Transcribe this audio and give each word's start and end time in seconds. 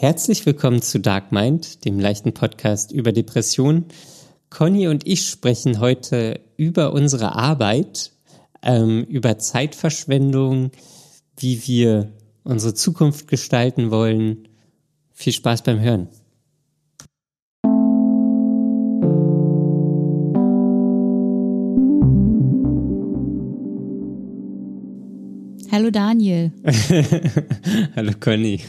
Herzlich 0.00 0.46
willkommen 0.46 0.80
zu 0.80 0.98
Dark 0.98 1.30
Mind, 1.30 1.84
dem 1.84 2.00
leichten 2.00 2.32
Podcast 2.32 2.90
über 2.90 3.12
Depressionen. 3.12 3.84
Conny 4.48 4.88
und 4.88 5.06
ich 5.06 5.28
sprechen 5.28 5.78
heute 5.78 6.40
über 6.56 6.94
unsere 6.94 7.34
Arbeit, 7.34 8.10
ähm, 8.62 9.04
über 9.04 9.36
Zeitverschwendung, 9.36 10.70
wie 11.36 11.66
wir 11.66 12.12
unsere 12.44 12.72
Zukunft 12.72 13.28
gestalten 13.28 13.90
wollen. 13.90 14.48
Viel 15.12 15.34
Spaß 15.34 15.60
beim 15.64 15.80
Hören. 15.80 16.08
Hallo 25.80 25.90
Daniel. 25.90 26.52
Hallo 27.96 28.12
Conny. 28.20 28.60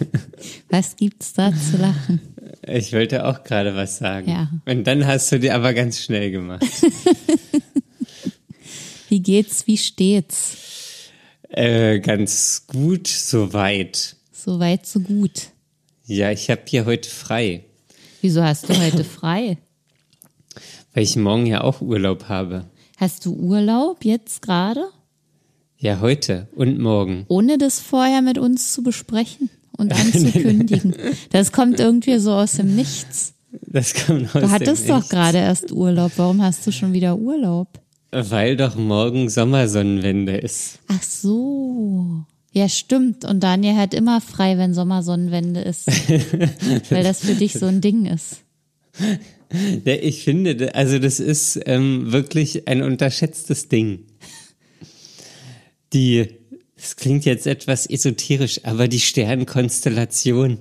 Was 0.70 0.96
gibt's 0.96 1.34
da 1.34 1.52
zu 1.54 1.76
lachen? 1.76 2.22
Ich 2.66 2.94
wollte 2.94 3.26
auch 3.26 3.44
gerade 3.44 3.76
was 3.76 3.98
sagen. 3.98 4.32
Ja. 4.32 4.50
Und 4.66 4.88
dann 4.88 5.06
hast 5.06 5.30
du 5.30 5.38
dir 5.38 5.56
aber 5.56 5.74
ganz 5.74 6.00
schnell 6.00 6.32
gemacht. 6.32 6.64
Wie 9.10 9.20
geht's, 9.20 9.68
wie 9.68 9.76
steht's? 9.76 10.56
Äh, 11.50 12.00
ganz 12.00 12.66
gut 12.68 13.10
soweit. 13.10 14.16
So 14.32 14.62
weit, 14.62 14.86
so 14.86 15.02
gut. 15.02 15.50
Ja, 16.06 16.32
ich 16.32 16.50
habe 16.50 16.62
hier 16.66 16.86
heute 16.86 17.10
frei, 17.10 17.66
Wieso 18.22 18.42
hast 18.42 18.70
du 18.70 18.80
heute 18.80 19.04
frei? 19.04 19.58
weil 20.94 21.04
ich 21.04 21.18
morgen 21.18 21.46
ja 21.46 21.60
auch 21.60 21.82
Urlaub 21.82 22.30
habe. 22.30 22.70
Hast 22.96 23.26
du 23.26 23.34
Urlaub 23.34 24.06
jetzt 24.06 24.42
gerade? 24.42 24.86
Ja, 25.82 26.00
heute 26.00 26.48
und 26.54 26.78
morgen. 26.78 27.26
Ohne 27.28 27.58
das 27.58 27.80
vorher 27.80 28.22
mit 28.22 28.38
uns 28.38 28.72
zu 28.72 28.84
besprechen 28.84 29.50
und 29.76 29.92
anzukündigen. 30.00 30.96
Das 31.32 31.52
kommt 31.52 31.80
irgendwie 31.80 32.20
so 32.20 32.34
aus 32.34 32.52
dem 32.54 32.76
Nichts. 32.76 33.34
Das 33.66 33.96
kommt 33.96 34.36
aus 34.36 34.44
Du 34.44 34.52
hattest 34.52 34.88
dem 34.88 34.90
doch 34.90 35.10
gerade 35.10 35.40
erst 35.40 35.72
Urlaub. 35.72 36.12
Warum 36.18 36.44
hast 36.44 36.68
du 36.68 36.72
schon 36.72 36.94
wieder 36.94 37.18
Urlaub? 37.18 37.68
Weil 38.12 38.58
doch 38.58 38.76
morgen 38.76 39.28
Sommersonnenwende 39.28 40.38
ist. 40.38 40.78
Ach 40.88 41.02
so. 41.02 42.26
Ja, 42.52 42.70
stimmt. 42.70 43.26
Und 43.26 43.42
Daniel 43.42 43.76
hat 43.76 43.96
immer 43.96 44.22
frei, 44.22 44.60
wenn 44.60 44.76
Sommersonnenwende 44.76 45.62
ist. 45.62 45.88
Weil 46.92 47.04
das 47.04 47.22
für 47.22 47.34
dich 47.34 47.54
so 47.54 47.66
ein 47.66 47.82
Ding 47.82 48.06
ist. 48.06 48.44
Ja, 49.84 49.94
ich 49.94 50.24
finde, 50.24 50.76
also 50.76 51.00
das 51.00 51.20
ist 51.20 51.60
ähm, 51.66 52.12
wirklich 52.12 52.68
ein 52.68 52.84
unterschätztes 52.84 53.68
Ding. 53.68 54.06
Die, 55.94 56.28
das 56.76 56.96
klingt 56.96 57.26
jetzt 57.26 57.48
etwas 57.48 57.86
esoterisch, 57.86 58.64
aber 58.64 58.88
die 58.88 59.00
Sternenkonstellation, 59.00 60.60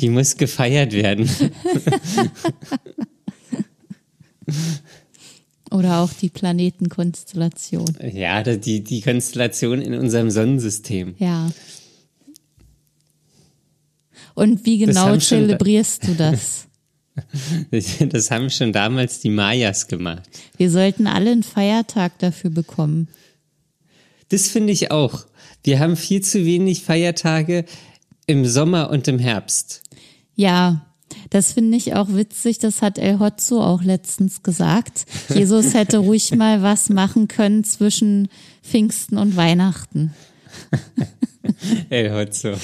die 0.00 0.08
muss 0.08 0.36
gefeiert 0.36 0.92
werden. 0.92 1.28
Oder 5.70 5.98
auch 5.98 6.12
die 6.12 6.30
Planetenkonstellation. 6.30 7.96
Ja, 8.12 8.42
die, 8.42 8.82
die 8.82 9.00
Konstellation 9.02 9.82
in 9.82 9.94
unserem 9.94 10.30
Sonnensystem. 10.30 11.14
Ja. 11.18 11.50
Und 14.34 14.64
wie 14.64 14.78
genau 14.78 15.16
zelebrierst 15.16 16.08
du 16.08 16.14
das? 16.16 16.68
Das 17.70 18.30
haben 18.30 18.48
schon 18.50 18.72
damals 18.72 19.20
die 19.20 19.30
Mayas 19.30 19.88
gemacht. 19.88 20.22
Wir 20.56 20.70
sollten 20.70 21.06
alle 21.06 21.32
einen 21.32 21.42
Feiertag 21.42 22.18
dafür 22.20 22.50
bekommen. 22.50 23.08
Das 24.30 24.48
finde 24.48 24.72
ich 24.72 24.90
auch. 24.90 25.26
Wir 25.64 25.78
haben 25.80 25.96
viel 25.96 26.22
zu 26.22 26.44
wenig 26.44 26.82
Feiertage 26.82 27.64
im 28.26 28.44
Sommer 28.46 28.90
und 28.90 29.08
im 29.08 29.18
Herbst. 29.18 29.82
Ja, 30.34 30.84
das 31.30 31.52
finde 31.52 31.76
ich 31.76 31.94
auch 31.94 32.08
witzig. 32.14 32.58
Das 32.58 32.82
hat 32.82 32.98
El 32.98 33.18
Hotzo 33.18 33.62
auch 33.62 33.82
letztens 33.82 34.42
gesagt. 34.42 35.06
Jesus 35.34 35.74
hätte 35.74 35.98
ruhig 35.98 36.34
mal 36.34 36.62
was 36.62 36.88
machen 36.90 37.28
können 37.28 37.64
zwischen 37.64 38.28
Pfingsten 38.62 39.16
und 39.18 39.36
Weihnachten. 39.36 40.12
El 41.90 42.12
Hotzo. 42.12 42.52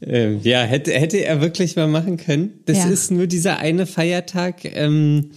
ähm, 0.00 0.40
ja, 0.42 0.62
hätte, 0.62 0.92
hätte 0.92 1.18
er 1.24 1.40
wirklich 1.40 1.76
mal 1.76 1.88
machen 1.88 2.16
können. 2.16 2.60
Das 2.66 2.78
Ja. 2.78 2.88
ist 2.88 3.10
nur 3.10 3.26
dieser 3.26 3.58
eine 3.58 3.86
Feiertag, 3.86 4.64
ähm, 4.64 5.30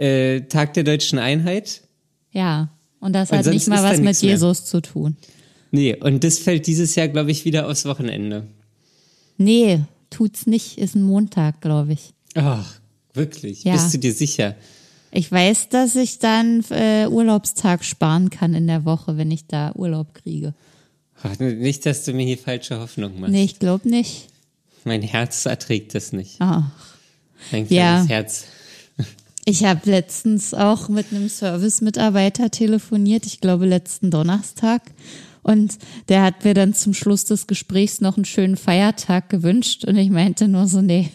äh, 0.00 0.40
Tag 0.42 0.74
der 0.74 0.84
deutschen 0.84 1.18
Einheit. 1.18 1.82
Ja, 2.32 2.70
und 3.00 3.12
das 3.12 3.30
Und 3.30 3.38
hat 3.38 3.46
nicht 3.46 3.68
mal 3.68 3.82
was 3.82 3.98
mit 3.98 4.04
mehr. 4.22 4.32
Jesus 4.32 4.64
zu 4.64 4.80
tun. 4.80 5.16
Nee, 5.70 5.94
und 5.96 6.24
das 6.24 6.38
fällt 6.38 6.66
dieses 6.66 6.94
Jahr, 6.94 7.08
glaube 7.08 7.30
ich, 7.30 7.44
wieder 7.44 7.68
aufs 7.68 7.84
Wochenende. 7.84 8.46
Nee, 9.36 9.80
tut's 10.10 10.46
nicht. 10.46 10.78
Ist 10.78 10.94
ein 10.96 11.02
Montag, 11.02 11.60
glaube 11.60 11.92
ich. 11.92 12.12
Ach, 12.34 12.80
wirklich? 13.14 13.64
Ja. 13.64 13.74
Bist 13.74 13.94
du 13.94 13.98
dir 13.98 14.12
sicher? 14.12 14.54
Ich 15.12 15.30
weiß, 15.30 15.68
dass 15.70 15.96
ich 15.96 16.18
dann 16.18 16.64
äh, 16.70 17.06
Urlaubstag 17.08 17.84
sparen 17.84 18.30
kann 18.30 18.54
in 18.54 18.66
der 18.66 18.84
Woche, 18.84 19.16
wenn 19.16 19.30
ich 19.30 19.46
da 19.46 19.72
Urlaub 19.74 20.14
kriege. 20.14 20.54
Ach, 21.22 21.38
nicht, 21.38 21.84
dass 21.86 22.04
du 22.04 22.12
mir 22.12 22.24
hier 22.26 22.38
falsche 22.38 22.78
Hoffnung 22.80 23.18
machst. 23.20 23.32
Nee, 23.32 23.44
ich 23.44 23.58
glaube 23.58 23.88
nicht. 23.88 24.28
Mein 24.84 25.02
Herz 25.02 25.44
erträgt 25.46 25.94
das 25.94 26.12
nicht. 26.12 26.36
Ach. 26.38 26.70
Mein 27.52 27.66
Ja. 27.68 27.92
kleines 28.04 28.08
Herz. 28.08 28.44
Ich 29.50 29.64
habe 29.64 29.90
letztens 29.90 30.54
auch 30.54 30.88
mit 30.88 31.06
einem 31.10 31.28
Service-Mitarbeiter 31.28 32.52
telefoniert, 32.52 33.26
ich 33.26 33.40
glaube 33.40 33.66
letzten 33.66 34.12
Donnerstag. 34.12 34.80
Und 35.42 35.76
der 36.08 36.22
hat 36.22 36.44
mir 36.44 36.54
dann 36.54 36.72
zum 36.72 36.94
Schluss 36.94 37.24
des 37.24 37.48
Gesprächs 37.48 38.00
noch 38.00 38.16
einen 38.16 38.26
schönen 38.26 38.56
Feiertag 38.56 39.28
gewünscht. 39.28 39.84
Und 39.84 39.96
ich 39.96 40.08
meinte 40.08 40.46
nur 40.46 40.68
so, 40.68 40.82
nee, 40.82 41.10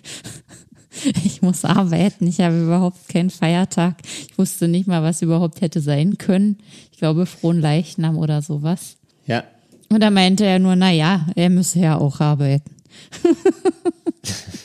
ich 1.24 1.44
muss 1.44 1.64
arbeiten. 1.64 2.28
Ich 2.28 2.42
habe 2.42 2.62
überhaupt 2.62 3.08
keinen 3.08 3.30
Feiertag. 3.30 4.02
Ich 4.30 4.38
wusste 4.38 4.68
nicht 4.68 4.86
mal, 4.86 5.02
was 5.02 5.22
überhaupt 5.22 5.62
hätte 5.62 5.80
sein 5.80 6.18
können. 6.18 6.58
Ich 6.92 6.98
glaube, 6.98 7.28
frohen 7.28 7.62
Leichnam 7.62 8.18
oder 8.18 8.42
sowas. 8.42 8.98
Ja. 9.28 9.46
Und 9.88 10.02
da 10.02 10.10
meinte 10.10 10.46
er 10.46 10.60
nur, 10.60 10.76
na 10.76 10.92
ja, 10.92 11.26
er 11.36 11.50
müsse 11.50 11.80
ja 11.80 11.98
auch 11.98 12.20
arbeiten. 12.20 12.76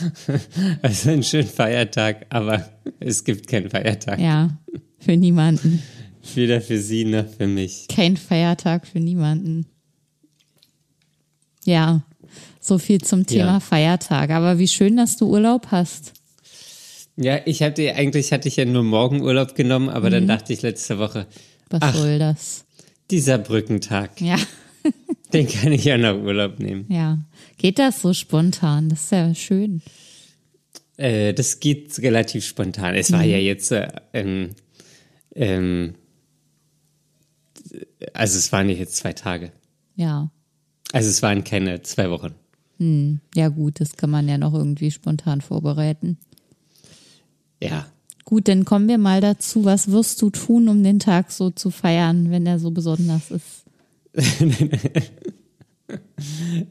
Also 0.82 1.10
ein 1.10 1.22
schöner 1.22 1.46
Feiertag, 1.46 2.26
aber 2.30 2.68
es 3.00 3.24
gibt 3.24 3.46
keinen 3.48 3.70
Feiertag. 3.70 4.18
Ja, 4.18 4.56
für 4.98 5.16
niemanden. 5.16 5.82
Weder 6.34 6.60
für 6.60 6.78
sie 6.80 7.04
noch 7.04 7.26
für 7.28 7.46
mich. 7.46 7.86
Kein 7.88 8.16
Feiertag 8.16 8.86
für 8.86 9.00
niemanden. 9.00 9.66
Ja, 11.64 12.02
so 12.60 12.78
viel 12.78 13.00
zum 13.00 13.26
Thema 13.26 13.54
Ja. 13.54 13.60
Feiertag. 13.60 14.30
Aber 14.30 14.58
wie 14.58 14.68
schön, 14.68 14.96
dass 14.96 15.16
du 15.16 15.28
Urlaub 15.30 15.68
hast. 15.70 16.12
Ja, 17.16 17.38
ich 17.44 17.62
hatte 17.62 17.94
eigentlich 17.94 18.32
hatte 18.32 18.48
ich 18.48 18.56
ja 18.56 18.64
nur 18.64 18.82
morgen 18.82 19.22
Urlaub 19.22 19.54
genommen, 19.54 19.88
aber 19.88 20.08
Mhm. 20.08 20.12
dann 20.12 20.26
dachte 20.28 20.52
ich 20.52 20.62
letzte 20.62 20.98
Woche, 20.98 21.26
Was 21.70 21.80
Ach. 21.82 21.94
soll 21.94 22.18
das? 22.18 22.64
dieser 23.10 23.38
Brückentag, 23.38 24.20
Ja, 24.20 24.36
den 25.34 25.48
kann 25.48 25.72
ich 25.72 25.84
ja 25.84 25.98
noch 25.98 26.16
Urlaub 26.22 26.58
nehmen. 26.58 26.86
ja. 26.88 27.18
Geht 27.58 27.78
das 27.78 28.02
so 28.02 28.12
spontan? 28.12 28.88
Das 28.88 29.04
ist 29.04 29.12
ja 29.12 29.34
schön. 29.34 29.82
Äh, 30.96 31.34
das 31.34 31.60
geht 31.60 31.98
relativ 32.00 32.44
spontan. 32.44 32.94
Es 32.94 33.10
war 33.10 33.24
ja 33.24 33.38
jetzt, 33.38 33.72
äh, 33.72 33.88
ähm, 34.12 34.50
ähm, 35.34 35.94
also 38.12 38.38
es 38.38 38.52
waren 38.52 38.68
ja 38.68 38.76
jetzt 38.76 38.96
zwei 38.96 39.12
Tage. 39.12 39.52
Ja. 39.96 40.30
Also 40.92 41.08
es 41.08 41.22
waren 41.22 41.42
keine 41.44 41.82
zwei 41.82 42.10
Wochen. 42.10 42.34
Ja, 43.34 43.48
gut, 43.48 43.80
das 43.80 43.96
kann 43.96 44.10
man 44.10 44.28
ja 44.28 44.36
noch 44.36 44.52
irgendwie 44.52 44.90
spontan 44.90 45.40
vorbereiten. 45.40 46.18
Ja. 47.62 47.86
Gut, 48.24 48.48
dann 48.48 48.64
kommen 48.64 48.88
wir 48.88 48.98
mal 48.98 49.20
dazu. 49.20 49.64
Was 49.64 49.90
wirst 49.90 50.20
du 50.22 50.30
tun, 50.30 50.68
um 50.68 50.82
den 50.82 50.98
Tag 50.98 51.30
so 51.30 51.50
zu 51.50 51.70
feiern, 51.70 52.30
wenn 52.30 52.46
er 52.46 52.58
so 52.58 52.70
besonders 52.70 53.30
ist? 53.30 53.63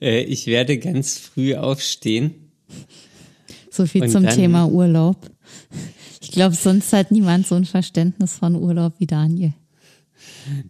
Äh, 0.01 0.23
ich 0.23 0.47
werde 0.47 0.79
ganz 0.79 1.19
früh 1.19 1.53
aufstehen. 1.55 2.33
So 3.69 3.85
viel 3.85 4.09
zum 4.09 4.27
Thema 4.27 4.65
Urlaub. 4.65 5.29
Ich 6.21 6.31
glaube, 6.31 6.55
sonst 6.55 6.91
hat 6.93 7.11
niemand 7.11 7.45
so 7.47 7.55
ein 7.55 7.65
Verständnis 7.65 8.33
von 8.33 8.55
Urlaub 8.55 8.93
wie 8.97 9.05
Daniel. 9.05 9.53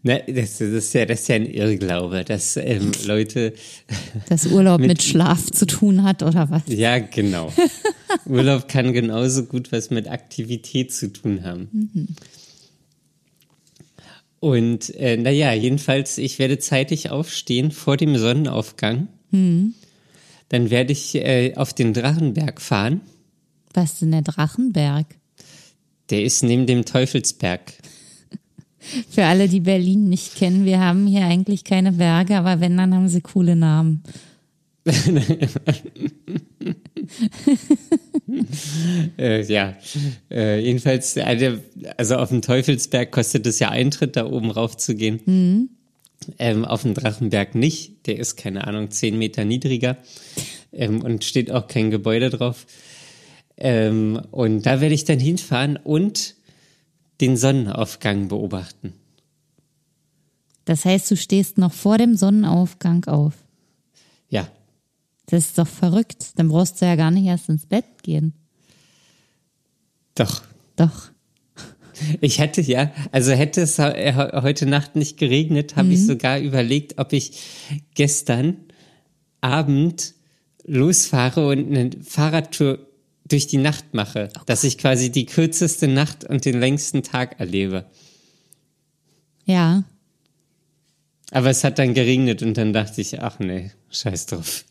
Ne, 0.03 0.23
das, 0.27 0.57
das, 0.57 0.61
ist 0.61 0.93
ja, 0.93 1.05
das 1.05 1.21
ist 1.21 1.27
ja 1.29 1.35
ein 1.35 1.45
Irrglaube, 1.45 2.23
dass 2.23 2.57
ähm, 2.57 2.91
Leute, 3.05 3.53
Dass 4.29 4.47
Urlaub 4.47 4.79
mit, 4.79 4.89
Mit- 4.89 5.03
Schlaf 5.03 5.49
zu 5.51 5.65
tun 5.65 6.03
hat 6.03 6.21
oder 6.23 6.49
was? 6.49 6.63
ja 6.67 6.99
genau, 6.99 7.51
Urlaub 8.25 8.67
kann 8.67 8.93
genauso 8.93 9.45
gut 9.45 9.71
was 9.71 9.89
mit 9.89 10.07
Aktivität 10.07 10.93
zu 10.93 11.11
tun 11.11 11.43
haben. 11.43 12.15
Und 14.43 14.93
äh, 14.95 15.15
naja, 15.15 15.53
jedenfalls, 15.53 16.17
ich 16.17 16.37
werde 16.37 16.59
zeitig 16.59 17.09
aufstehen 17.09 17.71
vor 17.71 17.95
dem 17.95 18.17
Sonnenaufgang. 18.17 19.07
Dann 20.49 20.69
werde 20.69 20.91
ich 20.91 21.15
äh, 21.15 21.53
auf 21.55 21.71
den 21.71 21.93
Drachenberg 21.93 22.59
fahren. 22.59 22.99
Was 23.73 23.93
ist 23.93 24.01
denn 24.01 24.11
der 24.11 24.21
Drachenberg? 24.21 25.05
Der 26.09 26.25
ist 26.25 26.43
neben 26.43 26.67
dem 26.67 26.83
Teufelsberg. 26.83 27.71
Für 29.09 29.23
alle, 29.23 29.47
die 29.47 29.61
Berlin 29.61 30.09
nicht 30.09 30.35
kennen, 30.35 30.65
wir 30.65 30.81
haben 30.81 31.07
hier 31.07 31.23
eigentlich 31.23 31.63
keine 31.63 31.93
Berge, 31.93 32.35
aber 32.35 32.59
wenn, 32.59 32.75
dann 32.75 32.93
haben 32.93 33.07
sie 33.07 33.21
coole 33.21 33.55
Namen. 33.55 34.03
Äh, 39.17 39.43
ja, 39.43 39.77
äh, 40.29 40.59
jedenfalls, 40.59 41.17
also 41.17 42.15
auf 42.17 42.29
dem 42.29 42.41
Teufelsberg 42.41 43.11
kostet 43.11 43.47
es 43.47 43.59
ja 43.59 43.69
Eintritt, 43.69 44.17
da 44.17 44.25
oben 44.25 44.51
rauf 44.51 44.75
zu 44.75 44.95
gehen. 44.95 45.21
Mhm. 45.25 45.69
Ähm, 46.39 46.65
auf 46.65 46.83
dem 46.83 46.93
Drachenberg 46.93 47.55
nicht, 47.55 48.07
der 48.07 48.17
ist, 48.17 48.35
keine 48.37 48.67
Ahnung, 48.67 48.91
zehn 48.91 49.17
Meter 49.17 49.45
niedriger 49.45 49.97
ähm, 50.71 51.01
und 51.01 51.23
steht 51.23 51.51
auch 51.51 51.67
kein 51.67 51.91
Gebäude 51.91 52.29
drauf. 52.29 52.65
Ähm, 53.57 54.21
und 54.31 54.65
da 54.65 54.81
werde 54.81 54.95
ich 54.95 55.05
dann 55.05 55.19
hinfahren 55.19 55.77
und 55.77 56.35
den 57.21 57.37
Sonnenaufgang 57.37 58.27
beobachten. 58.27 58.93
Das 60.65 60.85
heißt, 60.85 61.11
du 61.11 61.17
stehst 61.17 61.57
noch 61.57 61.73
vor 61.73 61.97
dem 61.97 62.15
Sonnenaufgang 62.15 63.05
auf. 63.05 63.42
Das 65.27 65.45
ist 65.45 65.57
doch 65.57 65.67
verrückt. 65.67 66.37
Dann 66.37 66.49
brauchst 66.49 66.81
du 66.81 66.85
ja 66.85 66.95
gar 66.95 67.11
nicht 67.11 67.25
erst 67.25 67.49
ins 67.49 67.65
Bett 67.65 67.85
gehen. 68.03 68.33
Doch. 70.15 70.43
Doch. 70.75 71.11
Ich 72.21 72.39
hätte 72.39 72.61
ja, 72.61 72.91
also 73.11 73.31
hätte 73.31 73.61
es 73.61 73.77
heute 73.77 74.65
Nacht 74.65 74.95
nicht 74.95 75.17
geregnet, 75.17 75.75
habe 75.75 75.89
mhm. 75.89 75.93
ich 75.93 76.05
sogar 76.05 76.39
überlegt, 76.39 76.97
ob 76.97 77.13
ich 77.13 77.39
gestern 77.93 78.57
Abend 79.41 80.15
losfahre 80.65 81.47
und 81.47 81.67
eine 81.67 81.91
Fahrradtour 82.01 82.79
durch 83.25 83.47
die 83.47 83.57
Nacht 83.57 83.93
mache, 83.93 84.29
oh 84.37 84.41
dass 84.45 84.63
ich 84.63 84.77
quasi 84.77 85.11
die 85.11 85.25
kürzeste 85.25 85.87
Nacht 85.87 86.23
und 86.23 86.45
den 86.45 86.59
längsten 86.59 87.03
Tag 87.03 87.39
erlebe. 87.39 87.85
Ja. 89.45 89.83
Aber 91.33 91.49
es 91.49 91.63
hat 91.63 91.79
dann 91.79 91.95
geregnet 91.95 92.43
und 92.43 92.57
dann 92.57 92.73
dachte 92.73 93.01
ich, 93.01 93.21
ach 93.21 93.39
nee, 93.39 93.71
scheiß 93.89 94.27
drauf. 94.27 94.65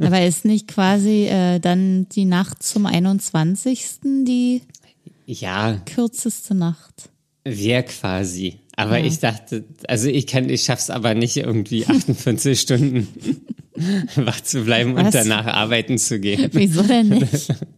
Aber 0.00 0.24
ist 0.24 0.46
nicht 0.46 0.66
quasi 0.66 1.26
äh, 1.26 1.58
dann 1.58 2.08
die 2.08 2.24
Nacht 2.24 2.62
zum 2.62 2.86
21. 2.86 4.00
die 4.24 4.62
ja. 5.26 5.80
kürzeste 5.84 6.54
Nacht? 6.54 7.10
Wäre 7.44 7.82
quasi. 7.82 8.56
Aber 8.74 8.96
ja. 8.98 9.04
ich 9.04 9.18
dachte, 9.18 9.64
also 9.86 10.08
ich 10.08 10.26
kann, 10.26 10.48
ich 10.48 10.62
schaff's 10.62 10.88
aber 10.88 11.14
nicht 11.14 11.36
irgendwie 11.36 11.84
48 11.86 12.58
Stunden 12.58 13.08
wach 14.16 14.40
zu 14.40 14.64
bleiben 14.64 14.94
Was? 14.96 15.06
und 15.06 15.14
danach 15.14 15.46
arbeiten 15.46 15.98
zu 15.98 16.20
gehen. 16.20 16.48
Wieso 16.52 16.82
denn 16.82 17.08
nicht? 17.08 17.54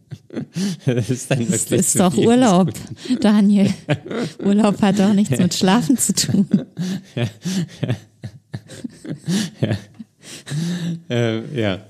Das 0.85 1.09
ist 1.09 1.29
dann 1.29 1.45
Das 1.49 1.71
ist 1.71 1.99
doch 1.99 2.15
Urlaub, 2.15 2.71
Daniel. 3.19 3.73
Urlaub 4.43 4.81
hat 4.81 4.99
doch 4.99 5.13
nichts 5.13 5.37
mit 5.37 5.53
Schlafen 5.53 5.97
zu 5.97 6.13
tun. 6.13 6.47
Ja. 7.15 7.27
ja. 9.61 9.77
ähm, 11.09 11.43
ja. 11.55 11.85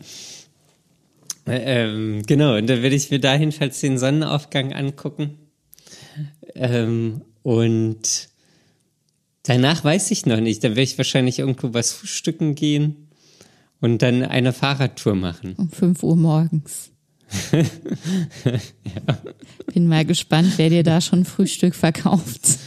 Ähm, 1.48 2.24
genau, 2.26 2.58
und 2.58 2.68
da 2.68 2.82
werde 2.82 2.96
ich 2.96 3.12
mir 3.12 3.20
da 3.20 3.36
jedenfalls 3.36 3.80
den 3.80 3.98
Sonnenaufgang 3.98 4.74
angucken. 4.74 5.38
Ähm, 6.56 7.22
und 7.44 8.30
danach 9.44 9.84
weiß 9.84 10.12
ich 10.12 10.26
noch 10.26 10.40
nicht. 10.40 10.64
Da 10.64 10.70
werde 10.70 10.82
ich 10.84 10.98
wahrscheinlich 10.98 11.40
irgendwo 11.40 11.74
was 11.74 11.94
frühstücken 11.94 12.56
gehen 12.56 13.10
und 13.80 14.02
dann 14.02 14.24
eine 14.24 14.54
Fahrradtour 14.54 15.16
machen. 15.16 15.56
Um 15.58 15.70
5 15.70 16.04
Uhr 16.04 16.16
morgens. 16.16 16.91
Ja. 17.52 19.18
Bin 19.74 19.88
mal 19.88 20.06
gespannt, 20.06 20.54
wer 20.58 20.70
dir 20.70 20.84
da 20.84 21.02
schon 21.02 21.26
Frühstück 21.26 21.76
verkauft. 21.76 22.60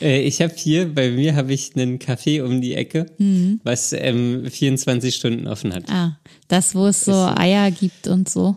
Äh, 0.00 0.22
ich 0.22 0.40
habe 0.42 0.52
hier, 0.56 0.92
bei 0.92 1.10
mir 1.10 1.34
habe 1.34 1.52
ich 1.52 1.74
einen 1.74 1.98
Café 1.98 2.42
um 2.42 2.60
die 2.60 2.74
Ecke, 2.74 3.06
mhm. 3.18 3.60
was 3.64 3.92
ähm, 3.92 4.44
24 4.48 5.14
Stunden 5.14 5.46
offen 5.46 5.74
hat. 5.74 5.84
Ah, 5.88 6.18
das, 6.48 6.74
wo 6.74 6.86
es 6.86 7.04
so 7.04 7.12
ist, 7.12 7.38
Eier 7.38 7.70
gibt 7.70 8.08
und 8.08 8.28
so. 8.28 8.56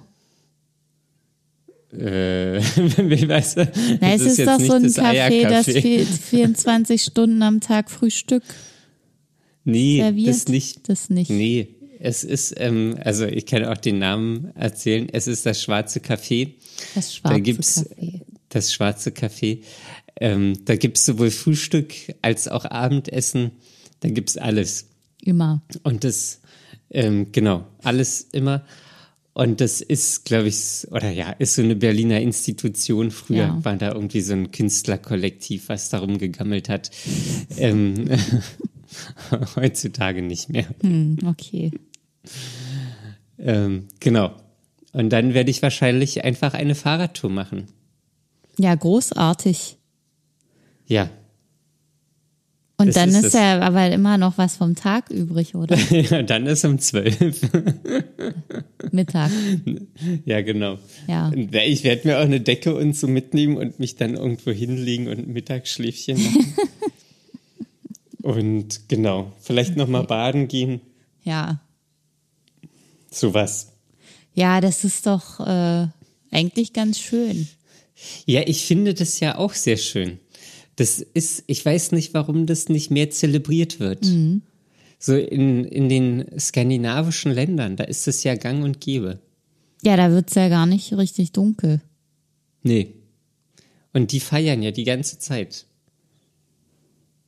Äh, 1.93 2.59
weißt 2.59 3.57
du, 3.57 3.71
Na, 4.01 4.13
es 4.13 4.21
ist, 4.21 4.39
ist 4.39 4.47
doch 4.47 4.59
so 4.59 4.73
ein 4.73 4.83
das 4.83 4.97
Café, 4.97 5.47
das 5.47 6.19
24 6.29 7.01
Stunden 7.01 7.41
am 7.41 7.61
Tag 7.61 7.89
Frühstück 7.89 8.43
nee, 9.63 10.01
serviert. 10.01 10.27
das 10.27 10.47
nicht. 10.47 10.89
Das 10.89 11.09
nicht. 11.09 11.29
Nee, 11.29 11.76
es 11.99 12.23
ist, 12.23 12.53
ähm, 12.57 12.97
also 13.03 13.25
ich 13.25 13.45
kann 13.45 13.65
auch 13.65 13.77
den 13.77 13.99
Namen 13.99 14.55
erzählen. 14.55 15.07
Es 15.11 15.27
ist 15.27 15.45
das 15.45 15.61
Schwarze 15.61 15.99
Café. 15.99 16.53
Das 16.95 17.15
Schwarze 17.15 17.33
da 17.33 17.39
gibt's 17.39 17.85
Café. 17.85 18.21
Das 18.49 18.73
Schwarze 18.73 19.09
Café. 19.11 19.63
Ähm, 20.19 20.65
da 20.65 20.75
gibt's 20.75 21.05
sowohl 21.05 21.31
Frühstück 21.31 21.93
als 22.21 22.47
auch 22.47 22.65
Abendessen. 22.65 23.51
Da 23.99 24.09
gibt's 24.09 24.37
alles. 24.37 24.87
Immer. 25.21 25.61
Und 25.83 26.03
das, 26.03 26.41
ähm, 26.89 27.31
genau, 27.31 27.67
alles 27.83 28.27
immer. 28.31 28.63
Und 29.33 29.61
das 29.61 29.81
ist, 29.81 30.25
glaube 30.25 30.47
ich, 30.47 30.87
oder 30.89 31.11
ja, 31.11 31.29
ist 31.29 31.55
so 31.55 31.61
eine 31.61 31.75
Berliner 31.75 32.19
Institution. 32.19 33.11
Früher 33.11 33.37
ja. 33.37 33.59
war 33.63 33.75
da 33.75 33.91
irgendwie 33.91 34.21
so 34.21 34.33
ein 34.33 34.51
Künstlerkollektiv, 34.51 35.69
was 35.69 35.89
darum 35.89 36.17
gegammelt 36.17 36.69
hat. 36.69 36.89
ähm, 37.57 38.09
heutzutage 39.55 40.23
nicht 40.23 40.49
mehr. 40.49 40.65
Hm, 40.81 41.19
okay. 41.27 41.71
Ähm, 43.39 43.87
genau. 43.99 44.31
Und 44.93 45.09
dann 45.09 45.33
werde 45.33 45.51
ich 45.51 45.61
wahrscheinlich 45.61 46.23
einfach 46.23 46.53
eine 46.53 46.75
Fahrradtour 46.75 47.29
machen. 47.29 47.67
Ja, 48.57 48.73
großartig. 48.73 49.77
Ja. 50.87 51.09
Und 52.79 52.87
das 52.87 52.95
dann 52.95 53.09
ist, 53.09 53.23
ist 53.23 53.33
ja 53.33 53.59
aber 53.61 53.89
immer 53.91 54.19
noch 54.19 54.37
was 54.37 54.57
vom 54.57 54.75
Tag 54.75 55.09
übrig, 55.09 55.55
oder? 55.55 55.75
ja, 55.89 56.21
dann 56.21 56.45
ist 56.45 56.63
um 56.63 56.77
zwölf. 56.77 57.17
Mittag. 58.91 59.31
Ja, 60.25 60.41
genau. 60.41 60.77
Ja. 61.07 61.31
Ich 61.33 61.83
werde 61.83 62.07
mir 62.07 62.17
auch 62.19 62.23
eine 62.23 62.39
Decke 62.39 62.75
und 62.75 62.95
so 62.95 63.07
mitnehmen 63.07 63.57
und 63.57 63.79
mich 63.79 63.95
dann 63.95 64.15
irgendwo 64.15 64.51
hinlegen 64.51 65.07
und 65.07 65.27
ein 65.27 65.33
Mittagsschläfchen 65.33 66.23
machen. 66.23 66.53
und 68.21 68.87
genau, 68.87 69.31
vielleicht 69.41 69.75
nochmal 69.75 70.03
baden 70.03 70.47
gehen. 70.47 70.81
Ja. 71.23 71.59
Sowas. 73.11 73.73
Ja, 74.33 74.61
das 74.61 74.83
ist 74.83 75.07
doch 75.07 75.39
äh, 75.39 75.87
eigentlich 76.31 76.73
ganz 76.73 76.99
schön. 76.99 77.47
Ja, 78.25 78.41
ich 78.45 78.65
finde 78.65 78.93
das 78.93 79.19
ja 79.19 79.37
auch 79.37 79.53
sehr 79.53 79.77
schön. 79.77 80.19
Das 80.75 80.99
ist, 80.99 81.43
ich 81.47 81.65
weiß 81.65 81.91
nicht, 81.93 82.13
warum 82.13 82.45
das 82.45 82.69
nicht 82.69 82.91
mehr 82.91 83.09
zelebriert 83.09 83.79
wird. 83.79 84.05
Mhm. 84.05 84.43
So 84.99 85.15
in, 85.15 85.65
in 85.65 85.89
den 85.89 86.39
skandinavischen 86.39 87.31
Ländern, 87.31 87.75
da 87.75 87.83
ist 87.83 88.07
es 88.07 88.23
ja 88.23 88.35
gang 88.35 88.63
und 88.63 88.79
gäbe. 88.79 89.19
Ja, 89.83 89.95
da 89.95 90.11
wird 90.11 90.29
es 90.29 90.35
ja 90.35 90.49
gar 90.49 90.65
nicht 90.65 90.93
richtig 90.93 91.31
dunkel. 91.31 91.81
Nee. 92.63 92.93
Und 93.93 94.11
die 94.11 94.19
feiern 94.19 94.61
ja 94.61 94.71
die 94.71 94.83
ganze 94.83 95.17
Zeit. 95.17 95.65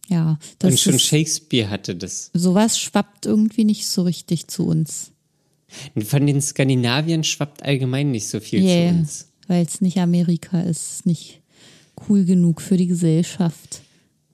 Ja, 0.10 0.40
das 0.58 0.72
Und 0.72 0.80
schon 0.80 0.96
ist, 0.96 1.04
Shakespeare 1.04 1.70
hatte 1.70 1.96
das. 1.96 2.32
Sowas 2.34 2.80
schwappt 2.80 3.26
irgendwie 3.26 3.64
nicht 3.64 3.88
so 3.88 4.04
richtig 4.04 4.48
zu 4.48 4.66
uns. 4.66 5.12
Von 6.04 6.26
den 6.26 6.42
Skandinaviern 6.42 7.24
schwappt 7.24 7.64
allgemein 7.64 8.12
nicht 8.12 8.28
so 8.28 8.40
viel 8.40 8.64
yeah, 8.64 8.92
zu 8.92 8.98
uns. 8.98 9.32
Weil 9.48 9.66
es 9.66 9.82
nicht 9.82 9.98
Amerika 9.98 10.62
ist, 10.62 11.06
nicht 11.06 11.42
cool 12.08 12.26
genug 12.26 12.62
für 12.62 12.78
die 12.78 12.88
Gesellschaft. 12.88 13.82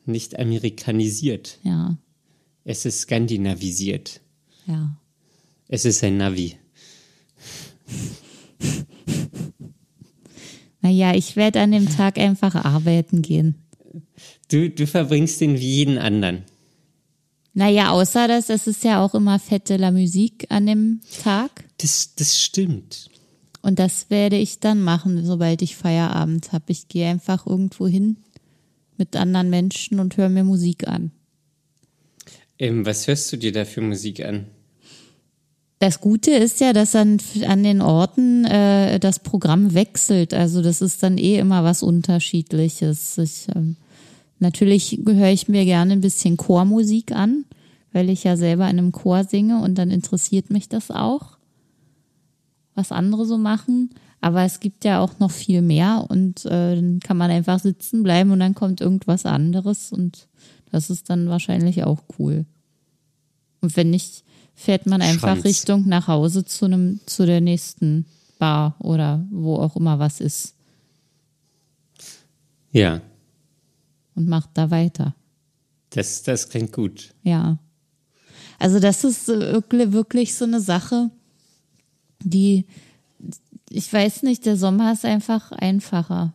Nicht 0.05 0.39
amerikanisiert. 0.39 1.59
Ja. 1.63 1.97
Es 2.63 2.85
ist 2.85 3.01
skandinavisiert. 3.01 4.21
Ja. 4.65 4.97
Es 5.67 5.85
ist 5.85 6.03
ein 6.03 6.17
Navi. 6.17 6.57
Naja, 10.85 11.15
ich 11.15 11.35
werde 11.35 11.61
an 11.61 11.71
dem 11.71 11.89
Tag 11.89 12.19
einfach 12.19 12.53
arbeiten 12.53 13.23
gehen. 13.23 13.55
Du, 14.51 14.69
du 14.69 14.85
verbringst 14.85 15.41
den 15.41 15.59
wie 15.59 15.77
jeden 15.77 15.97
anderen. 15.97 16.43
Naja, 17.57 17.91
außer 17.91 18.27
dass 18.27 18.49
es 18.49 18.67
ist 18.67 18.83
ja 18.83 19.03
auch 19.03 19.15
immer 19.15 19.39
fette 19.39 19.77
la 19.77 19.89
Musik 19.89 20.45
an 20.49 20.65
dem 20.65 20.99
Tag. 21.23 21.63
Das, 21.77 22.13
das 22.15 22.39
stimmt. 22.39 23.09
Und 23.61 23.79
das 23.79 24.09
werde 24.09 24.35
ich 24.35 24.59
dann 24.59 24.83
machen, 24.83 25.25
sobald 25.25 25.61
ich 25.61 25.77
Feierabend 25.77 26.51
habe. 26.51 26.65
Ich 26.67 26.89
gehe 26.89 27.07
einfach 27.07 27.47
irgendwo 27.47 27.87
hin 27.87 28.17
mit 28.97 29.15
anderen 29.15 29.49
Menschen 29.49 30.01
und 30.01 30.17
höre 30.17 30.27
mir 30.27 30.43
Musik 30.43 30.87
an. 30.87 31.11
Ähm, 32.59 32.85
was 32.85 33.07
hörst 33.07 33.31
du 33.31 33.37
dir 33.37 33.53
da 33.53 33.63
für 33.63 33.81
Musik 33.81 34.23
an? 34.23 34.47
Das 35.79 36.01
Gute 36.01 36.31
ist 36.31 36.59
ja, 36.59 36.73
dass 36.73 36.93
an, 36.93 37.19
an 37.47 37.63
den 37.63 37.81
Orten 37.81 38.43
äh, 38.43 38.99
das 38.99 39.19
Programm 39.19 39.73
wechselt. 39.73 40.33
Also 40.33 40.61
das 40.61 40.81
ist 40.81 41.01
dann 41.03 41.17
eh 41.17 41.37
immer 41.37 41.63
was 41.63 41.83
Unterschiedliches. 41.83 43.17
Ich, 43.17 43.47
ähm, 43.55 43.77
natürlich 44.45 44.99
höre 45.05 45.31
ich 45.31 45.47
mir 45.47 45.65
gerne 45.65 45.93
ein 45.93 46.01
bisschen 46.01 46.37
Chormusik 46.37 47.11
an, 47.11 47.45
weil 47.91 48.09
ich 48.09 48.23
ja 48.23 48.37
selber 48.37 48.69
in 48.69 48.77
einem 48.77 48.91
Chor 48.91 49.23
singe 49.23 49.61
und 49.61 49.75
dann 49.75 49.89
interessiert 49.89 50.51
mich 50.51 50.69
das 50.69 50.91
auch 50.91 51.37
was 52.75 52.91
andere 52.91 53.25
so 53.25 53.37
machen. 53.37 53.89
Aber 54.21 54.43
es 54.43 54.59
gibt 54.59 54.85
ja 54.85 54.99
auch 54.99 55.19
noch 55.19 55.31
viel 55.31 55.61
mehr 55.61 56.05
und 56.09 56.45
äh, 56.45 56.75
dann 56.75 56.99
kann 56.99 57.17
man 57.17 57.31
einfach 57.31 57.59
sitzen 57.59 58.03
bleiben 58.03 58.31
und 58.31 58.39
dann 58.39 58.53
kommt 58.53 58.81
irgendwas 58.81 59.25
anderes 59.25 59.91
und 59.91 60.27
das 60.71 60.89
ist 60.89 61.09
dann 61.09 61.29
wahrscheinlich 61.29 61.83
auch 61.83 62.03
cool. 62.19 62.45
Und 63.61 63.75
wenn 63.77 63.89
nicht, 63.89 64.23
fährt 64.53 64.85
man 64.85 65.01
einfach 65.01 65.33
Schwanz. 65.33 65.45
Richtung 65.45 65.87
nach 65.87 66.07
Hause 66.07 66.45
zu 66.45 66.65
einem, 66.65 66.99
zu 67.05 67.25
der 67.25 67.41
nächsten 67.41 68.05
Bar 68.39 68.75
oder 68.79 69.25
wo 69.31 69.55
auch 69.55 69.75
immer 69.75 69.99
was 69.99 70.19
ist 70.19 70.55
Ja, 72.71 73.01
und 74.15 74.27
macht 74.27 74.51
da 74.53 74.71
weiter. 74.71 75.15
das, 75.91 76.23
das 76.23 76.49
klingt 76.49 76.73
gut. 76.73 77.13
Ja. 77.23 77.57
Also 78.59 78.79
das 78.79 79.03
ist 79.03 79.29
äh, 79.29 79.61
wirklich, 79.69 80.35
so 80.35 80.45
eine 80.45 80.61
Sache, 80.61 81.11
die, 82.23 82.65
ich 83.69 83.91
weiß 83.91 84.23
nicht, 84.23 84.45
der 84.45 84.57
Sommer 84.57 84.93
ist 84.93 85.05
einfach 85.05 85.51
einfacher. 85.51 86.33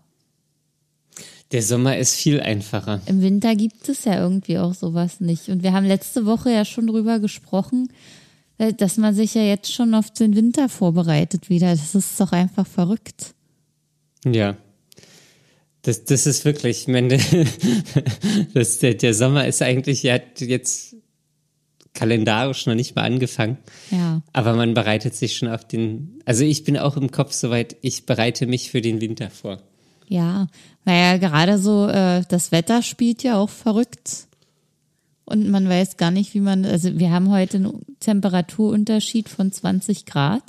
Der 1.52 1.62
Sommer 1.62 1.98
ist 1.98 2.14
viel 2.14 2.40
einfacher. 2.40 3.00
Im 3.06 3.22
Winter 3.22 3.56
gibt 3.56 3.88
es 3.88 4.04
ja 4.04 4.20
irgendwie 4.20 4.58
auch 4.58 4.74
sowas 4.74 5.20
nicht. 5.20 5.48
Und 5.48 5.62
wir 5.62 5.72
haben 5.72 5.84
letzte 5.84 6.24
Woche 6.24 6.52
ja 6.52 6.64
schon 6.64 6.86
drüber 6.86 7.18
gesprochen, 7.18 7.92
äh, 8.58 8.72
dass 8.72 8.98
man 8.98 9.14
sich 9.14 9.34
ja 9.34 9.42
jetzt 9.42 9.72
schon 9.72 9.94
auf 9.94 10.10
den 10.10 10.36
Winter 10.36 10.68
vorbereitet 10.68 11.48
wieder. 11.48 11.70
Das 11.70 11.94
ist 11.94 12.20
doch 12.20 12.32
einfach 12.32 12.66
verrückt. 12.66 13.34
Ja. 14.24 14.56
Das, 15.82 16.04
das 16.04 16.26
ist 16.26 16.44
wirklich, 16.44 16.82
ich 16.82 16.88
meine, 16.88 17.18
das, 18.54 18.78
der, 18.78 18.94
der 18.94 19.14
Sommer 19.14 19.46
ist 19.46 19.62
eigentlich, 19.62 20.02
ja 20.02 20.18
jetzt 20.38 20.96
kalendarisch 21.94 22.66
noch 22.66 22.74
nicht 22.74 22.94
mal 22.94 23.02
angefangen. 23.02 23.58
Ja. 23.90 24.22
Aber 24.32 24.54
man 24.54 24.74
bereitet 24.74 25.14
sich 25.14 25.36
schon 25.36 25.48
auf 25.48 25.66
den, 25.66 26.20
also 26.24 26.44
ich 26.44 26.64
bin 26.64 26.78
auch 26.78 26.96
im 26.96 27.10
Kopf 27.10 27.32
soweit, 27.32 27.76
ich 27.82 28.06
bereite 28.06 28.46
mich 28.46 28.70
für 28.70 28.80
den 28.80 29.00
Winter 29.00 29.30
vor. 29.30 29.58
Ja, 30.06 30.48
naja, 30.84 31.18
gerade 31.18 31.58
so, 31.58 31.86
äh, 31.88 32.22
das 32.28 32.52
Wetter 32.52 32.82
spielt 32.82 33.22
ja 33.22 33.38
auch 33.38 33.50
verrückt. 33.50 34.26
Und 35.24 35.48
man 35.48 35.68
weiß 35.68 35.96
gar 35.96 36.10
nicht, 36.10 36.34
wie 36.34 36.40
man, 36.40 36.64
also 36.64 36.98
wir 36.98 37.10
haben 37.10 37.30
heute 37.30 37.58
einen 37.58 37.96
Temperaturunterschied 38.00 39.28
von 39.28 39.52
20 39.52 40.06
Grad. 40.06 40.42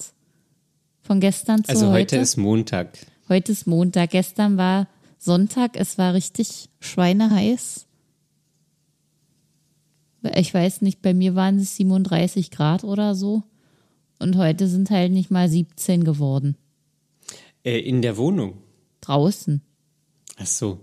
Von 1.04 1.20
gestern 1.20 1.64
zu 1.64 1.72
Also 1.72 1.88
heute 1.88 2.16
heute. 2.16 2.18
ist 2.18 2.38
Montag. 2.38 2.98
heute 3.30 3.52
ist 3.52 3.68
Montag. 3.68 4.12
Gestern 4.12 4.58
war 4.58 4.88
Sonntag. 5.24 5.76
Es 5.76 6.00
war 6.00 6.16
richtig 6.16 6.70
schweineheiß. 6.80 7.86
Ich 10.36 10.54
weiß 10.54 10.82
nicht, 10.82 11.02
bei 11.02 11.14
mir 11.14 11.36
waren 11.36 11.60
es 11.60 11.76
37 11.76 12.50
Grad 12.50 12.84
oder 12.84 13.14
so. 13.14 13.44
Und 14.20 14.36
heute 14.38 14.68
sind 14.68 14.90
halt 14.90 15.12
nicht 15.12 15.32
mal 15.32 15.48
17 15.48 16.04
geworden. 16.04 16.56
Äh, 17.64 17.80
in 17.80 18.02
der 18.02 18.18
Wohnung. 18.18 18.58
Draußen. 19.02 19.62
Ach 20.38 20.46
so. 20.46 20.80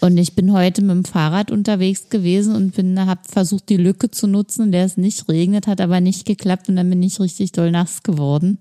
Und 0.00 0.16
ich 0.18 0.34
bin 0.34 0.52
heute 0.52 0.82
mit 0.82 0.90
dem 0.90 1.04
Fahrrad 1.04 1.50
unterwegs 1.50 2.08
gewesen 2.08 2.54
und 2.54 2.74
bin, 2.74 2.98
habe 3.04 3.20
versucht, 3.28 3.68
die 3.68 3.76
Lücke 3.76 4.10
zu 4.10 4.26
nutzen, 4.26 4.66
in 4.66 4.72
der 4.72 4.84
es 4.84 4.96
nicht 4.96 5.28
regnet, 5.28 5.66
hat 5.66 5.80
aber 5.80 6.00
nicht 6.00 6.24
geklappt 6.24 6.68
und 6.68 6.76
dann 6.76 6.90
bin 6.90 7.02
ich 7.02 7.18
richtig 7.18 7.52
doll 7.52 7.72
nass 7.72 8.02
geworden. 8.04 8.58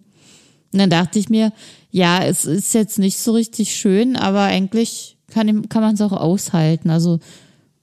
Und 0.74 0.80
dann 0.80 0.90
dachte 0.90 1.20
ich 1.20 1.30
mir, 1.30 1.54
ja, 1.98 2.24
es 2.24 2.46
ist 2.46 2.76
jetzt 2.76 3.00
nicht 3.00 3.18
so 3.18 3.34
richtig 3.34 3.76
schön, 3.76 4.16
aber 4.16 4.42
eigentlich 4.42 5.18
kann, 5.32 5.68
kann 5.68 5.82
man 5.82 5.96
es 5.96 6.02
auch 6.02 6.12
aushalten. 6.12 6.92
Also, 6.92 7.20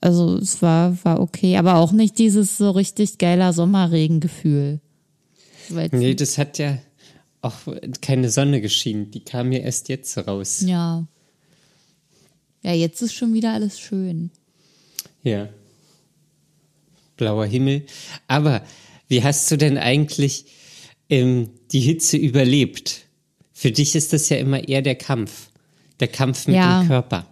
also 0.01 0.37
es 0.37 0.63
war, 0.63 0.97
war 1.05 1.21
okay, 1.21 1.57
aber 1.57 1.77
auch 1.77 1.91
nicht 1.91 2.19
dieses 2.19 2.57
so 2.57 2.71
richtig 2.71 3.19
geiler 3.19 3.53
Sommerregengefühl. 3.53 4.81
Nee, 5.91 6.15
das 6.15 6.39
hat 6.39 6.59
ja 6.59 6.79
auch 7.43 7.55
keine 8.01 8.31
Sonne 8.31 8.61
geschienen. 8.61 9.11
Die 9.11 9.25
kam 9.25 9.49
mir 9.49 9.63
erst 9.63 9.89
jetzt 9.89 10.17
raus. 10.17 10.63
Ja. 10.65 11.07
Ja, 12.63 12.73
jetzt 12.73 13.03
ist 13.03 13.15
schon 13.15 13.35
wieder 13.35 13.53
alles 13.53 13.81
schön. 13.81 14.31
Ja. 15.25 15.49
Blauer 17.17 17.47
Himmel. 17.47 17.85
Aber 18.29 18.65
wie 19.09 19.25
hast 19.25 19.51
du 19.51 19.57
denn 19.57 19.77
eigentlich 19.77 20.47
ähm, 21.11 21.51
die 21.73 21.81
Hitze 21.81 22.17
überlebt? 22.17 23.04
Für 23.65 23.73
dich 23.73 23.95
ist 23.95 24.13
das 24.13 24.29
ja 24.29 24.37
immer 24.37 24.69
eher 24.69 24.83
der 24.83 24.95
Kampf. 24.95 25.49
Der 25.99 26.09
Kampf 26.09 26.47
mit 26.47 26.57
Ja. 26.57 26.83
dem 26.83 26.89
Körper. 26.89 27.25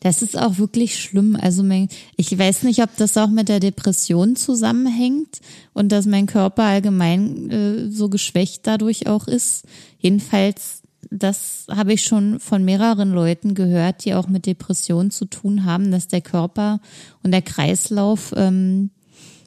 Das 0.00 0.22
ist 0.22 0.34
auch 0.38 0.56
wirklich 0.56 0.98
schlimm. 0.98 1.36
Also 1.38 1.62
mein, 1.62 1.90
ich 2.16 2.38
weiß 2.38 2.62
nicht, 2.62 2.82
ob 2.82 2.96
das 2.96 3.18
auch 3.18 3.28
mit 3.28 3.50
der 3.50 3.60
Depression 3.60 4.34
zusammenhängt 4.34 5.40
und 5.74 5.92
dass 5.92 6.06
mein 6.06 6.24
Körper 6.24 6.62
allgemein 6.62 7.50
äh, 7.50 7.90
so 7.90 8.08
geschwächt 8.08 8.66
dadurch 8.66 9.08
auch 9.08 9.28
ist. 9.28 9.64
Jedenfalls, 9.98 10.80
das 11.10 11.66
habe 11.70 11.92
ich 11.92 12.02
schon 12.02 12.40
von 12.40 12.64
mehreren 12.64 13.12
Leuten 13.12 13.52
gehört, 13.52 14.06
die 14.06 14.14
auch 14.14 14.26
mit 14.26 14.46
Depressionen 14.46 15.10
zu 15.10 15.26
tun 15.26 15.66
haben, 15.66 15.90
dass 15.90 16.08
der 16.08 16.22
Körper 16.22 16.80
und 17.22 17.32
der 17.32 17.42
Kreislauf 17.42 18.32
ähm, 18.38 18.88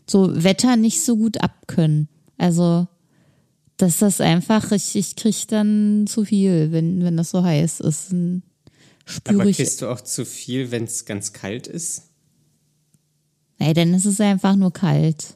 so 0.05 0.43
Wetter 0.43 0.75
nicht 0.75 1.03
so 1.03 1.17
gut 1.17 1.41
abkönnen. 1.41 2.09
Also 2.37 2.87
dass 3.81 3.97
das 3.99 4.21
einfach, 4.21 4.71
ich, 4.71 4.95
ich 4.95 5.15
krieg 5.15 5.47
dann 5.47 6.05
zu 6.07 6.25
viel, 6.25 6.71
wenn, 6.71 7.03
wenn 7.03 7.17
das 7.17 7.31
so 7.31 7.43
heiß 7.43 7.79
ist. 7.81 8.11
Dann 8.11 8.43
spüre 9.05 9.41
Aber 9.41 9.51
kriegst 9.51 9.81
du 9.81 9.87
auch 9.87 10.01
zu 10.01 10.25
viel, 10.25 10.71
wenn 10.71 10.83
es 10.85 11.05
ganz 11.05 11.33
kalt 11.33 11.67
ist? 11.67 12.03
Nee, 13.59 13.73
dann 13.73 13.93
ist 13.93 14.05
es 14.05 14.19
einfach 14.21 14.55
nur 14.55 14.71
kalt. 14.73 15.35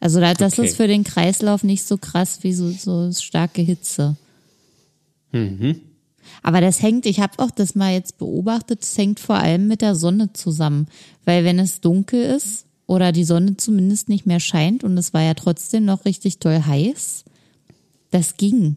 Also 0.00 0.20
da, 0.20 0.34
das 0.34 0.54
Okay. 0.54 0.66
ist 0.68 0.76
für 0.76 0.86
den 0.86 1.04
Kreislauf 1.04 1.64
nicht 1.64 1.84
so 1.84 1.96
krass 1.98 2.38
wie 2.42 2.52
so, 2.52 2.70
so 2.70 3.10
starke 3.12 3.62
Hitze. 3.62 4.16
Aber 6.42 6.60
das 6.60 6.82
hängt, 6.82 7.04
ich 7.06 7.20
habe 7.20 7.38
auch 7.38 7.50
das 7.50 7.74
mal 7.74 7.92
jetzt 7.92 8.18
beobachtet, 8.18 8.82
es 8.82 8.96
hängt 8.96 9.20
vor 9.20 9.36
allem 9.36 9.66
mit 9.66 9.82
der 9.82 9.94
Sonne 9.94 10.32
zusammen. 10.32 10.86
Weil 11.24 11.44
wenn 11.44 11.58
es 11.58 11.80
dunkel 11.80 12.22
ist 12.22 12.64
oder 12.88 13.12
die 13.12 13.24
Sonne 13.24 13.56
zumindest 13.56 14.08
nicht 14.08 14.26
mehr 14.26 14.40
scheint 14.40 14.82
und 14.82 14.98
es 14.98 15.14
war 15.14 15.22
ja 15.22 15.34
trotzdem 15.34 15.84
noch 15.84 16.06
richtig 16.06 16.38
doll 16.40 16.64
heiß, 16.66 17.24
das 18.10 18.36
ging. 18.36 18.76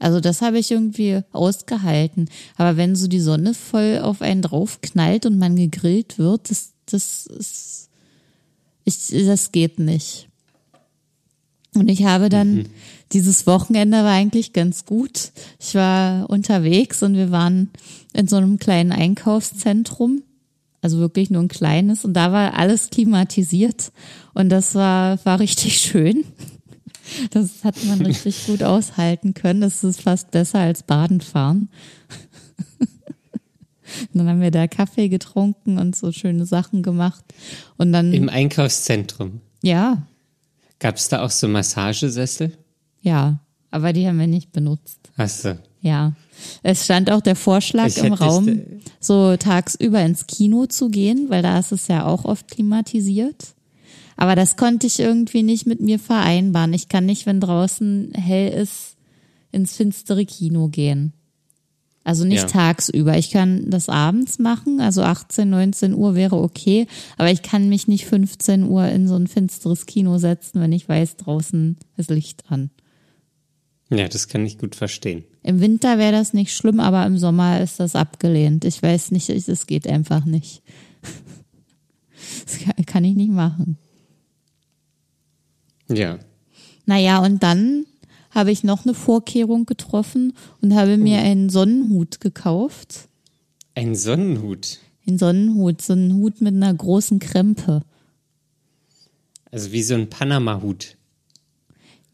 Also 0.00 0.20
das 0.20 0.42
habe 0.42 0.58
ich 0.58 0.72
irgendwie 0.72 1.22
ausgehalten. 1.32 2.28
Aber 2.56 2.76
wenn 2.76 2.96
so 2.96 3.06
die 3.06 3.20
Sonne 3.20 3.54
voll 3.54 4.00
auf 4.02 4.20
einen 4.20 4.42
draufknallt 4.42 5.24
und 5.24 5.38
man 5.38 5.54
gegrillt 5.54 6.18
wird, 6.18 6.50
das, 6.50 6.72
das 6.84 7.26
ist, 7.26 7.88
ich, 8.84 9.24
das 9.24 9.52
geht 9.52 9.78
nicht. 9.78 10.28
Und 11.74 11.88
ich 11.88 12.04
habe 12.04 12.28
dann, 12.28 12.68
dieses 13.12 13.46
Wochenende 13.46 13.98
war 13.98 14.12
eigentlich 14.12 14.52
ganz 14.52 14.84
gut. 14.84 15.30
Ich 15.60 15.76
war 15.76 16.28
unterwegs 16.28 17.04
und 17.04 17.14
wir 17.14 17.30
waren 17.30 17.70
in 18.12 18.26
so 18.26 18.36
einem 18.36 18.58
kleinen 18.58 18.90
Einkaufszentrum. 18.90 20.23
Also 20.84 20.98
wirklich 20.98 21.30
nur 21.30 21.40
ein 21.40 21.48
kleines. 21.48 22.04
Und 22.04 22.12
da 22.12 22.30
war 22.30 22.58
alles 22.58 22.90
klimatisiert. 22.90 23.90
Und 24.34 24.50
das 24.50 24.74
war, 24.74 25.18
war 25.24 25.40
richtig 25.40 25.78
schön. 25.78 26.24
Das 27.30 27.64
hat 27.64 27.82
man 27.86 28.02
richtig 28.04 28.44
gut 28.46 28.62
aushalten 28.62 29.32
können. 29.32 29.62
Das 29.62 29.82
ist 29.82 30.02
fast 30.02 30.30
besser 30.30 30.58
als 30.58 30.82
Baden 30.82 31.22
fahren. 31.22 31.70
Dann 34.12 34.28
haben 34.28 34.42
wir 34.42 34.50
da 34.50 34.66
Kaffee 34.66 35.08
getrunken 35.08 35.78
und 35.78 35.96
so 35.96 36.12
schöne 36.12 36.44
Sachen 36.44 36.82
gemacht. 36.82 37.24
Und 37.78 37.92
dann, 37.92 38.12
Im 38.12 38.28
Einkaufszentrum. 38.28 39.40
ja, 39.62 40.06
Gab 40.80 40.96
es 40.96 41.08
da 41.08 41.22
auch 41.24 41.30
so 41.30 41.48
Massagesessel? 41.48 42.52
ja, 43.00 43.38
aber 43.70 43.92
die 43.94 44.06
haben 44.06 44.18
wir 44.18 44.26
nicht 44.26 44.52
benutzt. 44.52 44.98
Hast 45.16 45.44
du? 45.46 45.58
Ja. 45.84 46.14
Es 46.62 46.84
stand 46.86 47.10
auch 47.10 47.20
der 47.20 47.36
Vorschlag 47.36 47.88
Ich 47.88 47.98
im 47.98 48.14
Raum, 48.14 48.46
dich 48.46 48.60
so 49.00 49.36
tagsüber 49.36 50.00
ins 50.00 50.26
Kino 50.26 50.64
zu 50.66 50.88
gehen, 50.88 51.26
weil 51.28 51.42
da 51.42 51.58
ist 51.58 51.72
es 51.72 51.88
ja 51.88 52.06
auch 52.06 52.24
oft 52.24 52.50
klimatisiert. 52.50 53.54
Aber 54.16 54.34
das 54.34 54.56
konnte 54.56 54.86
ich 54.86 54.98
irgendwie 54.98 55.42
nicht 55.42 55.66
mit 55.66 55.80
mir 55.80 55.98
vereinbaren. 55.98 56.72
Ich 56.72 56.88
kann 56.88 57.04
nicht, 57.04 57.26
wenn 57.26 57.38
draußen 57.40 58.12
hell 58.14 58.52
ist, 58.54 58.96
ins 59.52 59.76
finstere 59.76 60.24
Kino 60.24 60.68
gehen. 60.68 61.12
Also 62.02 62.24
nicht 62.24 62.42
Ja. 62.42 62.46
tagsüber. 62.48 63.18
Ich 63.18 63.30
kann 63.30 63.68
das 63.68 63.88
abends 63.88 64.38
machen, 64.38 64.80
also 64.80 65.02
18, 65.02 65.48
19 65.50 65.94
Uhr 65.94 66.14
wäre 66.14 66.36
okay, 66.36 66.86
aber 67.18 67.30
ich 67.30 67.42
kann 67.42 67.68
mich 67.68 67.88
nicht 67.88 68.06
15 68.06 68.64
Uhr 68.64 68.86
in 68.88 69.06
so 69.06 69.16
ein 69.16 69.26
finsteres 69.26 69.84
Kino 69.86 70.16
setzen, 70.18 70.60
wenn 70.60 70.72
ich 70.72 70.88
weiß, 70.88 71.16
draußen 71.16 71.76
ist 71.96 72.10
Licht 72.10 72.44
an. 72.48 72.70
Ja, 73.96 74.08
das 74.08 74.28
kann 74.28 74.44
ich 74.44 74.58
gut 74.58 74.74
verstehen. 74.74 75.24
Im 75.42 75.60
Winter 75.60 75.98
wäre 75.98 76.12
das 76.12 76.32
nicht 76.32 76.54
schlimm, 76.54 76.80
aber 76.80 77.04
im 77.06 77.18
Sommer 77.18 77.60
ist 77.60 77.78
das 77.80 77.94
abgelehnt. 77.94 78.64
Ich 78.64 78.82
weiß 78.82 79.10
nicht, 79.10 79.28
es 79.28 79.66
geht 79.66 79.86
einfach 79.86 80.24
nicht. 80.24 80.62
Das 82.46 82.58
kann- 82.86 83.04
ich 83.04 83.14
nicht 83.14 83.30
machen. 83.30 83.76
Ja. 85.88 86.18
Naja, 86.86 87.18
und 87.18 87.42
dann 87.42 87.84
habe 88.30 88.50
ich 88.50 88.64
noch 88.64 88.84
eine 88.84 88.94
Vorkehrung 88.94 89.66
getroffen 89.66 90.32
und 90.60 90.74
habe 90.74 90.96
mir 90.96 91.18
einen 91.18 91.50
Sonnenhut 91.50 92.20
gekauft. 92.20 93.08
Ein 93.74 93.94
Sonnenhut. 93.94 94.80
Einen 95.06 95.18
Sonnenhut, 95.18 95.82
so 95.82 95.92
einen 95.92 96.14
Hut 96.14 96.40
mit 96.40 96.54
einer 96.54 96.72
großen 96.72 97.18
Krempe. 97.18 97.82
Also 99.50 99.70
wie 99.72 99.82
so 99.82 99.94
ein 99.94 100.08
Panama-Hut. 100.08 100.96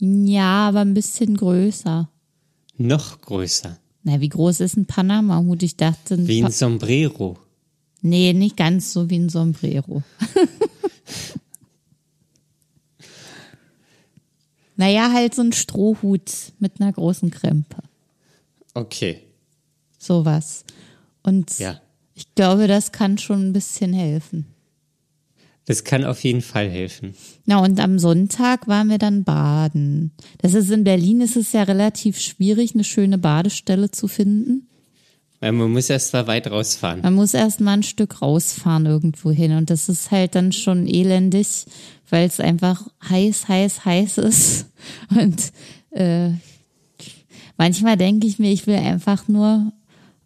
Ja, 0.01 0.69
aber 0.69 0.81
ein 0.81 0.95
bisschen 0.95 1.37
größer. 1.37 2.09
Noch 2.79 3.21
größer. 3.21 3.79
Na, 4.03 4.21
wie 4.21 4.29
groß 4.31 4.61
ist 4.61 4.77
ein 4.77 4.87
Panama-Hut? 4.87 5.63
Ich 5.63 5.77
dachte, 5.77 6.15
ein 6.15 6.27
Wie 6.27 6.39
ein 6.41 6.47
Pa- 6.47 6.51
Sombrero. 6.51 7.37
nee, 8.01 8.33
nicht 8.33 8.57
ganz 8.57 8.93
so 8.95 9.11
wie 9.11 9.19
ein 9.19 9.29
Sombrero. 9.29 10.03
naja, 14.77 15.13
halt 15.13 15.35
so 15.35 15.43
ein 15.43 15.53
Strohhut 15.53 16.53
mit 16.59 16.81
einer 16.81 16.93
großen 16.93 17.31
Krempe. 17.31 17.83
Okay. 18.75 19.21
Sowas. 19.99 20.65
Und 21.23 21.59
Ja. 21.59 21.81
ich 22.15 22.35
glaube, 22.35 22.67
das 22.67 22.93
kann 22.93 23.19
schon 23.19 23.49
ein 23.49 23.53
bisschen 23.53 23.93
helfen. 23.93 24.47
Das 25.71 25.85
kann 25.85 26.03
auf 26.03 26.25
jeden 26.25 26.43
Fall 26.43 26.69
helfen. 26.69 27.15
Na, 27.47 27.61
und 27.61 27.79
am 27.79 28.01
Sonntag 28.01 28.67
waren 28.67 28.89
wir 28.89 28.99
dann 28.99 29.23
baden. 29.23 30.11
Das 30.39 30.55
ist 30.55 30.69
in 30.73 30.83
Berlin, 30.83 31.21
ist 31.21 31.37
es 31.37 31.53
ja 31.53 31.63
relativ 31.63 32.19
schwierig, 32.19 32.75
eine 32.75 32.83
schöne 32.83 33.19
Badestelle 33.19 33.93
zu 33.93 34.09
finden. 34.09 34.67
Weil 35.39 35.53
man 35.53 35.71
muss 35.71 35.89
erst 35.89 36.13
mal 36.13 36.27
weit 36.27 36.51
rausfahren. 36.51 37.03
Man 37.03 37.15
muss 37.15 37.35
erst 37.35 37.61
mal 37.61 37.75
ein 37.75 37.83
Stück 37.85 38.21
rausfahren 38.21 38.85
irgendwo 38.85 39.31
hin. 39.31 39.53
Und 39.53 39.71
das 39.71 39.89
ist 39.89 40.11
halt 40.11 40.35
dann 40.35 40.51
schon 40.51 40.89
elendig, 40.89 41.67
weil 42.09 42.27
es 42.27 42.41
einfach 42.41 42.89
heiß, 43.09 43.47
heiß, 43.47 43.85
heiß 43.85 44.19
ist. 44.19 44.67
Und 45.11 45.53
äh, 45.93 46.31
manchmal 47.57 47.97
denke 47.97 48.27
ich 48.27 48.41
mir, 48.41 48.51
ich 48.51 48.67
will 48.67 48.75
einfach 48.75 49.29
nur 49.29 49.73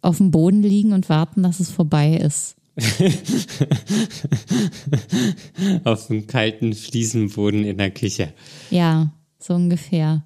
auf 0.01 0.17
dem 0.17 0.31
Boden 0.31 0.63
liegen 0.63 0.91
und 0.91 1.07
warten, 1.07 1.43
dass 1.43 1.59
es 1.59 1.69
vorbei 1.69 2.15
ist. 2.17 2.55
Auf 5.85 6.07
dem 6.07 6.27
kalten 6.27 6.73
Fliesenboden 6.73 7.63
in 7.63 7.77
der 7.77 7.91
Küche. 7.91 8.33
Ja, 8.69 9.13
so 9.39 9.53
ungefähr. 9.53 10.25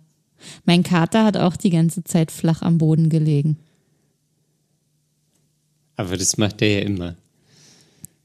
Mein 0.66 0.84
Kater 0.84 1.26
hat 1.26 1.38
auch 1.38 1.56
die 1.56 1.70
ganze 1.70 2.04
Zeit 2.04 2.32
flach 2.32 2.62
am 2.62 2.80
Boden 2.80 3.10
gelegen. 3.10 3.58
Aber 5.96 6.18
das 6.18 6.38
macht 6.38 6.62
er 6.62 6.80
ja 6.80 6.86
immer. 6.86 7.16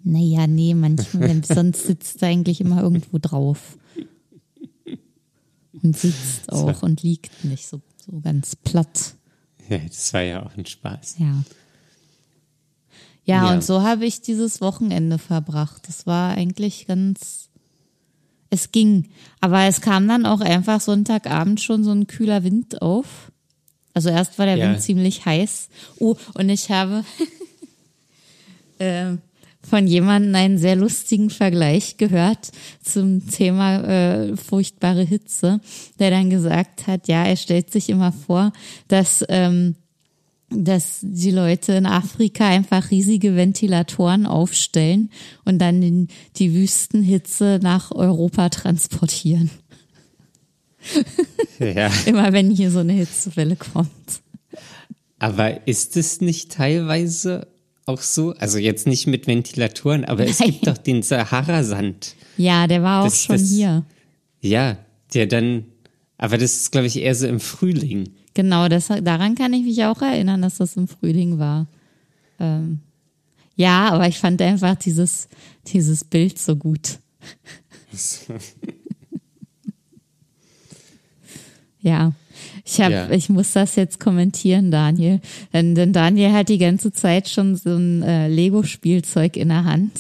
Naja, 0.05 0.47
nee, 0.47 0.75
manchmal, 0.75 1.43
sonst 1.45 1.87
sitzt 1.87 2.23
er 2.23 2.29
eigentlich 2.29 2.61
immer 2.61 2.83
irgendwo 2.83 3.19
drauf. 3.19 3.79
Und 5.83 5.99
sitzt 5.99 6.51
auch 6.51 6.83
und 6.83 7.03
liegt 7.03 7.45
nicht 7.45 7.67
so, 7.67 7.83
so 8.07 8.21
ganz 8.21 8.57
platt. 8.57 9.17
Ja, 9.69 9.79
das 9.79 10.13
war 10.15 10.23
ja 10.23 10.47
auch 10.47 10.57
ein 10.57 10.67
Spaß. 10.67 11.17
Ja. 11.19 11.43
Ja, 13.25 13.45
Ja. 13.47 13.55
und 13.55 13.65
so 13.65 13.83
habe 13.83 14.05
ich 14.05 14.21
dieses 14.21 14.61
Wochenende 14.61 15.19
verbracht. 15.19 15.83
Das 15.89 16.07
war 16.07 16.33
eigentlich 16.37 16.87
ganz. 16.87 17.49
Es 18.51 18.71
ging. 18.71 19.09
Aber 19.41 19.63
es 19.65 19.81
kam 19.81 20.07
dann 20.07 20.27
auch 20.27 20.41
einfach 20.41 20.81
Sonntagabend 20.81 21.61
schon 21.61 21.83
so 21.85 21.91
ein 21.91 22.07
kühler 22.07 22.45
Wind 22.45 22.83
auf. 22.83 23.33
Also 23.95 24.11
erst 24.11 24.39
war 24.39 24.47
der 24.47 24.57
Ja. 24.57 24.69
Wind 24.71 24.81
ziemlich 24.83 25.25
heiß. 25.25 25.69
Oh, 25.99 26.17
und 26.35 26.49
ich 26.51 26.71
habe 26.71 27.05
äh, 28.79 29.17
von 29.63 29.87
jemandem 29.87 30.35
einen 30.35 30.59
sehr 30.59 30.77
lustigen 30.77 31.31
Vergleich 31.31 31.97
gehört 31.97 32.53
zum 32.83 33.27
Thema 33.31 33.81
äh, 33.83 34.37
furchtbare 34.37 35.03
Hitze, 35.03 35.61
der 35.99 36.11
dann 36.11 36.29
gesagt 36.31 36.87
hat, 36.87 37.09
ja, 37.09 37.25
er 37.25 37.37
stellt 37.37 37.73
sich 37.73 37.89
immer 37.89 38.13
vor, 38.13 38.53
dass 38.89 39.25
ähm, 39.29 39.77
dass 40.57 40.99
die 41.03 41.31
Leute 41.31 41.73
in 41.73 41.87
Afrika 41.87 42.47
einfach 42.49 42.91
riesige 42.91 43.35
Ventilatoren 43.37 44.27
aufstellen 44.27 45.11
und 45.45 45.59
dann 45.59 46.09
die 46.37 46.55
Wüstenhitze 46.55 47.59
nach 47.63 47.91
Europa 47.91 48.49
transportieren. 48.49 49.51
Ja. 51.61 51.91
Immer 52.07 52.33
wenn 52.33 52.51
hier 52.51 52.71
so 52.71 52.81
eine 52.81 52.93
Hitzewelle 52.95 53.57
kommt. 53.57 53.89
Aber 55.21 55.67
ist 55.69 55.97
es 55.97 56.21
nicht 56.21 56.51
teilweise 56.53 57.47
auch 57.87 58.01
so? 58.01 58.33
Also 58.35 58.59
jetzt 58.59 58.87
nicht 58.87 59.07
mit 59.07 59.27
Ventilatoren, 59.27 60.05
aber 60.05 60.27
es 60.27 60.41
Nein. 60.41 60.51
gibt 60.51 60.67
doch 60.67 60.77
den 60.77 61.03
Sahara-Sand. 61.03 62.17
Ja, 62.37 62.67
der 62.67 62.83
war 62.83 63.01
auch 63.03 63.05
Das- 63.05 63.23
schon 63.23 63.37
das- 63.37 63.51
hier. 63.51 63.85
Ja, 64.41 64.77
der 65.15 65.27
dann, 65.29 65.65
aber 66.19 66.37
das 66.39 66.57
ist, 66.57 66.73
glaube 66.73 66.89
ich, 66.89 66.97
eher 66.97 67.15
so 67.15 67.27
im 67.29 67.41
Frühling. 67.41 68.11
Genau, 68.35 68.69
das, 68.69 68.89
daran 68.89 69.35
kann 69.37 69.53
ich 69.53 69.65
mich 69.65 69.85
auch 69.85 70.03
erinnern, 70.03 70.43
dass 70.43 70.59
das 70.59 70.77
im 70.77 70.89
Frühling 70.89 71.39
war. 71.39 71.67
Ähm, 72.41 72.81
ja, 73.57 73.89
aber 73.91 74.09
ich 74.09 74.19
fand 74.19 74.43
einfach 74.43 74.75
dieses, 74.75 75.29
dieses 75.69 76.05
Bild 76.05 76.39
so 76.39 76.57
gut. 76.57 76.99
ja, 81.81 82.13
ich 82.65 82.81
hab, 82.81 82.91
Ja. 82.91 83.11
ich 83.11 83.29
muss 83.29 83.53
das 83.53 83.77
jetzt 83.77 84.01
kommentieren, 84.01 84.71
Daniel. 84.71 85.21
Denn, 85.53 85.75
denn 85.75 85.93
Daniel 85.93 86.33
hat 86.33 86.49
die 86.49 86.59
ganze 86.59 86.93
Zeit 86.93 87.29
schon 87.29 87.55
so 87.57 87.77
ein 87.77 88.03
äh, 88.03 88.27
Lego-Spielzeug 88.29 89.37
in 89.37 89.49
der 89.51 89.65
Hand, 89.65 89.93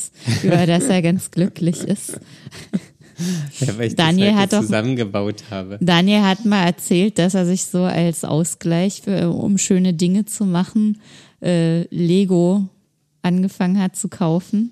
über 0.42 0.66
das 0.66 0.85
er 0.85 1.03
ganz 1.03 1.31
glücklich 1.31 1.81
ist. 1.83 2.18
Ja, 3.61 3.79
weil 3.79 3.88
ich 3.88 3.96
Daniel 3.96 4.29
das 4.33 4.37
hat 4.37 4.42
heute 4.42 4.57
doch- 4.57 4.62
zusammengebaut 4.62 5.44
habe. 5.50 5.79
Daniel 5.81 6.22
hat 6.22 6.44
mal 6.44 6.64
erzählt, 6.64 7.18
dass 7.18 7.35
er 7.35 7.46
sich 7.46 7.64
so 7.66 7.83
als 7.85 8.24
Ausgleich, 8.24 9.03
für, 9.03 9.31
um 9.31 9.59
schöne 9.59 9.94
Dinge 9.94 10.24
zu 10.24 10.44
machen, 10.46 11.00
äh, 11.42 11.83
Lego 11.94 12.68
angefangen 13.22 13.81
hat 13.81 13.96
zu 13.96 14.09
kaufen, 14.09 14.70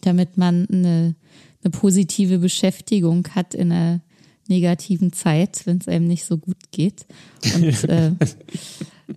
damit 0.00 0.36
man 0.36 0.66
eine, 0.70 1.14
eine 1.62 1.70
positive 1.70 2.38
Beschäftigung 2.38 3.26
hat 3.34 3.54
in 3.54 3.72
einer 3.72 4.00
negativen 4.48 5.12
Zeit, 5.12 5.62
wenn 5.66 5.78
es 5.78 5.88
einem 5.88 6.06
nicht 6.06 6.24
so 6.24 6.38
gut 6.38 6.56
geht. 6.70 7.06
Und 7.54 7.84
äh, 7.88 8.12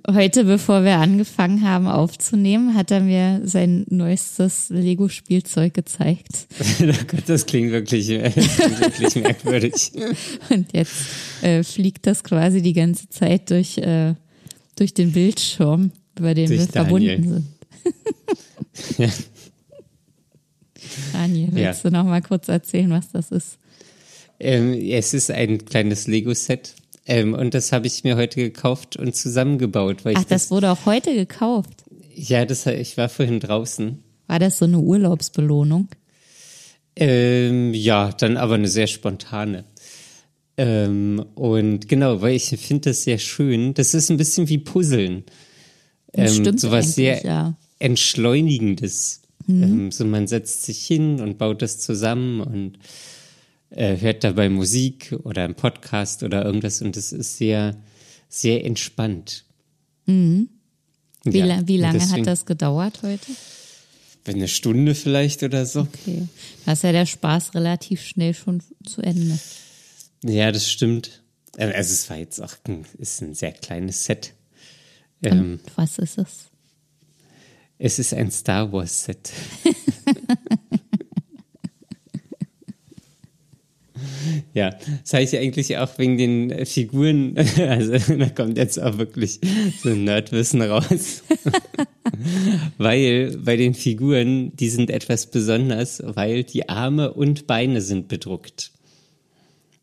heute, 0.10 0.46
bevor 0.46 0.84
wir 0.84 0.98
angefangen 0.98 1.64
haben 1.68 1.88
aufzunehmen, 1.88 2.76
hat 2.76 2.92
er 2.92 3.02
mir 3.02 3.42
sein 3.44 3.86
neuestes 3.90 4.70
Lego-Spielzeug 4.70 5.74
gezeigt. 5.74 6.48
oh 6.82 7.18
das 7.28 7.46
klingt 7.46 7.72
wirklich, 7.72 8.10
äh, 8.10 8.30
klingt 8.32 8.80
wirklich 8.80 9.16
merkwürdig. 9.16 9.92
Und 10.50 10.72
jetzt 10.74 10.94
äh, 11.42 11.64
fliegt 11.64 12.08
das 12.08 12.24
quasi 12.24 12.62
die 12.62 12.74
ganze 12.74 13.10
Zeit 13.10 13.50
durch, 13.50 13.78
äh, 13.78 14.16
durch 14.78 14.94
den 14.94 15.12
Bildschirm, 15.12 15.92
über 16.18 16.34
den 16.34 16.48
Durch 16.48 16.60
wir 16.62 16.68
verbunden 16.68 17.08
Daniel. 17.08 17.34
sind. 17.34 17.46
Ja. 18.98 19.10
Daniel, 21.14 21.50
Ja. 21.50 21.68
willst 21.68 21.86
du 21.86 21.92
noch 21.92 22.06
mal 22.06 22.22
kurz 22.22 22.48
erzählen, 22.48 22.90
was 22.90 23.12
das 23.12 23.32
ist? 23.32 23.58
Ähm, 24.40 24.74
es 24.74 25.14
ist 25.14 25.30
ein 25.30 25.64
kleines 25.66 26.08
Lego-Set. 26.08 26.74
Ähm, 27.12 27.34
und 27.34 27.54
das 27.54 27.74
habe 27.74 27.88
ich 27.88 28.06
mir 28.06 28.16
heute 28.16 28.38
gekauft 28.38 28.96
und 28.96 29.14
zusammengebaut, 29.14 30.06
weil 30.06 30.14
Ach, 30.16 30.22
ich 30.22 30.28
das, 30.28 30.44
das 30.44 30.52
wurde 30.52 30.72
auch 30.72 30.86
heute 30.86 31.14
gekauft. 31.14 31.84
ja, 32.16 32.46
das, 32.46 32.66
ich 32.68 32.96
war 32.96 33.10
vorhin 33.10 33.42
draußen. 33.42 34.02
War 34.28 34.40
das 34.40 34.60
so 34.60 34.64
eine 34.64 34.80
Urlaubsbelohnung? 34.80 35.90
Ähm, 36.96 37.74
ja, 37.74 38.14
dann 38.14 38.38
aber 38.38 38.54
eine 38.54 38.70
sehr 38.70 38.88
spontane. 38.88 39.66
Ähm, 40.56 41.26
und 41.36 41.90
genau, 41.90 42.22
weil 42.22 42.36
ich 42.36 42.46
finde 42.46 42.92
das 42.92 43.04
sehr 43.04 43.18
schön. 43.18 43.74
Das 43.74 43.94
ist 43.94 44.10
ein 44.10 44.16
bisschen 44.16 44.48
wie 44.48 44.60
Puzzeln. 44.60 45.26
Ähm, 46.14 46.30
stimmt 46.30 46.62
sowas 46.62 46.96
sehr 46.96 47.16
eigentlich, 47.16 47.26
ja. 47.26 47.50
Mhm. 47.50 47.56
Entschleunigendes. 47.80 49.22
Ähm, 49.50 49.92
so 49.92 50.06
man 50.06 50.28
setzt 50.28 50.64
sich 50.64 50.86
hin 50.86 51.20
und 51.20 51.38
baut 51.38 51.62
das 51.62 51.80
zusammen 51.80 52.40
und 52.40 52.78
äh, 53.72 53.98
hört 53.98 54.24
dabei 54.24 54.50
Musik 54.50 55.14
oder 55.24 55.44
einen 55.44 55.56
Podcast 55.56 56.24
oder 56.24 56.46
irgendwas 56.46 56.82
und 56.82 56.96
es 56.98 57.12
ist 57.12 57.38
sehr, 57.38 57.76
sehr 58.30 58.64
entspannt. 58.66 59.46
Mhm. 60.06 60.50
Wie, 61.24 61.38
Ja, 61.40 61.46
la 61.46 61.68
wie 61.68 61.78
lange 61.78 62.00
deswegen- 62.00 62.22
hat 62.22 62.28
das 62.28 62.46
gedauert 62.46 63.02
heute? 63.04 63.28
Eine 64.26 64.48
Stunde 64.48 64.94
vielleicht 64.94 65.42
oder 65.44 65.66
so. 65.66 65.82
Okay. 65.82 66.28
Da 66.66 66.74
ist 66.74 66.84
ja 66.84 66.92
der 66.92 67.06
Spaß 67.08 67.56
relativ 67.56 68.02
schnell 68.04 68.34
schon 68.36 68.62
zu 68.86 69.02
Ende. 69.02 69.40
Ja, 70.24 70.52
das 70.52 70.70
stimmt. 70.70 71.24
Äh, 71.58 71.66
Also 71.74 71.94
es 71.94 72.10
war 72.10 72.18
jetzt 72.18 72.40
auch 72.40 72.54
ein, 72.68 72.86
ist 73.00 73.22
ein 73.22 73.34
sehr 73.34 73.52
kleines 73.52 74.06
Set. 74.06 74.34
Ähm, 75.24 75.60
was 75.76 75.98
ist 75.98 76.18
es? 76.20 76.50
es 77.80 77.98
ist 78.00 78.14
ein 78.14 78.30
Star 78.32 78.72
Wars 78.72 79.06
Set. 79.06 79.32
ja, 84.54 84.72
das 85.04 85.14
habe 85.14 85.24
ich 85.24 85.38
eigentlich 85.38 85.78
auch 85.78 85.98
wegen 85.98 86.18
den 86.18 86.52
äh, 86.52 86.66
Figuren, 86.66 87.36
also 87.58 88.16
da 88.16 88.30
kommt 88.30 88.58
jetzt 88.58 88.82
auch 88.82 88.98
wirklich 88.98 89.40
so 89.82 89.90
ein 89.90 90.04
Nerdwissen 90.04 90.62
raus. 90.62 91.24
weil 92.78 93.38
bei 93.38 93.58
den 93.58 93.74
Figuren, 93.74 94.56
die 94.56 94.70
sind 94.70 94.90
etwas 94.90 95.28
besonders, 95.28 96.02
weil 96.04 96.44
die 96.44 96.70
Arme 96.70 97.14
und 97.14 97.48
Beine 97.48 97.82
sind 97.82 98.08
bedruckt. 98.08 98.72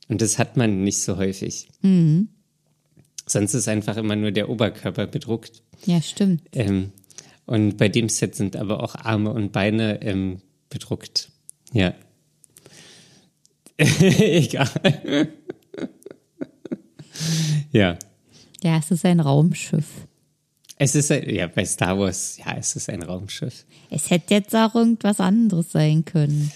Und 0.08 0.22
das 0.22 0.38
hat 0.38 0.56
man 0.56 0.84
nicht 0.84 0.98
so 0.98 1.16
häufig. 1.16 1.68
Sonst 3.26 3.54
ist 3.54 3.68
einfach 3.68 3.96
immer 3.96 4.16
nur 4.16 4.30
der 4.30 4.48
Oberkörper 4.48 5.06
bedruckt. 5.06 5.62
Ja, 5.84 6.00
stimmt. 6.00 6.42
Ähm, 6.52 6.92
und 7.46 7.76
bei 7.76 7.88
dem 7.88 8.08
Set 8.08 8.34
sind 8.34 8.56
aber 8.56 8.82
auch 8.82 8.94
Arme 8.94 9.32
und 9.32 9.52
Beine 9.52 10.02
ähm, 10.02 10.40
bedruckt. 10.70 11.30
Ja. 11.72 11.94
Egal. 13.98 15.28
ja. 17.72 17.96
Ja, 18.62 18.78
es 18.78 18.90
ist 18.90 19.04
ein 19.04 19.20
Raumschiff. 19.20 19.86
Es 20.76 20.94
ist 20.94 21.12
ein, 21.12 21.28
ja 21.28 21.46
bei 21.46 21.64
Star 21.64 21.98
Wars, 21.98 22.38
ja, 22.38 22.56
es 22.56 22.74
ist 22.74 22.88
ein 22.88 23.02
Raumschiff. 23.02 23.64
Es 23.90 24.10
hätte 24.10 24.34
jetzt 24.34 24.54
auch 24.54 24.74
irgendwas 24.74 25.20
anderes 25.20 25.72
sein 25.72 26.04
können. 26.04 26.50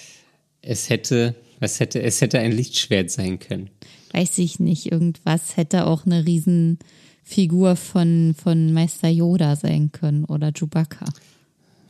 Es 0.62 0.90
hätte, 0.90 1.34
was 1.60 1.80
hätte, 1.80 2.02
es 2.02 2.20
hätte 2.20 2.38
ein 2.38 2.52
Lichtschwert 2.52 3.10
sein 3.10 3.38
können. 3.38 3.70
Weiß 4.12 4.38
ich 4.38 4.60
nicht, 4.60 4.90
irgendwas 4.92 5.56
hätte 5.56 5.86
auch 5.86 6.06
eine 6.06 6.26
Riesenfigur 6.26 7.76
von, 7.76 8.34
von 8.40 8.72
Meister 8.72 9.08
Yoda 9.08 9.56
sein 9.56 9.90
können 9.90 10.24
oder 10.24 10.52
Chewbacca. 10.52 11.06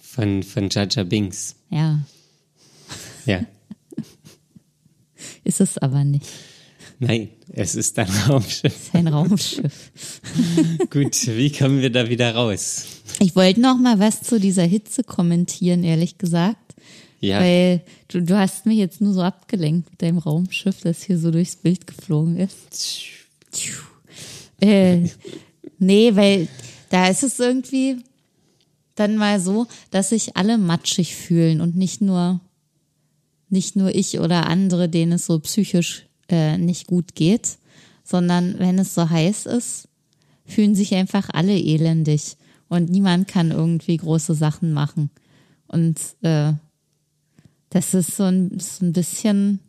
Von, 0.00 0.42
von 0.42 0.68
Jar 0.70 0.86
Binks. 1.04 1.56
Ja, 1.70 2.00
Ja. 3.24 3.40
Ist 5.44 5.60
es 5.60 5.78
aber 5.78 6.04
nicht. 6.04 6.26
Nein, 6.98 7.28
es 7.52 7.74
ist 7.74 7.98
ein 7.98 8.08
Raumschiff. 8.28 8.72
Es 8.74 8.82
ist 8.84 8.94
ein 8.94 9.08
Raumschiff. 9.08 9.90
Gut, 10.90 11.26
wie 11.26 11.50
kommen 11.50 11.80
wir 11.80 11.90
da 11.90 12.08
wieder 12.08 12.34
raus? 12.34 12.86
Ich 13.18 13.34
wollte 13.34 13.60
noch 13.60 13.78
mal 13.78 13.98
was 13.98 14.22
zu 14.22 14.38
dieser 14.38 14.64
Hitze 14.64 15.04
kommentieren, 15.04 15.84
ehrlich 15.84 16.18
gesagt. 16.18 16.74
Ja, 17.20 17.40
Weil 17.40 17.82
du, 18.08 18.20
du 18.20 18.36
hast 18.36 18.66
mich 18.66 18.78
jetzt 18.78 19.00
nur 19.00 19.12
so 19.12 19.22
abgelenkt 19.22 19.90
mit 19.90 20.02
deinem 20.02 20.18
Raumschiff, 20.18 20.80
das 20.82 21.04
hier 21.04 21.18
so 21.18 21.30
durchs 21.30 21.54
Bild 21.56 21.86
geflogen 21.86 22.36
ist. 22.36 22.98
Äh, 24.60 25.08
nee, 25.78 26.14
weil 26.16 26.48
da 26.90 27.08
ist 27.08 27.22
es 27.22 27.38
irgendwie 27.38 27.98
dann 28.94 29.16
mal 29.16 29.40
so, 29.40 29.66
dass 29.90 30.10
sich 30.10 30.36
alle 30.36 30.58
matschig 30.58 31.14
fühlen 31.14 31.60
und 31.60 31.76
nicht 31.76 32.00
nur, 32.00 32.40
nicht 33.52 33.76
nur 33.76 33.94
ich 33.94 34.18
oder 34.18 34.46
andere, 34.46 34.88
denen 34.88 35.12
es 35.12 35.26
so 35.26 35.38
psychisch 35.38 36.06
äh, 36.28 36.56
nicht 36.58 36.86
gut 36.86 37.14
geht, 37.14 37.58
sondern 38.02 38.58
wenn 38.58 38.78
es 38.78 38.94
so 38.94 39.08
heiß 39.08 39.46
ist, 39.46 39.88
fühlen 40.44 40.74
sich 40.74 40.94
einfach 40.94 41.28
alle 41.32 41.56
elendig 41.56 42.36
und 42.68 42.88
niemand 42.88 43.28
kann 43.28 43.50
irgendwie 43.50 43.96
große 43.96 44.34
Sachen 44.34 44.72
machen. 44.72 45.10
Und 45.68 45.98
äh, 46.22 46.54
das 47.70 47.94
ist 47.94 48.16
so 48.16 48.24
ein, 48.24 48.58
so 48.58 48.86
ein 48.86 48.92
bisschen 48.92 49.60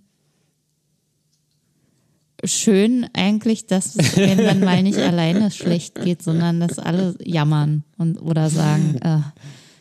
schön 2.43 3.07
eigentlich, 3.13 3.67
dass 3.67 3.95
es 3.95 4.17
irgendwann 4.17 4.61
mal 4.61 4.83
nicht 4.83 4.99
alleine 4.99 5.51
schlecht 5.51 5.95
geht, 5.95 6.21
sondern 6.21 6.59
dass 6.59 6.79
alle 6.79 7.15
jammern 7.23 7.83
und 7.97 8.21
oder 8.21 8.49
sagen, 8.49 8.95
äh, 9.01 9.19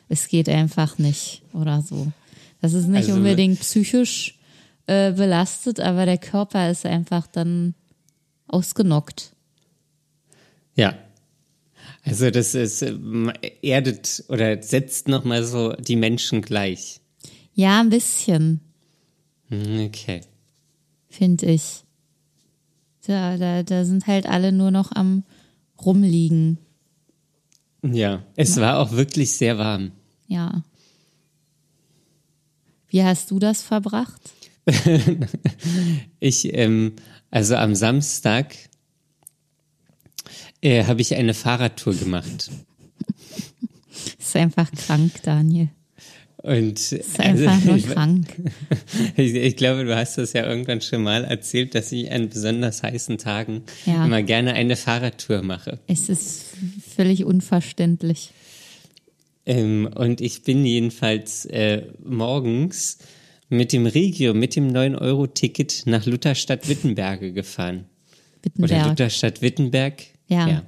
es 0.08 0.28
geht 0.28 0.48
einfach 0.48 0.98
nicht 0.98 1.42
oder 1.52 1.82
so. 1.82 2.12
Das 2.62 2.72
ist 2.72 2.86
nicht 2.86 3.08
Also- 3.08 3.14
unbedingt 3.14 3.60
psychisch 3.60 4.38
äh, 4.86 5.12
belastet, 5.12 5.78
aber 5.78 6.06
der 6.06 6.18
Körper 6.18 6.70
ist 6.70 6.86
einfach 6.86 7.26
dann 7.26 7.74
ausgenockt. 8.48 9.32
ja. 10.74 10.94
Also 12.04 12.30
das 12.32 12.56
ist, 12.56 12.82
ähm, 12.82 13.32
erdet 13.62 14.24
oder 14.28 14.60
setzt 14.60 15.06
nochmal 15.06 15.44
so 15.44 15.72
die 15.74 15.94
Menschen 15.94 16.42
gleich. 16.42 17.00
Ja, 17.54 17.78
ein 17.80 17.90
bisschen, 17.90 18.58
Hm, 19.48 19.86
Okay. 19.86 20.22
finde 21.08 21.46
ich. 21.46 21.84
Da, 23.06 23.36
da, 23.36 23.62
da 23.62 23.84
sind 23.84 24.08
halt 24.08 24.26
alle 24.26 24.50
nur 24.50 24.72
noch 24.72 24.90
am 24.90 25.22
rumliegen. 25.84 26.58
Ja, 27.84 28.22
es 28.34 28.56
war 28.60 28.78
auch 28.80 28.90
wirklich 28.92 29.32
sehr 29.34 29.58
warm. 29.58 29.92
Ja. 30.26 30.64
Wie 32.92 33.02
hast 33.02 33.30
du 33.30 33.38
das 33.40 33.62
verbracht? 33.62 34.20
Ich, 36.20 36.54
ähm, 36.54 36.92
also 37.32 37.56
am 37.56 37.74
Samstag 37.74 38.54
äh, 40.60 40.84
habe 40.84 41.00
ich 41.00 41.16
eine 41.16 41.34
Fahrradtour 41.34 41.94
gemacht. 41.96 42.50
Ist 44.18 44.36
einfach 44.36 44.70
krank, 44.70 45.20
Daniel. 45.24 45.68
Und 46.36 46.78
Ist 46.92 47.18
einfach 47.18 47.64
nur 47.64 47.76
ich, 47.76 47.86
krank. 47.88 48.28
ich, 49.16 49.34
ich 49.34 49.56
glaube, 49.56 49.84
du 49.84 49.96
hast 49.96 50.18
das 50.18 50.32
ja 50.32 50.44
irgendwann 50.46 50.80
schon 50.80 51.02
mal 51.02 51.24
erzählt, 51.24 51.74
dass 51.74 51.90
ich 51.90 52.10
an 52.12 52.28
besonders 52.28 52.82
heißen 52.84 53.18
Tagen 53.18 53.62
Ja. 53.86 54.04
immer 54.04 54.22
gerne 54.22 54.52
eine 54.54 54.76
Fahrradtour 54.76 55.42
mache. 55.42 55.80
Es 55.88 56.08
ist 56.08 56.44
völlig 56.94 57.24
unverständlich. 57.24 58.30
Ähm, 59.44 59.88
und 59.94 60.20
ich 60.20 60.42
bin 60.42 60.64
jedenfalls 60.64 61.46
äh, 61.46 61.86
morgens 62.04 62.98
mit 63.48 63.72
dem 63.72 63.86
Regio, 63.86 64.34
mit 64.34 64.56
dem 64.56 64.72
9-Euro-Ticket 64.72 65.82
nach 65.86 66.06
Lutherstadt-Wittenberge 66.06 67.32
gefahren. 67.32 67.86
Oder 68.56 68.62
Wittenberg. 68.62 68.88
Lutherstadt-Wittenberg. 68.88 70.02
Ja. 70.28 70.62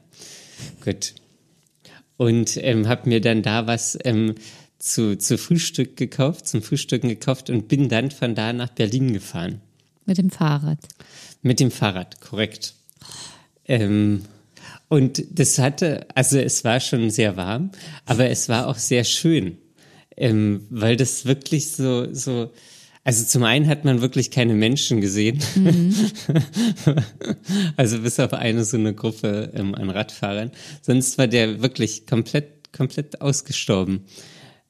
Gut. 0.85 1.15
Und 2.17 2.59
ähm, 2.63 2.87
habe 2.87 3.09
mir 3.09 3.21
dann 3.21 3.43
da 3.43 3.67
was 3.67 3.99
ähm, 4.05 4.35
zu, 4.79 5.17
zu 5.17 5.39
Frühstück 5.39 5.97
gekauft, 5.97 6.47
zum 6.47 6.63
Frühstücken 6.63 7.09
gekauft 7.09 7.51
und 7.51 7.69
bin 7.69 7.89
dann 7.89 8.11
von 8.11 8.35
da 8.35 8.53
nach 8.53 8.69
Berlin 8.71 9.13
gefahren. 9.13 9.61
Mit 10.05 10.19
dem 10.19 10.31
Fahrrad. 10.31 10.79
Mit 11.43 11.61
dem 11.61 11.71
Fahrrad, 11.71 12.21
korrekt. 12.21 12.75
Ähm, 13.67 14.23
und 14.89 15.25
das 15.31 15.59
hatte, 15.59 16.07
also 16.15 16.39
es 16.39 16.65
war 16.65 16.81
schon 16.81 17.11
sehr 17.11 17.37
warm, 17.37 17.71
aber 18.07 18.31
es 18.31 18.49
war 18.49 18.67
auch 18.67 18.77
sehr 18.77 19.05
schön, 19.05 19.59
ähm, 20.17 20.67
weil 20.71 20.97
das 20.97 21.27
wirklich 21.27 21.73
so, 21.73 22.13
so, 22.13 22.53
also 23.03 23.25
zum 23.25 23.45
einen 23.45 23.67
hat 23.67 23.85
man 23.85 24.01
wirklich 24.01 24.31
keine 24.31 24.55
Menschen 24.55 25.01
gesehen, 25.01 25.41
also 27.77 27.99
bis 28.01 28.21
auf 28.21 28.33
eine 28.33 28.65
so 28.65 28.77
eine 28.77 28.95
Gruppe 28.95 29.53
ähm, 29.55 29.75
an 29.75 29.91
Radfahrern, 29.91 30.51
sonst 30.83 31.19
war 31.19 31.27
der 31.27 31.63
wirklich 31.63 32.07
komplett, 32.07 32.73
komplett 32.73 33.21
ausgestorben. 33.21 34.05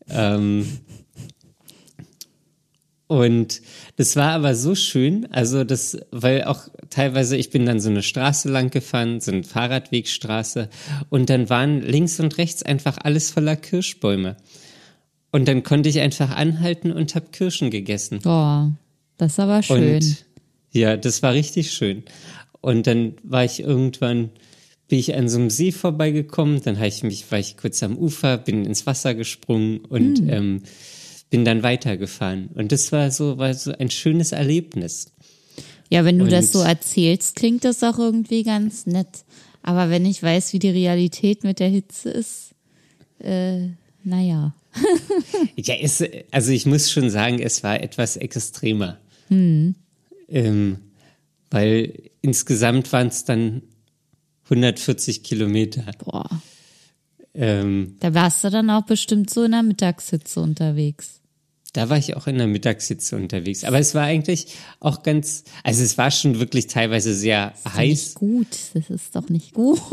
Ähm, 0.09 0.67
und 3.15 3.63
das 3.95 4.17
war 4.17 4.33
aber 4.33 4.57
so 4.57 4.75
schön, 4.75 5.29
also 5.31 5.63
das, 5.63 5.97
weil 6.11 6.43
auch 6.45 6.63
teilweise, 6.91 7.37
ich 7.37 7.51
bin 7.51 7.65
dann 7.65 7.79
so 7.79 7.89
eine 7.89 8.03
Straße 8.03 8.49
lang 8.51 8.71
gefahren, 8.71 9.21
so 9.21 9.31
eine 9.31 9.45
Fahrradwegstraße, 9.45 10.69
und 11.11 11.31
dann 11.31 11.49
waren 11.49 11.81
links 11.81 12.19
und 12.19 12.39
rechts 12.39 12.65
einfach 12.65 12.99
alles 13.01 13.31
voller 13.31 13.55
Kirschbäume. 13.55 14.37
Und 15.31 15.47
dann 15.47 15.63
konnte 15.63 15.89
ich 15.89 16.01
einfach 16.01 16.35
anhalten 16.35 16.91
und 16.91 17.15
habe 17.15 17.27
Kirschen 17.31 17.71
gegessen. 17.71 18.19
Boah, 18.21 18.73
das 19.17 19.35
ist 19.35 19.41
aber 19.41 19.63
schön. 19.63 19.95
Und 19.95 20.25
ja, 20.73 20.97
das 20.97 21.23
war 21.23 21.35
richtig 21.35 21.71
schön. 21.71 22.03
Und 22.61 22.89
dann 22.89 23.15
war 23.23 23.45
ich 23.45 23.61
irgendwann, 23.61 24.31
bin 24.89 24.99
ich 24.99 25.15
an 25.15 25.29
so 25.29 25.39
einem 25.39 25.51
See 25.51 25.71
vorbeigekommen, 25.71 26.63
dann 26.65 26.79
habe 26.79 26.89
ich 26.89 27.05
mich, 27.05 27.31
war 27.31 27.39
ich 27.39 27.57
kurz 27.57 27.81
am 27.85 27.97
Ufer, 27.97 28.39
bin 28.39 28.65
ins 28.65 28.87
Wasser 28.87 29.15
gesprungen 29.15 29.79
und 29.79 30.19
Hm. 30.19 30.31
ähm, 30.31 30.63
bin 31.31 31.45
dann 31.45 31.63
weitergefahren. 31.63 32.49
Und 32.55 32.73
das 32.73 32.93
war 32.93 33.11
so, 33.11 33.39
war 33.39 33.53
so 33.55 33.73
ein 33.73 33.91
schönes 33.91 34.33
Erlebnis. 34.33 35.13
ja, 35.91 36.05
wenn 36.05 36.19
du 36.19 36.27
das 36.27 36.47
und- 36.47 36.53
so 36.53 36.61
erzählst, 36.61 37.37
klingt 37.37 37.65
das 37.65 37.83
auch 37.83 37.99
irgendwie 37.99 38.43
ganz 38.43 38.87
nett. 38.87 39.25
Aber 39.63 39.91
wenn 39.91 40.05
ich 40.05 40.23
weiß, 40.23 40.53
wie 40.53 40.59
die 40.59 40.71
Realität 40.71 41.43
mit 41.45 41.59
der 41.59 41.69
Hitze 41.69 42.11
ist, 42.11 42.51
äh, 43.19 43.69
naja. 44.05 44.55
Ja, 45.57 45.75
es, 45.81 46.03
also 46.31 46.51
ich 46.51 46.67
muss 46.67 46.91
schon 46.91 47.09
sagen, 47.09 47.39
es 47.39 47.63
war 47.63 47.81
etwas 47.81 48.17
extremer. 48.17 48.99
Hm. 49.29 49.75
Ähm, 50.29 50.79
weil 51.51 52.11
insgesamt 52.23 52.93
waren 52.93 53.07
es 53.09 53.25
dann 53.25 53.63
140 54.45 55.23
Kilometer. 55.23 55.85
Boah. 56.05 56.29
Ähm, 57.35 57.97
Da 58.01 58.15
warst 58.15 58.45
du 58.45 58.51
dann 58.51 58.71
auch 58.71 58.85
bestimmt 58.85 59.31
so 59.31 59.45
in 59.45 59.53
der 59.53 59.63
Mittagshitze 59.63 60.41
unterwegs. 60.41 61.21
Da 61.73 61.89
war 61.89 61.99
ich 61.99 62.17
auch 62.17 62.29
in 62.29 62.39
der 62.39 62.47
Mittagssitze 62.47 63.17
unterwegs. 63.17 63.65
Aber 63.65 63.81
es 63.81 63.97
war 63.97 64.05
eigentlich 64.05 64.47
auch 64.79 65.03
ganz, 65.03 65.43
also 65.65 65.83
es 65.83 65.99
war 65.99 66.13
schon 66.13 66.39
wirklich 66.39 66.69
teilweise 66.69 67.13
sehr 67.13 67.53
Ist 67.53 67.67
doch 67.67 67.75
heiß. 67.75 67.89
Nicht 67.89 68.15
gut, 68.15 68.47
das 68.75 68.91
ist 68.91 69.17
doch 69.17 69.29
nicht 69.29 69.53
gut. 69.53 69.81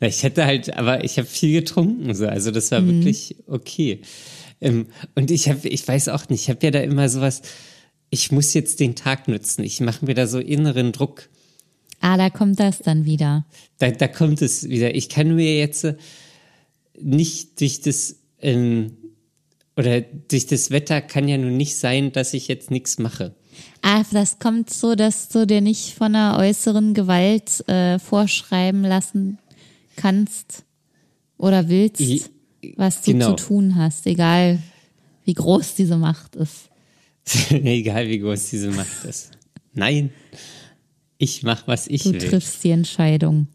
Ich 0.00 0.22
hätte 0.22 0.46
halt, 0.46 0.74
aber 0.74 1.04
ich 1.04 1.18
habe 1.18 1.26
viel 1.26 1.60
getrunken, 1.60 2.14
so. 2.14 2.26
Also 2.26 2.50
das 2.50 2.70
war 2.70 2.86
wirklich 2.86 3.36
okay. 3.46 4.00
Ähm, 4.60 4.86
und 5.14 5.30
ich 5.30 5.48
habe, 5.48 5.68
ich 5.68 5.86
weiß 5.86 6.08
auch 6.08 6.28
nicht, 6.28 6.42
ich 6.42 6.48
habe 6.48 6.64
ja 6.64 6.70
da 6.70 6.80
immer 6.80 7.08
sowas, 7.08 7.42
ich 8.10 8.32
muss 8.32 8.54
jetzt 8.54 8.80
den 8.80 8.94
Tag 8.94 9.28
nutzen. 9.28 9.64
Ich 9.64 9.80
mache 9.80 10.06
mir 10.06 10.14
da 10.14 10.26
so 10.26 10.38
inneren 10.38 10.92
Druck. 10.92 11.28
Ah, 12.00 12.16
da 12.16 12.30
kommt 12.30 12.60
das 12.60 12.78
dann 12.80 13.04
wieder. 13.04 13.44
Da, 13.78 13.90
da 13.90 14.06
kommt 14.08 14.42
es 14.42 14.68
wieder. 14.68 14.94
Ich 14.94 15.08
kann 15.08 15.34
mir 15.34 15.56
jetzt 15.58 15.86
nicht 17.00 17.60
durch 17.60 17.80
das, 17.80 18.16
ähm, 18.40 18.92
oder 19.76 20.00
durch 20.00 20.46
das 20.46 20.70
Wetter 20.70 21.00
kann 21.00 21.28
ja 21.28 21.36
nun 21.38 21.56
nicht 21.56 21.76
sein, 21.76 22.12
dass 22.12 22.34
ich 22.34 22.48
jetzt 22.48 22.70
nichts 22.70 22.98
mache. 22.98 23.34
Ah, 23.82 24.02
das 24.12 24.38
kommt 24.38 24.70
so, 24.70 24.94
dass 24.94 25.28
du 25.28 25.46
dir 25.46 25.60
nicht 25.60 25.94
von 25.94 26.14
einer 26.14 26.38
äußeren 26.38 26.94
Gewalt 26.94 27.66
äh, 27.68 27.98
vorschreiben 27.98 28.82
lassen 28.82 29.38
kannst 29.96 30.64
oder 31.38 31.68
willst, 31.68 32.00
I- 32.00 32.22
was 32.76 33.02
du 33.02 33.12
genau. 33.12 33.34
zu 33.34 33.46
tun 33.46 33.76
hast, 33.76 34.06
egal 34.06 34.62
wie 35.24 35.34
groß 35.34 35.74
diese 35.74 35.96
Macht 35.96 36.36
ist. 36.36 36.68
Egal 37.50 38.06
wie 38.08 38.20
groß 38.20 38.50
diese 38.50 38.70
Macht 38.70 39.04
ist. 39.08 39.32
Nein. 39.72 40.10
Ich 41.18 41.42
mache, 41.42 41.66
was 41.66 41.86
ich 41.86 42.02
Du 42.02 42.12
will. 42.12 42.20
triffst 42.20 42.62
die 42.64 42.70
Entscheidung. 42.70 43.48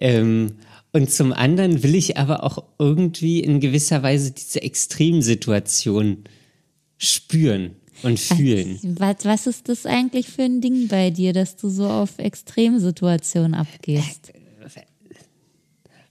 Ähm, 0.00 0.52
und 0.92 1.10
zum 1.10 1.32
anderen 1.32 1.82
will 1.82 1.94
ich 1.94 2.16
aber 2.16 2.42
auch 2.44 2.64
irgendwie 2.78 3.40
in 3.40 3.60
gewisser 3.60 4.02
Weise 4.02 4.32
diese 4.32 4.62
Extremsituation 4.62 6.24
spüren 6.98 7.76
und 8.02 8.18
fühlen. 8.18 8.78
Was, 8.98 9.24
was 9.24 9.46
ist 9.46 9.68
das 9.68 9.86
eigentlich 9.86 10.28
für 10.28 10.42
ein 10.42 10.60
Ding 10.60 10.88
bei 10.88 11.10
dir, 11.10 11.32
dass 11.32 11.56
du 11.56 11.68
so 11.68 11.88
auf 11.88 12.18
Extremsituationen 12.18 13.54
abgehst? 13.54 14.32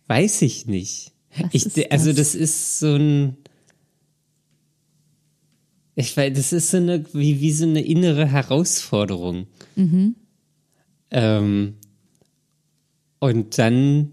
Weiß 0.07 0.41
ich 0.43 0.67
nicht. 0.67 1.11
Ich, 1.51 1.91
also 1.91 2.07
das? 2.07 2.17
das 2.17 2.35
ist 2.35 2.79
so 2.79 2.95
ein, 2.95 3.37
ich 5.95 6.15
weiß, 6.15 6.33
das 6.35 6.53
ist 6.53 6.69
so 6.71 6.77
eine, 6.77 7.03
wie, 7.13 7.41
wie 7.41 7.51
so 7.51 7.65
eine 7.65 7.81
innere 7.81 8.27
Herausforderung. 8.27 9.47
Mhm. 9.75 10.15
Ähm, 11.15 11.75
und 13.19 13.57
dann 13.57 14.11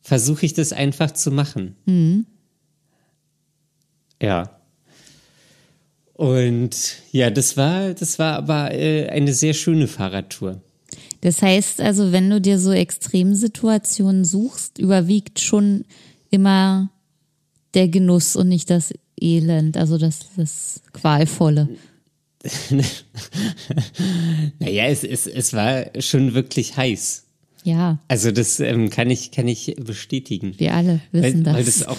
versuche 0.00 0.46
ich 0.46 0.54
das 0.54 0.72
einfach 0.72 1.10
zu 1.10 1.30
machen. 1.30 1.76
Mhm. 1.84 2.24
Ja. 4.20 4.58
Und 6.14 7.02
ja, 7.12 7.30
das 7.30 7.58
war, 7.58 7.92
das 7.92 8.18
war 8.18 8.36
aber 8.36 8.72
äh, 8.72 9.08
eine 9.10 9.34
sehr 9.34 9.52
schöne 9.52 9.86
Fahrradtour. 9.86 10.62
Das 11.20 11.42
heißt 11.42 11.82
also, 11.82 12.12
wenn 12.12 12.30
du 12.30 12.40
dir 12.40 12.58
so 12.58 12.72
Extremsituationen 12.72 14.24
suchst, 14.24 14.78
überwiegt 14.78 15.40
schon 15.40 15.84
immer 16.30 16.90
der 17.74 17.88
Genuss 17.88 18.36
und 18.36 18.48
nicht 18.48 18.70
das 18.70 18.94
Elend, 19.20 19.76
also 19.76 19.98
das, 19.98 20.20
das 20.36 20.80
Qualvolle. 20.92 21.68
Naja, 24.58 24.86
es, 24.86 25.04
es, 25.04 25.26
es 25.26 25.52
war 25.52 25.86
schon 26.00 26.34
wirklich 26.34 26.76
heiß. 26.76 27.24
Ja, 27.64 27.98
Also 28.08 28.30
das 28.30 28.60
ähm, 28.60 28.88
kann 28.88 29.10
ich 29.10 29.30
kann 29.32 29.48
ich 29.48 29.74
bestätigen. 29.78 30.54
wir 30.58 30.74
alle 30.74 31.00
wissen 31.12 31.44
weil, 31.44 31.54
weil 31.54 31.64
das. 31.64 31.78
das 31.80 31.88
auch 31.88 31.98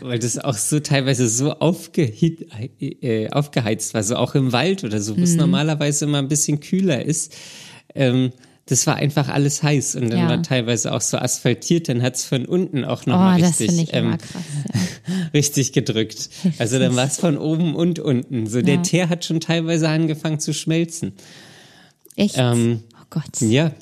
weil 0.00 0.18
das 0.18 0.38
auch 0.38 0.54
so 0.54 0.80
teilweise 0.80 1.28
so 1.28 1.52
aufgehit, 1.54 2.46
äh, 2.80 3.28
aufgeheizt 3.28 3.92
war, 3.92 4.02
so 4.04 4.16
auch 4.16 4.34
im 4.34 4.52
Wald 4.52 4.84
oder 4.84 5.00
so, 5.02 5.14
wo 5.14 5.18
Mhm. 5.18 5.24
es 5.24 5.34
normalerweise 5.34 6.04
immer 6.06 6.18
ein 6.18 6.28
bisschen 6.28 6.60
kühler 6.60 7.04
ist. 7.04 7.34
Ähm, 7.94 8.30
das 8.70 8.86
war 8.86 8.96
einfach 8.96 9.28
alles 9.28 9.62
heiß 9.62 9.96
und 9.96 10.10
dann 10.10 10.18
Ja. 10.20 10.28
war 10.28 10.42
teilweise 10.42 10.92
auch 10.94 11.00
so 11.00 11.16
asphaltiert, 11.18 11.88
dann 11.88 12.02
hat's 12.02 12.24
von 12.24 12.46
unten 12.46 12.84
auch 12.84 13.02
Oh, 13.06 13.10
nochmal 13.10 13.40
das 13.40 13.60
richtig, 13.60 13.90
ähm, 13.92 14.16
krass. 14.18 14.42
Ja. 15.08 15.26
richtig 15.34 15.72
gedrückt. 15.72 16.30
Also 16.58 16.78
dann 16.78 16.94
war 16.96 17.06
es 17.06 17.16
von 17.18 17.36
oben 17.36 17.74
und 17.74 17.98
unten. 17.98 18.46
So 18.46 18.62
der 18.62 18.76
Ja. 18.76 18.82
Teer 18.82 19.08
hat 19.08 19.24
schon 19.24 19.40
teilweise 19.40 19.88
angefangen 19.88 20.38
zu 20.40 20.54
schmelzen. 20.54 21.12
Echt? 22.16 22.36
Ähm, 22.38 22.82
oh 22.94 23.04
Gott. 23.10 23.40
Ja. 23.40 23.72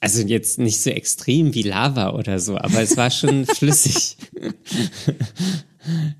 Also 0.00 0.22
jetzt 0.22 0.58
nicht 0.58 0.80
so 0.82 0.90
extrem 0.90 1.54
wie 1.54 1.62
Lava 1.62 2.10
oder 2.14 2.38
so, 2.38 2.58
aber 2.58 2.82
es 2.82 2.96
war 2.96 3.10
schon 3.10 3.46
flüssig. 3.46 4.16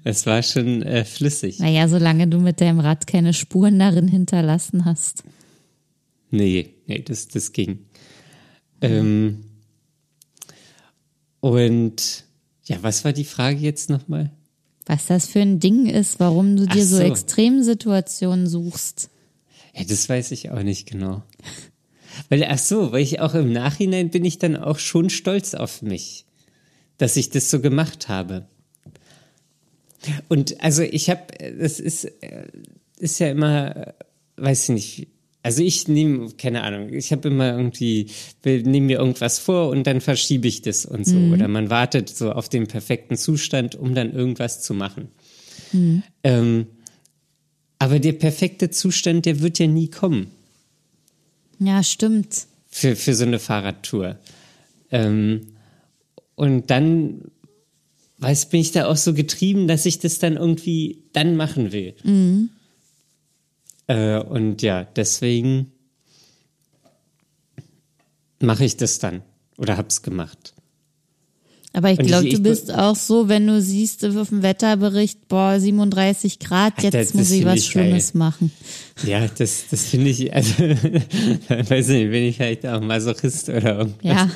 es 0.04 0.26
war 0.26 0.42
schon 0.42 0.82
äh, 0.82 1.04
flüssig. 1.04 1.58
Naja, 1.58 1.88
solange 1.88 2.26
du 2.28 2.38
mit 2.38 2.60
deinem 2.60 2.80
Rad 2.80 3.06
keine 3.06 3.32
Spuren 3.34 3.78
darin 3.78 4.08
hinterlassen 4.08 4.84
hast. 4.84 5.24
Nee, 6.36 6.74
nee, 6.86 7.02
das, 7.02 7.28
das 7.28 7.52
ging. 7.52 7.86
Ähm, 8.80 9.44
und 11.40 12.24
ja, 12.64 12.82
was 12.82 13.04
war 13.04 13.12
die 13.12 13.24
Frage 13.24 13.58
jetzt 13.58 13.88
nochmal? 13.90 14.32
Was 14.84 15.06
das 15.06 15.26
für 15.26 15.40
ein 15.40 15.60
Ding 15.60 15.86
ist, 15.86 16.20
warum 16.20 16.56
du 16.56 16.66
dir 16.66 16.84
so 16.84 16.96
so. 16.96 17.02
Extremsituationen 17.02 18.46
suchst. 18.46 19.10
Ja, 19.74 19.84
das 19.84 20.08
weiß 20.08 20.30
ich 20.30 20.50
auch 20.50 20.62
nicht 20.62 20.88
genau. 20.88 21.22
Weil, 22.28 22.44
ach 22.44 22.58
so, 22.58 22.92
weil 22.92 23.02
ich 23.02 23.20
auch 23.20 23.34
im 23.34 23.52
Nachhinein 23.52 24.10
bin 24.10 24.24
ich 24.24 24.38
dann 24.38 24.56
auch 24.56 24.78
schon 24.78 25.10
stolz 25.10 25.54
auf 25.54 25.82
mich, 25.82 26.24
dass 26.98 27.16
ich 27.16 27.30
das 27.30 27.50
so 27.50 27.60
gemacht 27.60 28.08
habe. 28.08 28.46
Und 30.28 30.62
also 30.62 30.82
ich 30.82 31.10
habe, 31.10 31.26
das 31.58 31.80
ist, 31.80 32.04
äh, 32.04 32.46
ist 32.98 33.18
ja 33.18 33.28
immer, 33.28 33.76
äh, 33.76 33.92
weiß 34.36 34.64
ich 34.64 34.74
nicht, 34.74 35.08
also 35.46 35.62
ich 35.62 35.86
nehme, 35.86 36.32
keine 36.32 36.64
Ahnung, 36.64 36.92
ich 36.92 37.12
habe 37.12 37.28
immer 37.28 37.52
irgendwie, 37.52 38.08
nehme 38.44 38.80
mir 38.86 38.98
irgendwas 38.98 39.38
vor 39.38 39.68
und 39.68 39.86
dann 39.86 40.00
verschiebe 40.00 40.48
ich 40.48 40.60
das 40.62 40.84
und 40.84 41.06
so. 41.06 41.16
Oder 41.16 41.46
man 41.46 41.70
wartet 41.70 42.08
so 42.08 42.32
auf 42.32 42.48
den 42.48 42.66
perfekten 42.66 43.16
Zustand, 43.16 43.76
um 43.76 43.94
dann 43.94 44.12
irgendwas 44.12 44.60
zu 44.60 44.74
machen. 44.74 45.06
Ähm, 46.24 46.66
aber 47.78 48.00
der 48.00 48.14
perfekte 48.14 48.70
Zustand, 48.70 49.24
der 49.24 49.38
wird 49.38 49.60
ja 49.60 49.68
nie 49.68 49.86
kommen 49.88 50.32
Ja, 51.60 51.84
stimmt. 51.84 52.46
für, 52.68 52.96
für 52.96 53.14
so 53.14 53.24
eine 53.24 53.38
Fahrradtour. 53.38 54.18
Ähm, 54.90 55.46
und 56.34 56.70
dann, 56.72 57.20
weiß, 58.18 58.48
bin 58.48 58.62
ich 58.62 58.72
da 58.72 58.86
auch 58.88 58.96
so 58.96 59.14
getrieben, 59.14 59.68
dass 59.68 59.86
ich 59.86 60.00
das 60.00 60.18
dann 60.18 60.36
irgendwie 60.36 61.04
dann 61.12 61.36
machen 61.36 61.70
will. 61.70 61.94
Äh, 63.88 64.18
und 64.20 64.62
ja, 64.62 64.84
deswegen 64.84 65.72
mache 68.40 68.64
ich 68.64 68.76
das 68.76 68.98
dann 68.98 69.22
oder 69.58 69.76
hab's 69.76 70.02
gemacht. 70.02 70.52
Aber 71.72 71.90
ich 71.90 71.98
glaube, 71.98 72.26
du 72.30 72.40
bist 72.40 72.72
auch 72.72 72.96
so, 72.96 73.28
wenn 73.28 73.46
du 73.46 73.60
siehst 73.60 74.02
auf 74.02 74.30
dem 74.30 74.42
Wetterbericht, 74.42 75.28
boah, 75.28 75.60
37 75.60 76.38
Grad, 76.38 76.82
jetzt 76.82 76.94
das- 76.94 77.12
muss 77.12 77.30
ich 77.30 77.44
was 77.44 77.56
ich 77.56 77.72
geil. 77.74 78.02
Machen. 78.14 78.50
Ja, 79.04 79.26
das, 79.28 79.64
das 79.70 79.84
finde 79.84 80.08
ich, 80.08 80.32
also, 80.32 80.54
weiß 80.62 81.88
nicht, 81.88 82.10
bin 82.10 82.22
ich 82.24 82.36
vielleicht 82.36 82.66
auch 82.66 82.80
Masochist 82.80 83.50
oder 83.50 83.80
irgendwas. 83.80 84.02
Ja, 84.02 84.30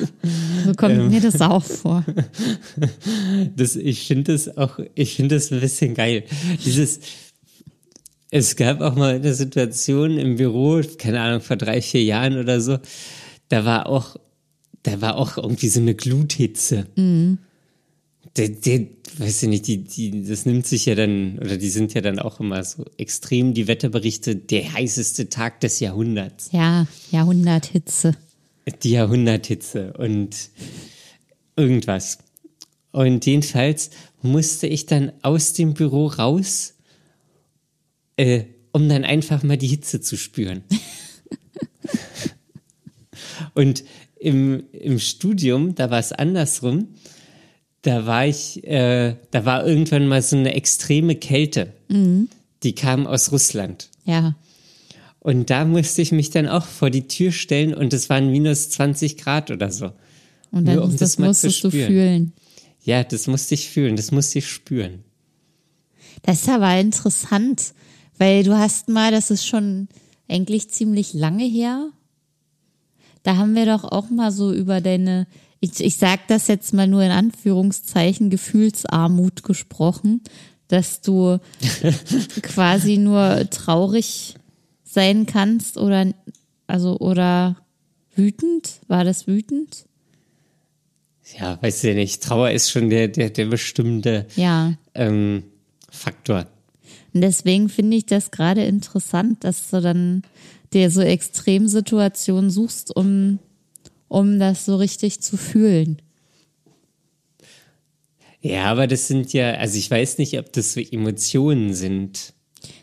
so 0.67 0.75
kommt 0.75 0.97
Ähm. 0.97 1.09
mir 1.09 1.23
das 1.23 1.41
auch 1.41 1.65
vor. 1.65 2.05
Das, 3.57 3.75
ich 3.75 4.07
finde 4.07 4.33
das 4.35 4.59
auch, 4.59 4.79
ich 4.95 5.15
finde 5.17 5.37
das 5.37 5.51
ein 5.51 5.61
bisschen 5.61 5.95
geil. 5.95 6.25
Dieses, 6.67 7.01
es 8.31 8.57
gab 8.57 8.81
auch 8.81 8.95
mal 8.95 9.17
eine 9.17 9.35
Situation 9.35 10.17
im 10.19 10.37
Büro, 10.37 10.81
keine 10.99 11.21
Ahnung, 11.21 11.41
vor 11.41 11.57
drei, 11.57 11.83
vier 11.83 12.03
Jahren 12.03 12.39
oder 12.39 12.61
so, 12.61 12.79
da 13.49 13.65
war 13.65 13.87
auch, 13.87 14.17
da 14.83 15.01
war 15.01 15.17
auch 15.17 15.37
irgendwie 15.37 15.69
so 15.69 15.81
eine 15.81 15.95
Gluthitze. 15.95 16.87
Der, 18.37 18.49
der, 18.49 18.87
weiß 19.19 19.43
ich 19.43 19.49
nicht, 19.49 19.67
die, 19.67 19.83
die, 19.83 20.25
das 20.25 20.47
nimmt 20.47 20.67
sich 20.67 20.87
ja 20.87 20.95
dann, 20.95 21.39
oder 21.41 21.57
die 21.57 21.69
sind 21.69 21.93
ja 21.95 22.01
dann 22.01 22.21
auch 22.21 22.39
immer 22.39 22.63
so 22.63 22.85
extrem, 22.97 23.53
die 23.53 23.67
Wetterberichte, 23.67 24.37
der 24.37 24.73
heißeste 24.73 25.29
Tag 25.29 25.61
des 25.61 25.81
Jahrhunderts. 25.81 26.51
Ja, 26.53 26.87
Jahrhunderthitze. 27.11 28.15
Die 28.85 28.91
Jahrhunderthitze 28.91 29.95
und 29.95 30.37
irgendwas. 31.57 32.19
Und 32.93 33.27
jedenfalls 33.27 33.91
musste 34.23 34.69
ich 34.69 34.87
dann 34.87 35.13
aus 35.23 35.53
dem 35.53 35.75
Büro 35.75 36.07
raus, 36.07 36.75
äh, 38.21 38.45
um 38.73 38.89
dann 38.89 39.05
einfach 39.05 39.43
mal 39.43 39.57
die 39.57 39.67
Hitze 39.67 40.01
zu 40.01 40.17
spüren. 40.17 40.63
und 43.55 43.85
im, 44.19 44.65
im 44.73 44.99
Studium, 44.99 45.75
da 45.75 45.91
war 45.91 45.99
es 45.99 46.13
andersrum, 46.13 46.89
da 47.83 48.05
war 48.05 48.27
ich, 48.27 48.63
äh, 48.65 49.17
da 49.31 49.47
war 49.47 49.67
irgendwann 49.67 50.07
mal 50.07 50.21
so 50.21 50.37
eine 50.37 50.55
extreme 50.55 51.17
Kälte. 51.17 51.73
Die 52.63 52.75
kam 52.75 53.07
aus 53.07 53.33
Russland. 53.33 53.89
Ja, 54.05 54.37
Und 55.21 55.49
da 55.49 55.65
musste 55.65 56.03
ich 56.03 56.13
mich 56.13 56.29
dann 56.31 56.47
auch 56.47 56.67
vor 56.67 56.91
die 56.91 57.09
Tür 57.09 57.33
stellen 57.33 57.73
und 57.75 57.95
es 57.95 58.11
waren 58.11 58.31
minus 58.31 58.69
20 58.71 59.17
Grad 59.17 59.51
oder 59.51 59.73
so. 59.73 59.93
und 60.51 60.67
dann 60.67 60.77
Nur 60.77 60.85
um 60.85 60.91
das 60.91 61.01
das, 61.01 61.19
mal 61.19 61.35
zu 61.35 61.47
musstest 61.47 61.65
du 61.65 61.71
spüren. 61.71 61.87
fühlen. 61.89 62.33
Ja, 62.85 63.03
das 63.03 63.27
musste 63.27 63.55
ich 63.55 63.71
fühlen, 63.71 63.97
das 63.97 64.11
musste 64.11 64.39
ich 64.41 64.49
spüren. 64.49 65.05
Das 66.23 66.43
ist 66.43 66.49
aber 66.51 66.79
interessant, 66.79 67.73
weil 68.21 68.45
du 68.45 68.57
hast 68.59 68.91
mal, 68.91 69.11
das 69.11 69.31
ist 69.31 69.47
schon 69.47 69.89
eigentlich 70.29 70.69
ziemlich 70.69 71.15
lange 71.15 71.45
her. 71.45 71.89
Da 73.23 73.37
haben 73.37 73.55
wir 73.55 73.65
doch 73.65 73.83
auch 73.85 74.11
mal 74.11 74.31
so 74.31 74.53
über 74.53 74.83
deine, 74.83 75.27
ich, 75.61 75.81
ich 75.81 75.97
sag 75.97 76.29
das 76.29 76.47
jetzt 76.47 76.75
mal 76.75 76.87
nur 76.87 77.03
in 77.03 77.13
Anführungszeichen, 77.13 78.29
Gefühlsarmut 78.29 79.43
gesprochen, 79.43 80.21
dass 80.69 81.01
du 81.01 81.39
quasi 82.43 82.99
nur 82.99 83.49
traurig 83.49 84.35
sein 84.85 85.25
kannst 85.25 85.79
oder, 85.79 86.13
also, 86.67 86.99
oder 86.99 87.57
wütend? 88.15 88.81
War 88.87 89.05
das 89.05 89.27
wütend? 89.29 89.87
Ja, 91.39 91.57
weiß 91.63 91.85
ich 91.85 91.95
nicht. 91.95 92.23
Trauer 92.23 92.51
ist 92.51 92.71
schon 92.71 92.91
der, 92.91 93.09
der, 93.09 93.31
der 93.31 93.47
bestimmte 93.47 94.27
Ja. 94.37 94.75
ähm, 94.95 95.45
Faktor. 95.91 96.47
Und 97.13 97.23
deswegen 97.23 97.69
finde 97.69 97.97
ich 97.97 98.07
das 98.07 98.31
gerade 98.31 98.65
interessant, 98.65 99.45
dass 99.45 99.71
du 99.71 99.81
dann 99.81 100.23
dir 100.73 100.91
so 100.91 101.01
Extremsituationen 101.01 102.51
suchst, 102.51 102.95
um, 102.95 103.39
um 104.09 104.39
das 104.39 104.65
so 104.65 104.77
richtig 104.77 105.21
zu 105.21 105.37
fühlen. 105.37 106.01
Ja, 108.41 108.65
aber 108.65 108.87
das 108.87 109.09
sind 109.09 109.33
ja, 109.33 109.53
also 109.55 109.77
ich 109.77 109.91
weiß 109.91 110.19
nicht, 110.19 110.39
ob 110.39 110.53
das 110.53 110.73
so 110.73 110.81
Emotionen 110.81 111.75
sind. 111.75 112.33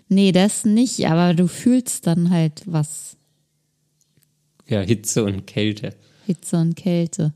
Nee, 0.10 0.32
das 0.32 0.66
nicht, 0.66 1.08
aber 1.08 1.34
du 1.34 1.48
fühlst 1.48 2.06
dann 2.06 2.30
halt 2.30 2.64
was. 2.66 3.18
Ja, 4.68 4.82
Hitze 4.82 5.24
und 5.24 5.48
Kälte. 5.48 5.96
Hitze 6.26 6.58
und 6.58 6.76
Kälte. 6.76 7.34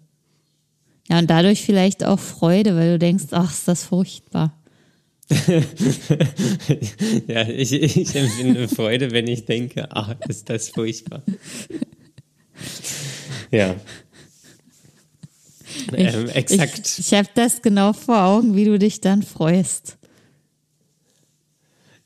Ja, 1.09 1.19
und 1.19 1.29
dadurch 1.29 1.61
vielleicht 1.61 2.05
auch 2.05 2.19
Freude, 2.19 2.75
weil 2.75 2.93
du 2.93 2.99
denkst, 2.99 3.25
ach, 3.31 3.51
ist 3.51 3.67
das 3.67 3.83
furchtbar. 3.83 4.53
ja, 7.27 7.47
ich, 7.47 7.71
ich 7.73 8.15
empfinde 8.15 8.67
Freude, 8.67 9.11
wenn 9.11 9.27
ich 9.27 9.45
denke, 9.45 9.87
ach, 9.91 10.15
ist 10.27 10.49
das 10.49 10.69
furchtbar. 10.69 11.23
Ja. 13.51 13.75
Ähm, 15.93 16.29
exakt. 16.29 16.87
Ich, 16.87 16.99
ich 16.99 17.13
habe 17.13 17.29
das 17.33 17.61
genau 17.61 17.93
vor 17.93 18.21
Augen, 18.23 18.55
wie 18.55 18.65
du 18.65 18.77
dich 18.77 18.99
dann 18.99 19.23
freust. 19.23 19.97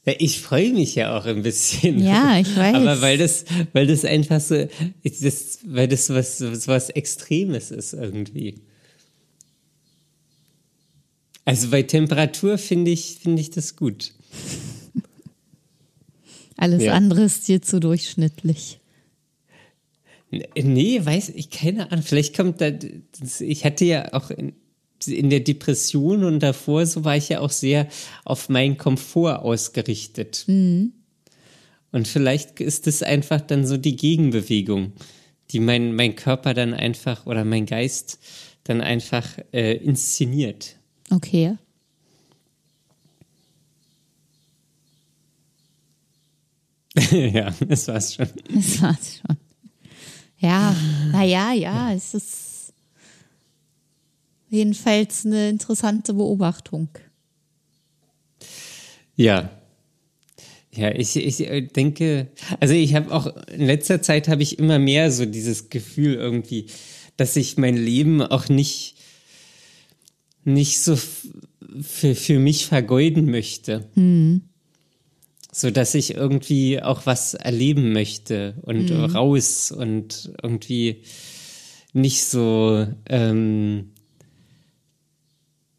Ja, 0.05 0.13
ich 0.19 0.39
freue 0.41 0.71
mich 0.71 0.93
ja 0.93 1.17
auch 1.17 1.25
ein 1.25 1.41
bisschen. 1.41 2.03
Ja, 2.03 2.37
ich 2.37 2.55
weiß. 2.55 2.75
Aber 2.75 3.01
weil 3.01 3.17
das, 3.17 3.45
weil 3.73 3.87
das 3.87 4.05
einfach 4.05 4.39
so, 4.39 4.67
das, 5.03 5.59
weil 5.65 5.87
das 5.87 6.09
was, 6.11 6.67
was 6.67 6.89
Extremes 6.91 7.71
ist 7.71 7.93
irgendwie. 7.93 8.61
Also 11.45 11.69
bei 11.69 11.83
Temperatur 11.83 12.57
finde 12.57 12.91
ich, 12.91 13.19
finde 13.21 13.41
ich 13.41 13.51
das 13.51 13.75
gut. 13.75 14.13
Alles 16.57 16.83
ja. 16.83 16.93
andere 16.93 17.23
ist 17.23 17.47
dir 17.47 17.61
zu 17.61 17.79
durchschnittlich. 17.79 18.79
Nee, 20.31 21.05
weiß 21.05 21.29
ich, 21.29 21.49
keine 21.49 21.91
Ahnung. 21.91 22.03
Vielleicht 22.03 22.35
kommt 22.35 22.61
da, 22.61 22.71
ich 23.39 23.63
hatte 23.63 23.85
ja 23.85 24.13
auch 24.13 24.31
in, 24.31 24.53
in 25.05 25.29
der 25.29 25.41
Depression 25.41 26.23
und 26.23 26.39
davor, 26.41 26.85
so 26.85 27.03
war 27.03 27.15
ich 27.15 27.29
ja 27.29 27.39
auch 27.39 27.51
sehr 27.51 27.87
auf 28.23 28.49
meinen 28.49 28.77
Komfort 28.77 29.43
ausgerichtet. 29.43 30.45
Mhm. 30.47 30.93
Und 31.91 32.07
vielleicht 32.07 32.59
ist 32.59 32.87
das 32.87 33.03
einfach 33.03 33.39
dann 33.39 33.65
so 33.65 33.77
die 33.77 33.95
Gegenbewegung, 33.95 34.93
die 35.51 35.59
mein, 35.59 35.93
mein 35.95 36.15
Körper 36.15 36.53
dann 36.53 36.73
einfach 36.73 37.25
oder 37.25 37.45
mein 37.45 37.65
Geist 37.65 38.19
dann 38.63 38.81
einfach 38.81 39.37
äh, 39.53 39.75
inszeniert. 39.75 40.75
Okay. 41.11 41.57
ja, 47.11 47.53
das 47.67 47.87
war's 47.87 48.15
schon. 48.15 48.29
Das 48.53 48.81
war's 48.81 49.21
schon. 49.21 49.37
Ja, 50.37 50.75
naja, 51.11 51.53
ja, 51.53 51.93
es 51.93 52.13
ist 52.13 52.73
jedenfalls 54.49 55.25
eine 55.25 55.49
interessante 55.49 56.13
Beobachtung. 56.13 56.89
Ja. 59.15 59.49
Ja, 60.73 60.91
ich, 60.91 61.15
ich 61.15 61.37
denke, 61.71 62.27
also 62.59 62.73
ich 62.73 62.95
habe 62.95 63.13
auch 63.13 63.27
in 63.47 63.65
letzter 63.65 64.01
Zeit 64.01 64.27
habe 64.27 64.43
ich 64.43 64.59
immer 64.59 64.77
mehr 64.77 65.09
so 65.09 65.25
dieses 65.25 65.69
Gefühl 65.69 66.15
irgendwie, 66.15 66.67
dass 67.15 67.37
ich 67.37 67.57
mein 67.57 67.77
Leben 67.77 68.21
auch 68.21 68.49
nicht 68.49 68.94
nicht 70.45 70.79
so 70.79 70.95
für, 70.95 72.15
für 72.15 72.39
mich 72.39 72.65
vergeuden 72.67 73.29
möchte. 73.29 73.89
Mhm. 73.95 74.43
So 75.51 75.71
dass 75.71 75.95
ich 75.95 76.15
irgendwie 76.15 76.81
auch 76.81 77.05
was 77.05 77.33
erleben 77.33 77.93
möchte 77.93 78.55
und 78.61 78.89
mhm. 78.89 79.05
raus 79.05 79.71
und 79.71 80.33
irgendwie 80.41 81.03
nicht 81.93 82.25
so 82.25 82.85
ähm, 83.07 83.91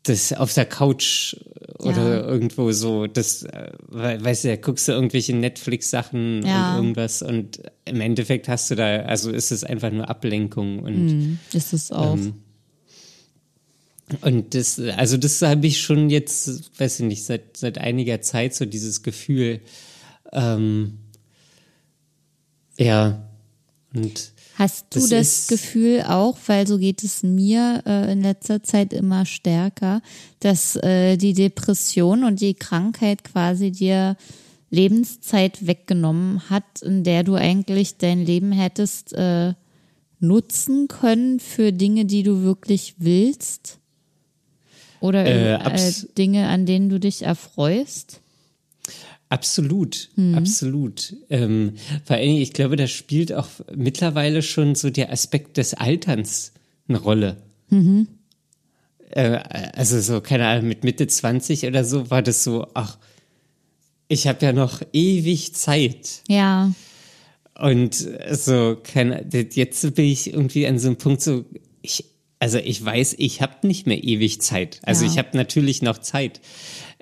das 0.09 0.33
auf 0.33 0.55
der 0.55 0.65
Couch 0.65 1.37
oder 1.79 2.21
ja. 2.21 2.27
irgendwo 2.27 2.73
so, 2.73 3.07
das, 3.07 3.43
äh, 3.43 3.73
weißt 3.89 4.45
du, 4.45 4.49
da 4.49 4.57
guckst 4.57 4.89
du 4.89 4.93
irgendwelche 4.93 5.35
Netflix-Sachen 5.35 6.47
ja. 6.47 6.71
und 6.71 6.77
irgendwas 6.77 7.23
und 7.23 7.61
im 7.85 8.01
Endeffekt 8.01 8.49
hast 8.49 8.71
du 8.71 8.77
da, 8.77 9.01
also 9.03 9.31
ist 9.31 9.51
es 9.51 9.65
einfach 9.65 9.91
nur 9.91 10.09
Ablenkung 10.09 10.81
und 10.81 11.07
mm, 11.07 11.39
ist 11.53 11.73
es 11.73 11.93
auch. 11.93 12.15
Ähm, 12.15 12.35
und 14.21 14.55
das, 14.55 14.79
also 14.79 15.17
das 15.17 15.43
habe 15.43 15.67
ich 15.67 15.81
schon 15.81 16.11
jetzt, 16.11 16.79
weiß 16.79 17.01
ich 17.01 17.07
nicht, 17.07 17.25
seit, 17.25 17.57
seit 17.57 17.79
einiger 17.79 18.21
Zeit 18.21 18.55
so 18.55 18.65
dieses 18.65 19.03
Gefühl, 19.03 19.61
ähm, 20.33 20.99
ja. 22.79 23.29
Und 23.95 24.33
Hast 24.55 24.95
du 24.95 25.01
das, 25.01 25.11
das 25.11 25.47
Gefühl 25.49 26.05
auch, 26.09 26.39
weil 26.47 26.67
so 26.67 26.79
geht 26.79 27.05
es 27.05 27.23
mir 27.23 27.83
äh, 27.85 28.11
in 28.11 28.23
letzter 28.23 28.63
Zeit 28.63 28.95
immer 28.95 29.27
stärker, 29.27 30.01
dass 30.41 30.77
äh, 30.77 31.19
die 31.19 31.35
Depression 31.35 32.25
und 32.25 32.41
die 32.41 32.55
Krankheit 32.55 33.23
quasi 33.23 33.71
dir 33.71 34.17
Lebenszeit 34.71 35.67
weggenommen 35.67 36.49
hat, 36.49 36.83
in 36.83 37.05
der 37.05 37.23
du 37.23 37.35
eigentlich 37.35 37.99
dein 37.99 38.25
Leben 38.25 38.53
hättest 38.53 39.13
äh, 39.13 39.53
nutzen 40.21 40.89
können 40.89 41.39
für 41.39 41.73
Dinge, 41.73 42.07
die 42.07 42.23
du 42.23 42.43
wirklich 42.43 42.95
willst? 42.99 43.79
Oder 45.01 45.25
äh, 45.25 45.55
äh, 45.55 45.93
Dinge, 46.17 46.49
an 46.49 46.67
denen 46.67 46.89
du 46.89 46.99
dich 46.99 47.23
erfreust? 47.23 48.21
Absolut, 49.29 50.09
mhm. 50.17 50.37
absolut. 50.37 51.17
Ähm, 51.31 51.75
vor 52.05 52.17
allem, 52.17 52.37
ich 52.37 52.53
glaube, 52.53 52.77
da 52.77 52.87
spielt 52.87 53.33
auch 53.33 53.49
mittlerweile 53.75 54.43
schon 54.43 54.75
so 54.77 54.91
der 54.91 55.13
Aspekt 55.13 55.57
des 55.57 55.75
Alterns 55.75 56.53
eine 56.89 56.99
Rolle. 56.99 57.37
Mhm. 57.71 58.07
Äh, 59.11 59.41
also 59.75 60.01
so, 60.01 60.21
keine 60.21 60.47
Ahnung, 60.47 60.69
mit 60.69 60.85
Mitte 60.85 61.07
20 61.09 61.67
oder 61.67 61.85
so 61.85 62.11
war 62.11 62.23
das 62.23 62.45
so, 62.45 62.69
ach, 62.75 62.99
ich 64.09 64.29
habe 64.29 64.45
ja 64.47 64.53
noch 64.53 64.83
ewig 64.93 65.55
Zeit. 65.55 66.23
Ja. 66.29 66.73
Und 67.59 67.95
so, 68.31 68.77
keine, 68.83 69.27
jetzt 69.33 69.95
bin 69.95 70.05
ich 70.05 70.33
irgendwie 70.33 70.67
an 70.67 70.79
so 70.79 70.89
einem 70.89 70.97
Punkt 70.97 71.23
so, 71.23 71.45
ich, 71.83 72.05
also 72.39 72.59
ich 72.59 72.85
weiß, 72.85 73.17
ich 73.19 73.41
habe 73.41 73.67
nicht 73.67 73.87
mehr 73.87 74.03
ewig 74.03 74.41
Zeit. 74.41 74.81
Also 74.83 75.05
ja. 75.05 75.11
ich 75.11 75.19
habe 75.19 75.37
natürlich 75.37 75.83
noch 75.83 75.99
Zeit. 75.99 76.41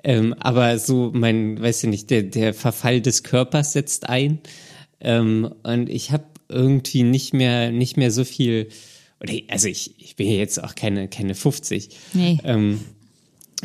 Ähm, 0.03 0.33
aber 0.39 0.77
so 0.79 1.11
mein, 1.13 1.61
weiß 1.61 1.83
ich 1.83 1.89
nicht, 1.89 2.09
der, 2.09 2.23
der 2.23 2.53
Verfall 2.53 3.01
des 3.01 3.23
Körpers 3.23 3.73
setzt 3.73 4.07
ein. 4.07 4.39
Ähm, 5.01 5.53
und 5.63 5.89
ich 5.89 6.11
habe 6.11 6.25
irgendwie 6.47 7.03
nicht 7.03 7.33
mehr, 7.33 7.71
nicht 7.71 7.97
mehr 7.97 8.11
so 8.11 8.23
viel, 8.23 8.69
also 9.49 9.67
ich, 9.67 9.99
ich 9.99 10.15
bin 10.15 10.29
jetzt 10.29 10.63
auch 10.63 10.75
keine, 10.75 11.07
keine 11.07 11.35
50. 11.35 11.89
Nee. 12.13 12.37
Ähm, 12.43 12.81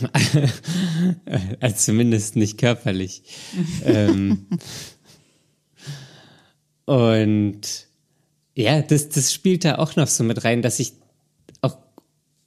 also 1.61 1.77
zumindest 1.77 2.37
nicht 2.37 2.59
körperlich. 2.59 3.23
ähm, 3.85 4.47
und 6.87 7.61
ja, 8.57 8.83
das, 8.83 9.09
das 9.11 9.33
spielt 9.33 9.65
da 9.65 9.77
auch 9.77 9.97
noch 9.97 10.09
so 10.09 10.25
mit 10.25 10.45
rein, 10.45 10.63
dass 10.63 10.81
ich 10.81 11.00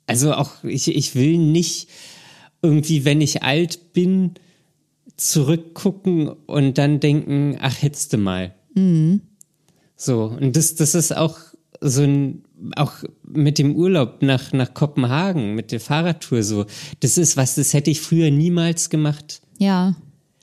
also 0.08 0.34
auch, 0.34 0.64
ich, 0.64 0.88
ich 0.88 1.16
will 1.16 1.38
nicht 1.38 1.88
irgendwie, 2.62 3.06
wenn 3.06 3.22
ich 3.22 3.44
alt 3.44 3.94
bin, 3.94 4.32
zurückgucken 5.18 6.30
und 6.30 6.78
dann 6.78 7.00
denken, 7.00 7.58
ach, 7.62 7.82
hättest 7.82 8.14
du 8.14 8.18
mal. 8.18 8.54
Mhm. 8.74 9.22
So, 9.96 10.26
und 10.26 10.56
das, 10.56 10.76
das 10.76 10.96
ist 10.96 11.16
auch 11.16 11.38
so 11.80 12.02
ein, 12.02 12.44
auch 12.76 12.94
mit 13.24 13.58
dem 13.58 13.76
Urlaub 13.76 14.22
nach, 14.22 14.54
nach 14.54 14.74
Kopenhagen, 14.74 15.54
mit 15.54 15.72
der 15.72 15.80
Fahrradtour 15.80 16.44
so. 16.44 16.66
Das 17.02 17.18
ist 17.18 17.38
was, 17.38 17.56
das 17.56 17.74
hätte 17.74 17.92
ich 17.92 18.02
früher 18.02 18.32
niemals 18.32 18.90
gemacht. 18.90 19.42
Ja. 19.60 19.96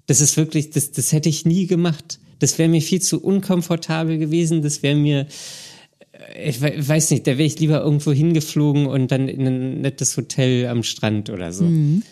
Das 0.06 0.20
ist 0.20 0.36
wirklich, 0.36 0.70
das, 0.70 0.92
das 0.92 1.12
hätte 1.12 1.28
ich 1.28 1.46
nie 1.46 1.66
gemacht. 1.66 2.18
Das 2.38 2.58
wäre 2.58 2.68
mir 2.68 2.82
viel 2.82 3.00
zu 3.00 3.22
unkomfortabel 3.22 4.18
gewesen. 4.18 4.62
Das 4.62 4.82
wäre 4.82 4.96
mir, 4.96 5.26
ich 6.34 6.60
weiß 6.60 7.10
nicht, 7.10 7.26
da 7.26 7.32
wäre 7.32 7.46
ich 7.46 7.58
lieber 7.58 7.80
irgendwo 7.80 8.12
hingeflogen 8.12 8.86
und 8.86 9.10
dann 9.10 9.28
in 9.28 9.46
ein 9.46 9.80
nettes 9.80 10.16
Hotel 10.16 10.66
am 10.66 10.82
Strand 10.82 11.30
oder 11.30 11.52
so. 11.52 11.64
Mhm. 11.64 12.02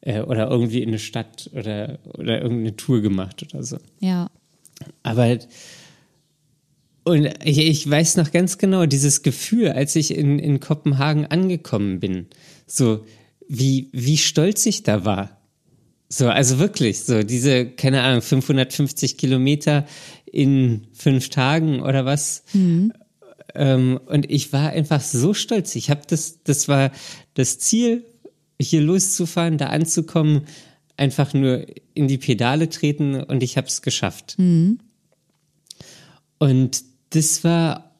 Äh, 0.00 0.20
oder 0.20 0.50
irgendwie 0.50 0.82
in 0.82 0.88
eine 0.88 0.98
Stadt 0.98 1.50
oder, 1.54 1.98
oder 2.18 2.42
irgendeine 2.42 2.76
Tour 2.76 3.00
gemacht 3.00 3.42
oder 3.42 3.62
so. 3.62 3.78
Ja. 4.00 4.30
Aber 5.02 5.38
und 7.04 7.28
ich, 7.44 7.58
ich 7.58 7.88
weiß 7.88 8.16
noch 8.16 8.32
ganz 8.32 8.58
genau, 8.58 8.86
dieses 8.86 9.22
Gefühl, 9.22 9.72
als 9.72 9.94
ich 9.94 10.16
in, 10.16 10.38
in 10.38 10.58
Kopenhagen 10.58 11.26
angekommen 11.26 12.00
bin, 12.00 12.26
so 12.66 13.04
wie, 13.46 13.90
wie 13.92 14.16
stolz 14.16 14.64
ich 14.64 14.82
da 14.82 15.04
war. 15.04 15.38
So, 16.08 16.28
also 16.28 16.58
wirklich, 16.58 17.00
so 17.00 17.22
diese, 17.22 17.66
keine 17.66 18.02
Ahnung, 18.02 18.22
550 18.22 19.18
Kilometer 19.18 19.86
in 20.24 20.86
fünf 20.92 21.28
Tagen 21.28 21.82
oder 21.82 22.04
was. 22.04 22.44
Mhm. 22.52 22.92
Ähm, 23.54 24.00
und 24.06 24.30
ich 24.30 24.52
war 24.52 24.70
einfach 24.70 25.00
so 25.00 25.34
stolz. 25.34 25.74
Ich 25.76 25.90
habe 25.90 26.02
das, 26.06 26.42
das 26.44 26.68
war 26.68 26.90
das 27.34 27.58
Ziel, 27.58 28.04
hier 28.60 28.80
loszufahren, 28.80 29.58
da 29.58 29.66
anzukommen, 29.66 30.42
einfach 30.96 31.34
nur 31.34 31.66
in 31.94 32.08
die 32.08 32.18
Pedale 32.18 32.68
treten 32.68 33.22
und 33.22 33.42
ich 33.42 33.56
habe 33.56 33.66
es 33.66 33.82
geschafft. 33.82 34.36
Mhm. 34.38 34.78
Und 36.38 36.84
das 37.10 37.44
war 37.44 37.94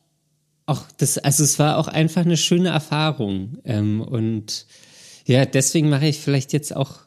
auch 0.66 0.84
das, 0.96 1.18
also 1.18 1.44
es 1.44 1.58
war 1.58 1.78
auch 1.78 1.88
einfach 1.88 2.22
eine 2.22 2.36
schöne 2.36 2.70
Erfahrung. 2.70 3.58
Ähm, 3.64 4.00
und 4.00 4.66
ja, 5.26 5.44
deswegen 5.44 5.88
mache 5.88 6.06
ich 6.06 6.20
vielleicht 6.20 6.52
jetzt 6.52 6.74
auch 6.74 7.00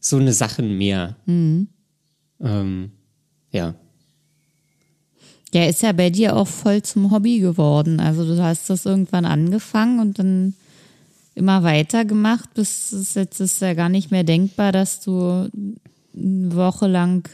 so 0.00 0.16
eine 0.16 0.32
Sachen 0.32 0.78
mehr. 0.78 1.16
Mhm. 1.26 1.68
Ähm, 2.40 2.92
ja. 3.50 3.74
Ja, 5.54 5.64
ist 5.64 5.82
ja 5.82 5.92
bei 5.92 6.10
dir 6.10 6.36
auch 6.36 6.46
voll 6.48 6.82
zum 6.82 7.10
Hobby 7.10 7.40
geworden. 7.40 8.00
Also 8.00 8.24
du 8.24 8.42
hast 8.42 8.68
das 8.68 8.84
irgendwann 8.84 9.24
angefangen 9.24 9.98
und 10.00 10.18
dann 10.18 10.54
immer 11.34 11.62
weiter 11.62 12.04
gemacht, 12.04 12.52
bis 12.54 12.92
es 12.92 13.14
jetzt 13.14 13.40
ist 13.40 13.60
ja 13.62 13.72
gar 13.74 13.88
nicht 13.88 14.10
mehr 14.10 14.24
denkbar, 14.24 14.72
dass 14.72 15.00
du 15.00 15.48
eine 16.14 16.54
Woche 16.54 16.86
lang 16.86 17.28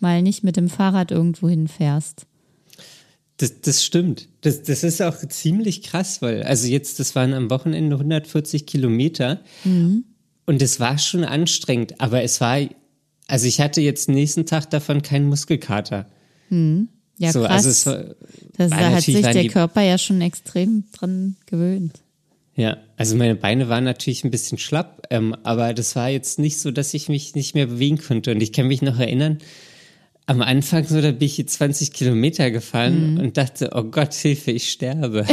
mal 0.00 0.22
nicht 0.22 0.42
mit 0.42 0.56
dem 0.56 0.68
Fahrrad 0.68 1.10
irgendwo 1.12 1.48
hinfährst. 1.48 2.26
Das, 3.36 3.60
das 3.60 3.84
stimmt. 3.84 4.28
Das, 4.40 4.62
das 4.62 4.82
ist 4.82 5.00
auch 5.02 5.16
ziemlich 5.28 5.82
krass, 5.82 6.22
weil, 6.22 6.42
also 6.42 6.66
jetzt, 6.66 6.98
das 7.00 7.14
waren 7.14 7.34
am 7.34 7.50
Wochenende 7.50 7.96
140 7.96 8.66
Kilometer 8.66 9.40
Mhm. 9.64 10.04
und 10.46 10.62
es 10.62 10.80
war 10.80 10.98
schon 10.98 11.24
anstrengend, 11.24 12.00
aber 12.00 12.22
es 12.22 12.40
war, 12.40 12.58
also 13.28 13.46
ich 13.46 13.60
hatte 13.60 13.80
jetzt 13.80 14.08
nächsten 14.08 14.46
Tag 14.46 14.70
davon 14.70 15.02
keinen 15.02 15.28
Muskelkater. 15.28 16.06
Ja, 17.22 17.32
so, 17.32 17.42
krass. 17.42 17.64
also 17.64 17.70
es 17.70 17.86
war, 17.86 18.04
das, 18.56 18.72
hat 18.72 19.02
sich 19.02 19.22
der 19.22 19.46
Körper 19.46 19.82
ja 19.82 19.96
schon 19.96 20.20
extrem 20.20 20.84
dran 20.92 21.36
gewöhnt. 21.46 22.00
Ja, 22.56 22.78
also 22.96 23.16
meine 23.16 23.36
Beine 23.36 23.68
waren 23.68 23.84
natürlich 23.84 24.24
ein 24.24 24.32
bisschen 24.32 24.58
schlapp, 24.58 25.06
ähm, 25.10 25.36
aber 25.44 25.72
das 25.72 25.94
war 25.94 26.10
jetzt 26.10 26.40
nicht 26.40 26.58
so, 26.58 26.72
dass 26.72 26.92
ich 26.94 27.08
mich 27.08 27.36
nicht 27.36 27.54
mehr 27.54 27.66
bewegen 27.66 27.98
konnte. 27.98 28.32
Und 28.32 28.42
ich 28.42 28.52
kann 28.52 28.66
mich 28.66 28.82
noch 28.82 28.98
erinnern, 28.98 29.38
am 30.26 30.42
Anfang 30.42 30.84
so, 30.84 31.00
da 31.00 31.12
bin 31.12 31.22
ich 31.22 31.36
hier 31.36 31.46
20 31.46 31.92
Kilometer 31.92 32.50
gefahren 32.50 33.18
und 33.20 33.36
dachte, 33.36 33.70
oh 33.72 33.84
Gott, 33.84 34.14
Hilfe, 34.14 34.50
ich 34.50 34.70
sterbe. 34.70 35.24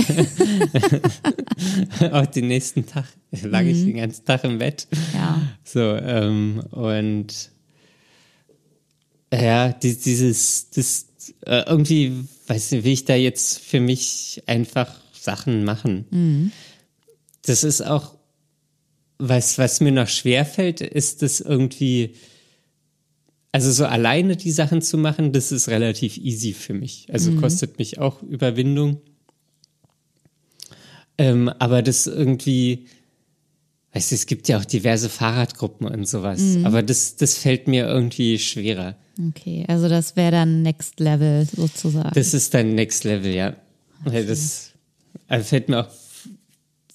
Auch 2.11 2.25
den 2.27 2.47
nächsten 2.47 2.85
Tag 2.85 3.05
lag 3.31 3.63
ich 3.63 3.83
den 3.83 3.97
ganzen 3.97 4.25
Tag 4.25 4.43
im 4.43 4.59
Bett. 4.59 4.87
Ja. 5.13 5.41
So, 5.63 5.79
ähm, 5.79 6.63
und 6.71 7.49
ja, 9.33 9.73
die, 9.73 9.97
dieses, 9.97 10.69
das, 10.71 11.08
äh, 11.45 11.63
irgendwie, 11.67 12.13
weiß 12.47 12.71
nicht, 12.71 12.83
will 12.83 12.93
ich 12.93 13.05
da 13.05 13.15
jetzt 13.15 13.59
für 13.59 13.79
mich 13.79 14.43
einfach 14.45 14.93
Sachen 15.13 15.63
machen. 15.63 16.05
Das 17.43 17.63
ist 17.63 17.81
auch, 17.81 18.15
was, 19.17 19.57
was 19.57 19.81
mir 19.81 19.91
noch 19.91 20.07
schwerfällt, 20.07 20.81
ist 20.81 21.21
das 21.21 21.41
irgendwie, 21.41 22.15
also 23.51 23.71
so 23.71 23.85
alleine 23.85 24.35
die 24.37 24.51
Sachen 24.51 24.81
zu 24.81 24.97
machen, 24.97 25.33
das 25.33 25.51
ist 25.51 25.67
relativ 25.69 26.17
easy 26.17 26.53
für 26.53 26.73
mich. 26.73 27.07
Also 27.11 27.31
kostet 27.41 27.79
mich 27.79 27.99
auch 27.99 28.21
Überwindung. 28.23 29.01
Ähm, 31.17 31.49
aber 31.59 31.81
das 31.81 32.07
irgendwie, 32.07 32.85
weißt 33.93 34.11
du, 34.11 34.15
es 34.15 34.25
gibt 34.25 34.47
ja 34.47 34.57
auch 34.57 34.65
diverse 34.65 35.09
Fahrradgruppen 35.09 35.87
und 35.87 36.07
sowas. 36.07 36.39
Aber 36.65 36.81
das, 36.81 37.17
das 37.17 37.37
fällt 37.37 37.67
mir 37.67 37.87
irgendwie 37.87 38.39
schwerer. 38.39 38.95
Okay, 39.27 39.65
also 39.67 39.89
das 39.89 40.15
wäre 40.15 40.31
dann 40.31 40.61
Next 40.61 40.99
Level 40.99 41.45
sozusagen. 41.45 42.11
Das 42.13 42.33
ist 42.33 42.53
dann 42.53 42.75
Next 42.75 43.03
Level, 43.03 43.33
ja. 43.33 43.55
Weil 44.05 44.25
Das 44.25 44.71
also 45.27 45.45
fällt 45.45 45.69
mir 45.69 45.81
auch, 45.81 45.89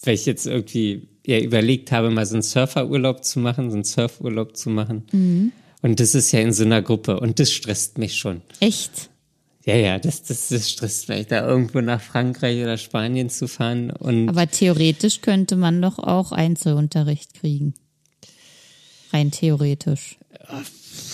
weil 0.02 0.14
ich 0.14 0.26
jetzt 0.26 0.46
irgendwie 0.46 1.08
ja 1.26 1.38
überlegt 1.38 1.92
habe, 1.92 2.10
mal 2.10 2.26
so 2.26 2.34
einen 2.34 2.42
Surferurlaub 2.42 3.24
zu 3.24 3.38
machen, 3.40 3.70
so 3.70 3.76
einen 3.76 3.84
Surfurlaub 3.84 4.56
zu 4.56 4.70
machen. 4.70 5.52
Und 5.82 6.00
das 6.00 6.14
ist 6.14 6.32
ja 6.32 6.40
in 6.40 6.52
so 6.52 6.64
einer 6.64 6.82
Gruppe 6.82 7.20
und 7.20 7.38
das 7.40 7.52
stresst 7.52 7.98
mich 7.98 8.16
schon. 8.16 8.42
Echt? 8.60 9.10
Ja, 9.64 9.76
ja, 9.76 9.98
das, 9.98 10.22
das, 10.22 10.48
das 10.48 10.70
stresst 10.70 11.08
mich, 11.08 11.26
da 11.26 11.46
irgendwo 11.46 11.80
nach 11.80 12.00
Frankreich 12.00 12.62
oder 12.62 12.76
Spanien 12.76 13.30
zu 13.30 13.48
fahren 13.48 13.90
und 13.90 14.28
Aber 14.28 14.46
theoretisch 14.46 15.22
könnte 15.22 15.56
man 15.56 15.80
doch 15.80 15.98
auch 15.98 16.32
Einzelunterricht 16.32 17.34
kriegen. 17.34 17.74
Rein 19.12 19.30
theoretisch. 19.30 20.18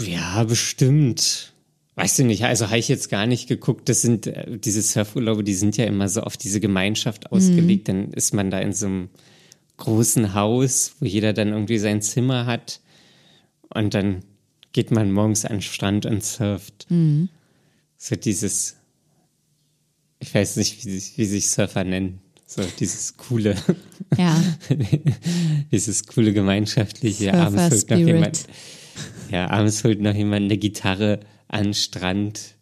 Ja, 0.05 0.45
bestimmt. 0.45 1.53
Weißt 1.97 2.19
du 2.19 2.25
nicht, 2.25 2.45
also 2.45 2.67
habe 2.69 2.79
ich 2.79 2.89
jetzt 2.89 3.11
gar 3.11 3.27
nicht 3.27 3.49
geguckt. 3.49 3.89
Das 3.89 4.01
sind 4.03 4.27
äh, 4.27 4.59
diese 4.59 4.81
Surfurlaube, 4.81 5.45
die 5.45 5.55
sind 5.55 5.77
ja 5.77 5.85
immer 5.85 6.09
so 6.09 6.23
auf 6.23 6.37
diese 6.37 6.61
Gemeinschaft 6.61 7.31
ausgelegt. 7.33 7.89
Dann 7.89 8.13
ist 8.13 8.33
man 8.33 8.51
da 8.51 8.59
in 8.61 8.73
so 8.73 8.87
einem 8.87 9.09
großen 9.77 10.35
Haus, 10.35 10.93
wo 11.01 11.07
jeder 11.07 11.33
dann 11.33 11.49
irgendwie 11.49 11.79
sein 11.79 12.01
Zimmer 12.03 12.47
hat. 12.47 12.81
Und 13.75 13.95
dann 13.95 14.23
geht 14.73 14.91
man 14.91 15.13
morgens 15.13 15.45
an 15.45 15.57
den 15.57 15.63
Strand 15.63 16.07
und 16.07 16.23
surft. 16.25 16.87
So 17.99 18.17
dieses, 18.17 18.77
ich 20.21 20.35
weiß 20.35 20.57
nicht, 20.57 20.85
wie, 20.85 20.91
sich- 20.99 21.19
wie 21.19 21.27
sich 21.27 21.51
Surfer 21.51 21.85
nennen. 21.85 22.21
So 22.47 22.63
dieses 22.81 23.17
coole, 23.17 23.55
Ja, 24.19 24.43
dieses 25.71 26.07
coole 26.07 26.33
gemeinschaftliche. 26.33 27.27
Noch 27.33 27.47
Spirit. 27.81 28.07
jemand, 28.07 28.45
ja, 29.31 29.51
abends 29.51 29.85
holt 29.85 30.01
noch 30.01 30.15
jemand 30.15 30.45
eine 30.45 30.59
Gitarre 30.59 31.21
an 31.49 31.65
den 31.65 31.75
Strand. 31.75 32.55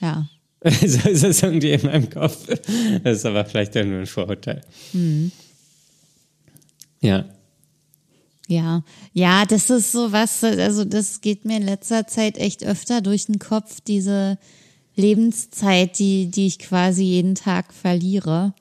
ja. 0.00 0.28
so 0.64 1.08
ist 1.08 1.22
das 1.22 1.42
irgendwie 1.42 1.70
in 1.70 1.82
meinem 1.82 2.10
Kopf. 2.10 2.48
Das 3.04 3.18
ist 3.18 3.24
aber 3.24 3.44
vielleicht 3.44 3.76
auch 3.76 3.84
nur 3.84 4.00
ein 4.00 4.06
Vorurteil. 4.06 4.60
Ja. 7.00 7.24
Ja, 8.48 8.82
ja, 9.12 9.44
das 9.44 9.68
ist 9.68 9.92
so 9.92 10.10
was, 10.10 10.42
also 10.42 10.84
das 10.84 11.20
geht 11.20 11.44
mir 11.44 11.58
in 11.58 11.64
letzter 11.64 12.06
Zeit 12.06 12.38
echt 12.38 12.64
öfter 12.64 13.02
durch 13.02 13.26
den 13.26 13.38
Kopf, 13.38 13.80
diese 13.82 14.38
Lebenszeit, 14.96 15.98
die, 15.98 16.26
die 16.30 16.46
ich 16.46 16.58
quasi 16.58 17.04
jeden 17.04 17.34
Tag 17.34 17.72
verliere 17.74 18.54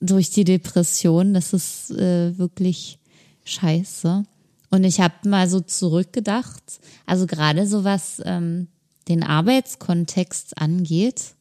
durch 0.00 0.30
die 0.30 0.44
Depression. 0.44 1.32
Das 1.32 1.52
ist 1.52 1.92
äh, 1.92 2.36
wirklich 2.36 2.98
scheiße. 3.44 4.24
Und 4.72 4.84
ich 4.84 5.00
habe 5.00 5.28
mal 5.28 5.50
so 5.50 5.60
zurückgedacht, 5.60 6.80
also 7.04 7.26
gerade 7.26 7.66
so 7.66 7.84
was 7.84 8.22
ähm, 8.24 8.68
den 9.06 9.22
Arbeitskontext 9.22 10.58
angeht, 10.58 11.34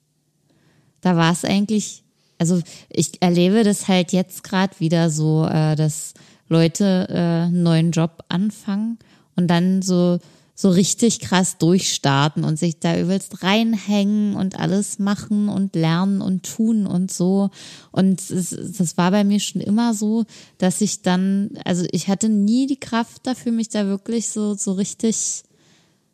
da 1.00 1.16
war 1.16 1.32
es 1.32 1.46
eigentlich, 1.46 2.04
also 2.38 2.62
ich 2.90 3.22
erlebe 3.22 3.64
das 3.64 3.88
halt 3.88 4.12
jetzt 4.12 4.44
gerade 4.44 4.78
wieder 4.82 5.10
so, 5.10 5.46
äh, 5.46 5.78
dass 5.78 6.14
Leute 6.50 7.08
äh, 7.10 7.46
einen 7.46 7.64
neuen 7.64 7.92
Job 7.92 8.26
anfangen 8.28 9.00
und 9.38 9.48
dann 9.48 9.82
so 9.82 10.20
so 10.62 10.70
richtig 10.70 11.20
krass 11.22 11.58
durchstarten 11.58 12.44
und 12.44 12.60
sich 12.60 12.78
da 12.78 12.96
übelst 12.96 13.42
reinhängen 13.42 14.36
und 14.36 14.60
alles 14.60 15.00
machen 15.00 15.50
und 15.50 15.76
lernen 15.76 16.22
und 16.22 16.44
tun 16.44 16.86
und 16.86 17.12
so. 17.12 17.50
Und 17.92 18.22
es, 18.30 18.52
das 18.52 18.96
war 18.96 19.10
bei 19.10 19.24
mir 19.24 19.40
schon 19.40 19.60
immer 19.60 19.96
so, 19.96 20.26
dass 20.60 20.82
ich 20.82 21.02
dann, 21.02 21.50
also 21.66 21.84
ich 21.92 22.10
hatte 22.10 22.30
nie 22.30 22.68
die 22.68 22.80
Kraft 22.80 23.26
dafür, 23.26 23.52
mich 23.52 23.70
da 23.70 23.88
wirklich 23.88 24.30
so, 24.30 24.54
so 24.54 24.74
richtig 24.74 25.42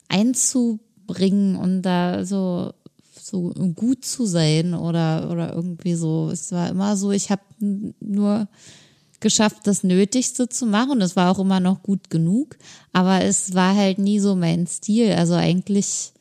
einzubringen 0.07 1.57
und 1.57 1.81
da 1.81 2.23
so 2.23 2.71
so 3.21 3.49
gut 3.75 4.05
zu 4.05 4.25
sein 4.25 4.73
oder 4.73 5.29
oder 5.29 5.53
irgendwie 5.53 5.95
so. 5.95 6.29
Es 6.31 6.53
war 6.53 6.69
immer 6.69 6.95
so, 6.95 7.11
ich 7.11 7.29
habe 7.31 7.41
nur 7.99 8.47
geschafft, 9.20 9.65
das 9.65 9.84
Nötigste 9.84 10.47
zu 10.49 10.65
machen. 10.65 10.99
Das 10.99 11.15
war 11.15 11.32
auch 11.32 11.38
immer 11.39 11.59
noch 11.59 11.84
gut 11.84 12.09
genug. 12.09 12.57
Aber 12.93 13.24
es 13.24 13.53
war 13.53 13.76
halt 13.76 13.99
nie 13.99 14.20
so 14.20 14.36
mein 14.36 14.65
Stil. 14.68 15.11
Also 15.13 15.34
eigentlich 15.34 16.13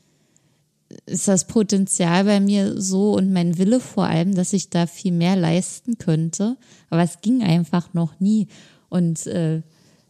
ist 1.04 1.28
das 1.28 1.46
Potenzial 1.46 2.24
bei 2.24 2.40
mir 2.40 2.80
so 2.80 3.12
und 3.14 3.32
mein 3.32 3.58
Wille 3.58 3.80
vor 3.80 4.04
allem, 4.04 4.34
dass 4.34 4.52
ich 4.52 4.70
da 4.70 4.86
viel 4.86 5.12
mehr 5.12 5.36
leisten 5.36 5.98
könnte. 5.98 6.56
Aber 6.90 7.02
es 7.02 7.20
ging 7.20 7.42
einfach 7.42 7.92
noch 7.92 8.20
nie. 8.20 8.46
Und 8.88 9.26
äh, 9.26 9.62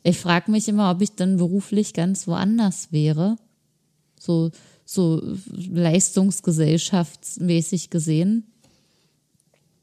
ich 0.02 0.18
frage 0.18 0.50
mich 0.50 0.68
immer, 0.68 0.90
ob 0.90 1.00
ich 1.02 1.16
dann 1.16 1.38
beruflich 1.38 1.94
ganz 1.94 2.28
woanders 2.28 2.92
wäre. 2.92 3.36
So, 4.18 4.50
so 4.84 5.22
leistungsgesellschaftsmäßig 5.50 7.90
gesehen 7.90 8.44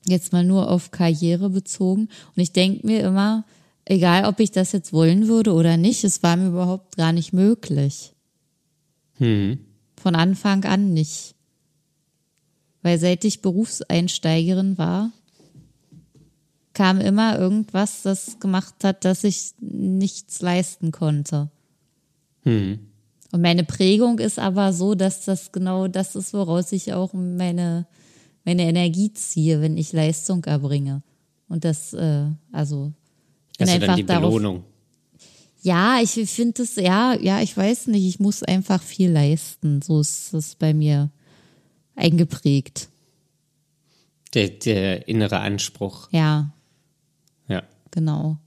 jetzt 0.08 0.34
mal 0.34 0.44
nur 0.44 0.70
auf 0.70 0.92
Karriere 0.92 1.50
bezogen. 1.50 2.10
Und 2.36 2.42
ich 2.42 2.52
denke 2.52 2.86
mir 2.86 3.02
immer, 3.02 3.46
egal 3.86 4.26
ob 4.26 4.40
ich 4.40 4.52
das 4.52 4.72
jetzt 4.72 4.94
wollen 4.94 5.28
würde 5.28 5.54
oder 5.54 5.78
nicht, 5.78 6.04
es 6.04 6.24
war 6.24 6.36
mir 6.36 6.48
überhaupt 6.48 6.98
gar 6.98 7.12
nicht 7.12 7.34
möglich. 7.34 8.14
Hm. 9.18 9.60
Von 10.02 10.16
Anfang 10.16 10.66
an 10.66 10.94
nicht. 10.94 11.36
Weil 12.82 13.00
seit 13.00 13.24
ich 13.24 13.42
Berufseinsteigerin 13.42 14.78
war, 14.78 15.12
kam 16.74 17.00
immer 17.00 17.38
irgendwas, 17.38 18.02
das 18.02 18.40
gemacht 18.40 18.84
hat, 18.84 19.06
dass 19.06 19.24
ich 19.24 19.54
nichts 19.60 20.42
leisten 20.42 20.92
konnte. 20.92 21.50
Hm. 22.42 22.80
Und 23.32 23.42
meine 23.42 23.64
Prägung 23.64 24.20
ist 24.20 24.38
aber 24.38 24.74
so, 24.74 24.96
dass 24.96 25.26
das 25.26 25.52
genau 25.52 25.88
das 25.88 26.16
ist, 26.16 26.34
woraus 26.34 26.72
ich 26.72 26.94
auch 26.94 27.14
meine 27.14 27.88
meine 28.46 28.64
Energie 28.64 29.14
ziehe, 29.14 29.62
wenn 29.62 29.78
ich 29.78 29.94
Leistung 29.94 30.44
erbringe. 30.46 31.02
Und 31.48 31.64
das, 31.66 31.94
äh, 31.94 32.26
also, 32.52 32.92
ich 33.52 33.58
bin 33.60 33.68
Also 33.70 33.74
einfach 33.76 33.88
dann 33.88 33.96
die 33.98 34.06
darauf. 34.06 34.34
Belohnung. 34.34 34.64
Ja, 35.62 36.00
ich 36.02 36.12
finde 36.30 36.64
es, 36.64 36.76
ja, 36.76 37.14
ja, 37.20 37.42
ich 37.42 37.56
weiß 37.56 37.88
nicht, 37.88 38.06
ich 38.06 38.20
muss 38.20 38.44
einfach 38.44 38.82
viel 38.84 39.12
leisten. 39.12 39.82
So 39.82 40.02
ist 40.02 40.34
das 40.34 40.56
bei 40.56 40.74
mir 40.74 41.10
eingeprägt. 41.96 42.90
Der, 44.34 44.50
der 44.50 45.08
innere 45.08 45.40
Anspruch. 45.40 46.10
Ja, 46.12 46.54
Ja. 47.48 47.64
genau. 47.92 48.38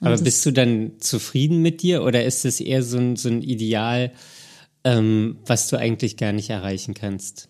Und 0.00 0.06
Aber 0.06 0.18
bist 0.18 0.44
du 0.46 0.50
dann 0.52 0.92
zufrieden 1.00 1.62
mit 1.62 1.82
dir 1.82 2.02
oder 2.04 2.24
ist 2.24 2.44
es 2.44 2.60
eher 2.60 2.82
so 2.82 2.98
ein, 2.98 3.16
so 3.16 3.28
ein 3.28 3.42
Ideal, 3.42 4.12
ähm, 4.84 5.38
was 5.46 5.68
du 5.68 5.76
eigentlich 5.76 6.16
gar 6.16 6.32
nicht 6.32 6.50
erreichen 6.50 6.94
kannst? 6.94 7.48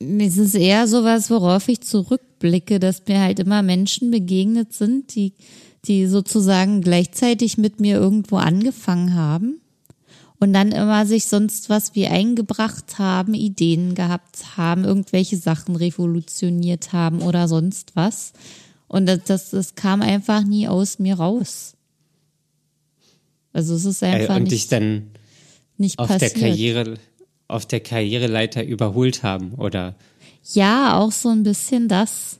Es 0.00 0.38
ist 0.38 0.54
eher 0.54 0.86
sowas, 0.88 1.30
worauf 1.30 1.68
ich 1.68 1.82
zurückblicke, 1.82 2.80
dass 2.80 3.06
mir 3.06 3.20
halt 3.20 3.38
immer 3.38 3.62
Menschen 3.62 4.10
begegnet 4.10 4.72
sind, 4.72 5.14
die, 5.14 5.34
die 5.84 6.06
sozusagen 6.06 6.80
gleichzeitig 6.80 7.58
mit 7.58 7.80
mir 7.80 7.96
irgendwo 7.96 8.36
angefangen 8.36 9.14
haben 9.14 9.60
und 10.40 10.54
dann 10.54 10.72
immer 10.72 11.04
sich 11.04 11.26
sonst 11.26 11.68
was 11.68 11.94
wie 11.94 12.06
eingebracht 12.06 12.98
haben, 12.98 13.34
Ideen 13.34 13.94
gehabt 13.94 14.56
haben, 14.56 14.84
irgendwelche 14.84 15.36
Sachen 15.36 15.76
revolutioniert 15.76 16.94
haben 16.94 17.20
oder 17.20 17.46
sonst 17.46 17.92
was. 17.94 18.32
Und 18.88 19.06
das, 19.06 19.20
das, 19.24 19.50
das 19.50 19.74
kam 19.74 20.00
einfach 20.00 20.42
nie 20.42 20.66
aus 20.66 20.98
mir 20.98 21.16
raus. 21.16 21.74
Also 23.52 23.74
es 23.74 23.84
ist 23.84 24.02
einfach 24.02 24.36
und 24.36 24.44
nicht, 24.44 24.52
dich 24.52 24.68
dann 24.68 25.10
nicht 25.76 25.98
auf 25.98 26.08
passiert. 26.08 26.36
der 26.36 26.40
Karriere 26.40 26.94
auf 27.50 27.66
der 27.66 27.80
Karriereleiter 27.80 28.64
überholt 28.64 29.22
haben 29.22 29.52
oder 29.54 29.94
Ja, 30.54 30.98
auch 30.98 31.12
so 31.12 31.28
ein 31.28 31.42
bisschen 31.42 31.88
das. 31.88 32.38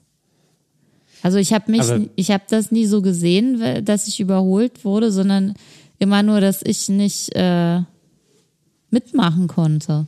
Also 1.22 1.36
ich 1.38 1.52
habe 1.52 1.70
mich, 1.70 1.82
Aber- 1.82 2.06
ich 2.16 2.30
habe 2.30 2.44
das 2.48 2.70
nie 2.70 2.86
so 2.86 3.02
gesehen, 3.02 3.84
dass 3.84 4.08
ich 4.08 4.20
überholt 4.20 4.84
wurde, 4.84 5.12
sondern 5.12 5.54
immer 5.98 6.22
nur, 6.22 6.40
dass 6.40 6.62
ich 6.62 6.88
nicht 6.88 7.34
äh, 7.34 7.80
mitmachen 8.90 9.46
konnte. 9.46 10.06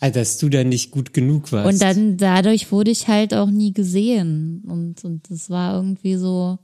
also 0.00 0.18
dass 0.20 0.38
du 0.38 0.48
da 0.48 0.62
nicht 0.64 0.90
gut 0.90 1.12
genug 1.14 1.52
warst. 1.52 1.72
Und 1.72 1.82
dann 1.82 2.16
dadurch 2.16 2.70
wurde 2.72 2.90
ich 2.90 3.08
halt 3.08 3.34
auch 3.34 3.50
nie 3.50 3.72
gesehen. 3.72 4.62
Und, 4.66 5.04
und 5.04 5.30
das 5.30 5.48
war 5.50 5.74
irgendwie 5.74 6.16
so, 6.16 6.58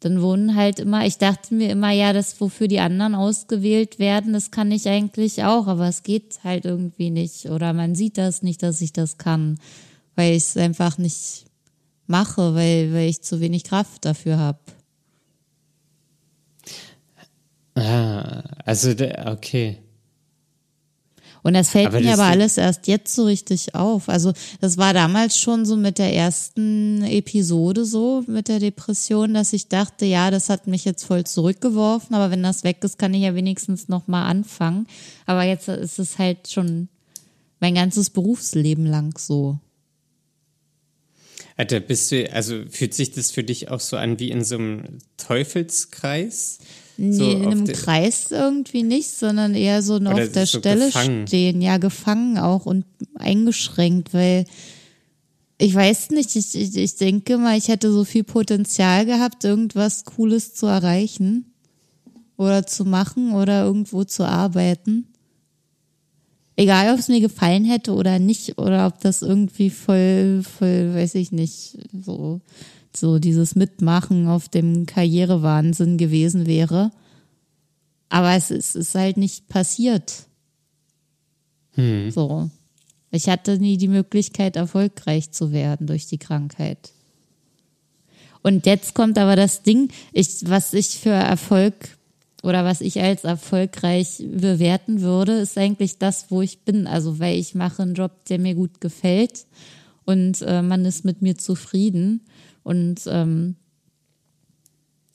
dann 0.00 0.22
wurden 0.22 0.56
halt 0.56 0.80
immer, 0.80 1.06
ich 1.06 1.18
dachte 1.18 1.54
mir 1.54 1.70
immer, 1.70 1.90
ja, 1.90 2.14
das, 2.14 2.40
wofür 2.40 2.68
die 2.68 2.80
anderen 2.80 3.14
ausgewählt 3.14 3.98
werden, 3.98 4.32
das 4.32 4.50
kann 4.50 4.72
ich 4.72 4.88
eigentlich 4.88 5.44
auch, 5.44 5.66
aber 5.66 5.88
es 5.88 6.02
geht 6.02 6.40
halt 6.42 6.64
irgendwie 6.64 7.10
nicht. 7.10 7.46
Oder 7.46 7.74
man 7.74 7.94
sieht 7.94 8.16
das 8.16 8.42
nicht, 8.42 8.62
dass 8.62 8.80
ich 8.80 8.94
das 8.94 9.18
kann, 9.18 9.58
weil 10.16 10.32
ich 10.32 10.44
es 10.44 10.56
einfach 10.56 10.96
nicht 10.96 11.44
mache, 12.06 12.54
weil, 12.54 12.92
weil 12.94 13.08
ich 13.10 13.22
zu 13.22 13.40
wenig 13.40 13.64
Kraft 13.64 14.06
dafür 14.06 14.38
habe. 14.38 14.58
ah, 17.74 18.42
also 18.64 18.90
okay. 19.26 19.78
Und 21.42 21.54
das 21.54 21.70
fällt 21.70 21.86
Aber 21.86 22.00
mir 22.00 22.10
das- 22.10 22.18
aber 22.18 22.28
alles 22.28 22.56
erst 22.58 22.86
jetzt 22.86 23.14
so 23.14 23.24
richtig 23.24 23.74
auf. 23.74 24.08
Also 24.08 24.32
das 24.60 24.76
war 24.76 24.92
damals 24.92 25.38
schon 25.38 25.64
so 25.64 25.76
mit 25.76 25.98
der 25.98 26.14
ersten 26.14 27.02
Episode 27.04 27.84
so, 27.84 28.22
mit 28.26 28.48
der 28.48 28.58
Depression, 28.58 29.32
dass 29.34 29.52
ich 29.52 29.68
dachte, 29.68 30.04
ja, 30.04 30.30
das 30.30 30.48
hat 30.50 30.66
mich 30.66 30.84
jetzt 30.84 31.04
voll 31.04 31.24
zurückgeworfen, 31.24 32.14
aber 32.14 32.30
wenn 32.30 32.42
das 32.42 32.62
weg 32.64 32.84
ist, 32.84 32.98
kann 32.98 33.14
ich 33.14 33.22
ja 33.22 33.34
wenigstens 33.34 33.88
nochmal 33.88 34.30
anfangen. 34.30 34.86
Aber 35.26 35.44
jetzt 35.44 35.68
ist 35.68 35.98
es 35.98 36.18
halt 36.18 36.48
schon 36.50 36.88
mein 37.58 37.74
ganzes 37.74 38.10
Berufsleben 38.10 38.84
lang 38.86 39.16
so. 39.18 39.58
Alter, 41.56 41.80
bist 41.80 42.10
du, 42.10 42.30
also 42.32 42.62
fühlt 42.70 42.94
sich 42.94 43.12
das 43.12 43.30
für 43.30 43.44
dich 43.44 43.68
auch 43.70 43.80
so 43.80 43.96
an 43.96 44.18
wie 44.18 44.30
in 44.30 44.44
so 44.44 44.54
einem 44.56 44.98
Teufelskreis? 45.18 46.58
Nee, 47.02 47.12
So 47.16 47.30
in 47.30 47.46
einem 47.46 47.66
Kreis 47.66 48.30
irgendwie 48.30 48.82
nicht, 48.82 49.08
sondern 49.10 49.54
eher 49.54 49.82
so 49.82 49.94
auf 49.96 50.28
der 50.32 50.46
so 50.46 50.58
Stelle 50.58 50.86
gefangen. 50.86 51.26
stehen. 51.26 51.62
Ja, 51.62 51.78
gefangen 51.78 52.36
auch 52.36 52.66
und 52.66 52.84
eingeschränkt, 53.14 54.12
weil 54.12 54.44
ich 55.56 55.74
weiß 55.74 56.10
nicht, 56.10 56.36
ich, 56.36 56.54
ich, 56.54 56.76
ich 56.76 56.96
denke 56.96 57.38
mal, 57.38 57.56
ich 57.56 57.68
hätte 57.68 57.90
so 57.90 58.04
viel 58.04 58.24
Potenzial 58.24 59.06
gehabt, 59.06 59.44
irgendwas 59.44 60.04
Cooles 60.04 60.54
zu 60.54 60.66
erreichen 60.66 61.46
oder 62.36 62.66
zu 62.66 62.84
machen 62.84 63.32
oder 63.32 63.64
irgendwo 63.64 64.04
zu 64.04 64.24
arbeiten. 64.24 65.06
Egal, 66.56 66.92
ob 66.92 66.98
es 66.98 67.08
mir 67.08 67.20
gefallen 67.20 67.64
hätte 67.64 67.94
oder 67.94 68.18
nicht, 68.18 68.58
oder 68.58 68.86
ob 68.86 69.00
das 69.00 69.22
irgendwie 69.22 69.70
voll, 69.70 70.42
voll, 70.42 70.94
weiß 70.94 71.14
ich 71.14 71.32
nicht, 71.32 71.78
so, 71.98 72.42
so 72.94 73.18
dieses 73.18 73.54
Mitmachen 73.54 74.26
auf 74.26 74.48
dem 74.48 74.86
Karrierewahnsinn 74.86 75.96
gewesen 75.96 76.46
wäre. 76.46 76.90
Aber 78.08 78.34
es 78.34 78.50
ist, 78.50 78.74
ist 78.74 78.94
halt 78.94 79.16
nicht 79.16 79.48
passiert. 79.48 80.26
So. 82.10 82.50
Ich 83.12 83.28
hatte 83.28 83.58
nie 83.58 83.76
die 83.76 83.88
Möglichkeit, 83.88 84.56
erfolgreich 84.56 85.32
zu 85.32 85.52
werden 85.52 85.86
durch 85.86 86.06
die 86.06 86.18
Krankheit. 86.18 86.92
Und 88.42 88.66
jetzt 88.66 88.94
kommt 88.94 89.18
aber 89.18 89.36
das 89.36 89.62
Ding, 89.62 89.90
ich, 90.12 90.48
was 90.48 90.72
ich 90.72 90.98
für 90.98 91.10
Erfolg 91.10 91.74
oder 92.42 92.64
was 92.64 92.80
ich 92.80 93.00
als 93.00 93.24
erfolgreich 93.24 94.24
bewerten 94.26 95.02
würde, 95.02 95.32
ist 95.32 95.58
eigentlich 95.58 95.98
das, 95.98 96.30
wo 96.30 96.40
ich 96.40 96.60
bin. 96.60 96.86
Also, 96.86 97.18
weil 97.18 97.38
ich 97.38 97.54
mache 97.54 97.82
einen 97.82 97.94
Job, 97.94 98.24
der 98.26 98.38
mir 98.38 98.54
gut 98.54 98.80
gefällt 98.80 99.46
und 100.04 100.40
äh, 100.42 100.62
man 100.62 100.84
ist 100.84 101.04
mit 101.04 101.20
mir 101.20 101.36
zufrieden. 101.36 102.22
Und 102.70 103.00
ähm, 103.08 103.56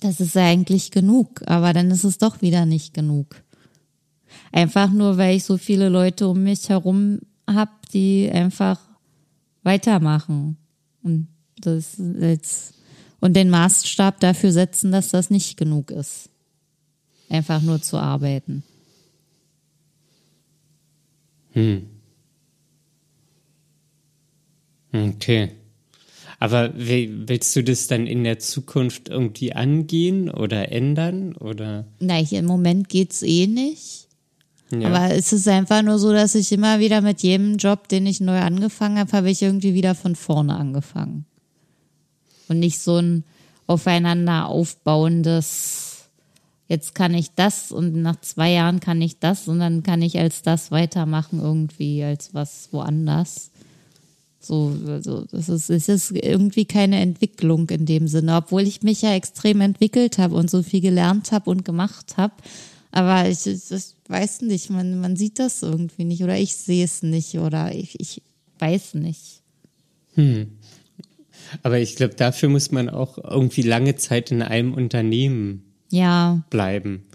das 0.02 0.20
ist 0.20 0.36
eigentlich 0.36 0.92
genug, 0.92 1.42
aber 1.46 1.72
dann 1.72 1.90
ist 1.90 2.04
es 2.04 2.18
doch 2.18 2.42
wieder 2.42 2.66
nicht 2.66 2.94
genug. 2.94 3.42
Einfach 4.52 4.92
nur, 4.92 5.16
weil 5.16 5.38
ich 5.38 5.46
so 5.46 5.58
viele 5.58 5.88
Leute 5.88 6.28
um 6.28 6.44
mich 6.44 6.68
herum 6.68 7.20
hab, 7.48 7.88
die 7.92 8.30
einfach 8.30 8.82
weitermachen 9.64 10.58
und 11.02 11.30
das 11.62 11.96
jetzt 12.20 12.74
und 13.22 13.38
den 13.38 13.50
Maßstab 13.50 14.20
dafür 14.20 14.52
setzen, 14.52 14.92
dass 14.92 15.08
das 15.08 15.30
nicht 15.30 15.56
genug 15.56 15.92
ist. 15.92 16.30
Einfach 17.30 17.62
nur 17.62 17.82
zu 17.82 17.98
arbeiten. 17.98 18.64
Okay. 24.92 25.56
Aber 26.40 26.72
willst 26.76 27.56
du 27.56 27.64
das 27.64 27.88
dann 27.88 28.08
in 28.08 28.24
der 28.24 28.40
Zukunft 28.40 29.10
irgendwie 29.10 29.54
angehen 29.54 30.30
oder 30.30 30.72
ändern 30.72 31.36
oder? 31.36 31.86
Na, 32.00 32.20
ich, 32.20 32.34
im 32.34 32.46
Moment 32.46 32.90
geht's 32.90 33.22
eh 33.24 33.48
nicht. 33.48 34.08
Ja. 34.72 34.90
Aber 34.90 35.14
es 35.14 35.32
ist 35.32 35.48
einfach 35.48 35.82
nur 35.82 36.00
so, 36.00 36.12
dass 36.12 36.36
ich 36.36 36.52
immer 36.52 36.80
wieder 36.80 37.02
mit 37.02 37.22
jedem 37.22 37.58
Job, 37.58 37.88
den 37.88 38.06
ich 38.06 38.20
neu 38.20 38.40
angefangen 38.40 38.98
habe, 38.98 39.12
habe 39.12 39.30
ich 39.30 39.42
irgendwie 39.42 39.74
wieder 39.74 39.96
von 39.96 40.16
vorne 40.16 40.56
angefangen. 40.56 41.26
Und 42.48 42.60
nicht 42.60 42.80
so 42.80 42.98
ein 42.98 43.24
aufeinander 43.68 44.48
aufbauendes, 44.48 46.10
jetzt 46.68 46.96
kann 46.96 47.14
ich 47.14 47.32
das 47.36 47.72
und 47.72 47.96
nach 47.96 48.20
zwei 48.22 48.52
Jahren 48.52 48.80
kann 48.80 49.02
ich 49.02 49.20
das 49.20 49.48
und 49.48 49.60
dann 49.60 49.84
kann 49.84 50.02
ich 50.02 50.20
als 50.20 50.42
das 50.42 50.72
weitermachen 50.72 51.40
irgendwie, 51.40 52.04
als 52.04 52.34
was 52.34 52.70
woanders. 52.72 53.52
So, 54.46 54.78
also 54.88 55.26
das 55.32 55.50
ist, 55.50 55.72
es 55.72 55.90
ist 55.90 56.12
irgendwie 56.12 56.66
keine 56.66 57.00
Entwicklung 57.00 57.68
in 57.70 57.88
dem 57.88 58.08
Sinne, 58.08 58.36
obwohl 58.36 58.62
ich 58.62 58.84
mich 58.84 59.02
ja 59.02 59.16
extrem 59.16 59.60
entwickelt 59.62 60.20
habe 60.20 60.36
und 60.36 60.52
so 60.52 60.62
viel 60.62 60.82
gelernt 60.82 61.32
habe 61.32 61.50
und 61.50 61.66
gemacht 61.66 62.18
habe. 62.18 62.34
Aber 62.92 63.28
ich, 63.28 63.48
ich, 63.48 63.62
weiß 64.08 64.42
nicht, 64.42 64.70
man, 64.70 65.00
man 65.00 65.16
sieht 65.16 65.40
das 65.40 65.64
irgendwie 65.64 66.04
nicht 66.04 66.24
oder 66.24 66.38
ich 66.38 66.56
sehe 66.56 66.86
es 66.86 67.02
nicht 67.02 67.40
oder 67.40 67.74
ich, 67.74 68.00
ich 68.00 68.22
weiß 68.60 68.94
nicht. 68.94 69.42
Aber 71.64 71.80
ich 71.80 71.96
glaube, 71.96 72.14
dafür 72.16 72.50
muss 72.50 72.72
man 72.72 72.90
auch 72.90 73.18
irgendwie 73.18 73.64
lange 73.64 73.96
Zeit 73.96 74.32
in 74.32 74.42
einem 74.42 74.74
Unternehmen 74.74 75.64
Ja, 75.90 76.44
bleiben. 76.50 77.06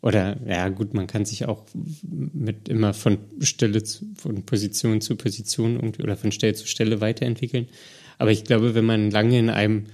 Oder, 0.00 0.38
ja, 0.46 0.68
gut, 0.68 0.94
man 0.94 1.08
kann 1.08 1.24
sich 1.24 1.46
auch 1.46 1.64
mit 2.02 2.68
immer 2.68 2.94
von 2.94 3.18
Stelle 3.40 3.82
zu, 3.82 4.06
von 4.16 4.44
Position 4.44 5.00
zu 5.00 5.16
Position 5.16 5.74
irgendwie 5.74 6.02
oder 6.02 6.16
von 6.16 6.30
Stelle 6.30 6.54
zu 6.54 6.66
Stelle 6.68 7.00
weiterentwickeln. 7.00 7.68
Aber 8.16 8.30
ich 8.30 8.44
glaube, 8.44 8.74
wenn 8.74 8.84
man 8.84 9.10
lange 9.10 9.38
in 9.38 9.50
einem 9.50 9.86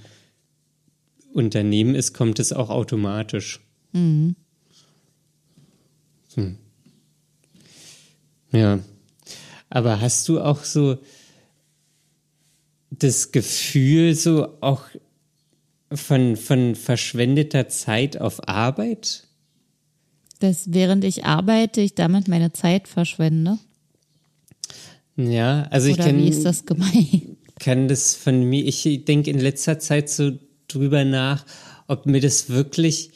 Unternehmen 1.33 1.95
ist, 1.95 2.13
kommt 2.13 2.39
es 2.39 2.53
auch 2.53 2.69
automatisch. 2.69 3.61
Hm. 6.35 6.57
Ja. 8.51 8.79
Aber 9.69 10.01
hast 10.01 10.27
du 10.29 10.39
auch 10.39 10.63
so 10.63 10.97
das 12.89 13.31
Gefühl, 13.31 14.15
so 14.15 14.57
auch 14.61 14.83
von, 15.91 16.35
von 16.37 16.75
verschwendeter 16.75 17.67
Zeit 17.67 18.19
auf 18.19 18.47
Arbeit? 18.47 19.27
Dass 20.39 20.73
während 20.73 21.03
ich 21.03 21.25
arbeite, 21.25 21.81
ich 21.81 21.95
damit 21.95 22.27
meine 22.27 22.53
Zeit 22.53 22.87
verschwende. 22.87 23.57
Ja, 25.17 25.63
also 25.69 25.87
ich 25.87 25.95
Oder 25.99 26.15
wie 26.17 26.27
ist 26.27 26.37
kann, 26.37 26.43
das 26.43 26.65
gemeint? 26.65 27.37
kann 27.59 27.87
das 27.87 28.15
von 28.15 28.43
mir, 28.43 28.65
ich 28.65 29.05
denke 29.05 29.31
in 29.31 29.39
letzter 29.39 29.79
Zeit 29.79 30.09
so 30.09 30.31
drüber 30.67 31.05
nach, 31.05 31.45
ob 31.87 32.05
mir 32.05 32.19
das 32.19 32.49
wirklich 32.49 33.11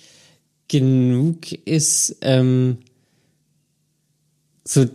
genug 0.67 1.51
ist, 1.51 2.17
ähm, 2.21 2.77
so 4.63 4.85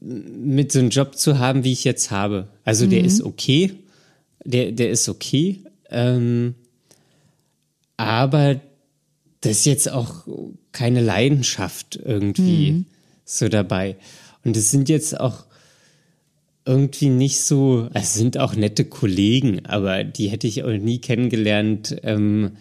mit 0.00 0.72
so 0.72 0.78
einem 0.78 0.90
Job 0.90 1.16
zu 1.16 1.38
haben, 1.38 1.64
wie 1.64 1.72
ich 1.72 1.84
jetzt 1.84 2.10
habe. 2.10 2.48
Also 2.64 2.86
der 2.86 3.02
ist 3.02 3.22
okay, 3.22 3.72
der, 4.44 4.72
der 4.72 4.90
ist 4.90 5.08
okay, 5.08 5.62
ähm, 5.90 6.54
aber 7.96 8.60
das 9.46 9.58
ist 9.58 9.66
jetzt 9.66 9.90
auch 9.90 10.26
keine 10.72 11.00
Leidenschaft 11.00 11.98
irgendwie 12.02 12.86
so 13.24 13.48
dabei. 13.48 13.96
Und 14.44 14.56
es 14.56 14.70
sind 14.70 14.88
jetzt 14.88 15.18
auch 15.18 15.44
irgendwie 16.64 17.08
nicht 17.10 17.40
so, 17.40 17.88
es 17.94 18.14
sind 18.14 18.38
auch 18.38 18.54
nette 18.56 18.84
Kollegen, 18.84 19.66
aber 19.66 20.04
die 20.04 20.28
hätte 20.28 20.46
ich 20.46 20.64
auch 20.64 20.72
nie 20.72 20.98
kennengelernt, 20.98 21.96
ähm, 22.02 22.52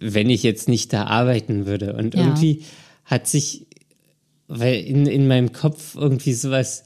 wenn 0.00 0.30
ich 0.30 0.42
jetzt 0.42 0.68
nicht 0.68 0.92
da 0.92 1.04
arbeiten 1.04 1.66
würde. 1.66 1.94
Und 1.94 2.14
Ja. 2.14 2.22
irgendwie 2.22 2.62
hat 3.04 3.28
sich, 3.28 3.66
weil 4.48 4.80
in, 4.80 5.06
in 5.06 5.28
meinem 5.28 5.52
Kopf 5.52 5.94
irgendwie 5.94 6.32
sowas, 6.32 6.82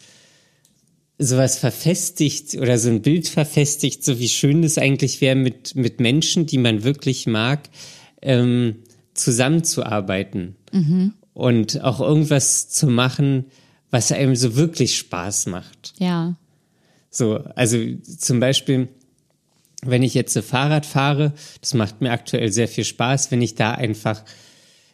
sowas 1.18 1.58
verfestigt 1.58 2.54
oder 2.56 2.78
so 2.78 2.90
ein 2.90 3.02
Bild 3.02 3.28
verfestigt, 3.28 4.04
so 4.04 4.18
wie 4.18 4.28
schön 4.28 4.62
es 4.64 4.76
eigentlich 4.76 5.20
wäre, 5.22 5.36
mit, 5.36 5.74
mit 5.76 5.98
Menschen, 6.00 6.46
die 6.46 6.58
man 6.58 6.82
wirklich 6.84 7.26
mag, 7.26 7.68
ähm, 8.22 8.76
zusammenzuarbeiten 9.14 10.56
und 11.34 11.82
auch 11.82 12.00
irgendwas 12.00 12.68
zu 12.68 12.86
machen, 12.86 13.46
was 13.90 14.12
einem 14.12 14.36
so 14.36 14.56
wirklich 14.56 14.96
Spaß 14.96 15.46
macht. 15.46 15.94
Ja. 15.98 16.36
So, 17.10 17.40
also 17.56 17.76
zum 18.02 18.40
Beispiel, 18.40 18.88
wenn 19.82 20.02
ich 20.02 20.14
jetzt 20.14 20.32
so 20.32 20.42
Fahrrad 20.42 20.86
fahre, 20.86 21.32
das 21.60 21.74
macht 21.74 22.00
mir 22.00 22.12
aktuell 22.12 22.52
sehr 22.52 22.68
viel 22.68 22.84
Spaß, 22.84 23.30
wenn 23.30 23.42
ich 23.42 23.56
da 23.56 23.72
einfach, 23.72 24.22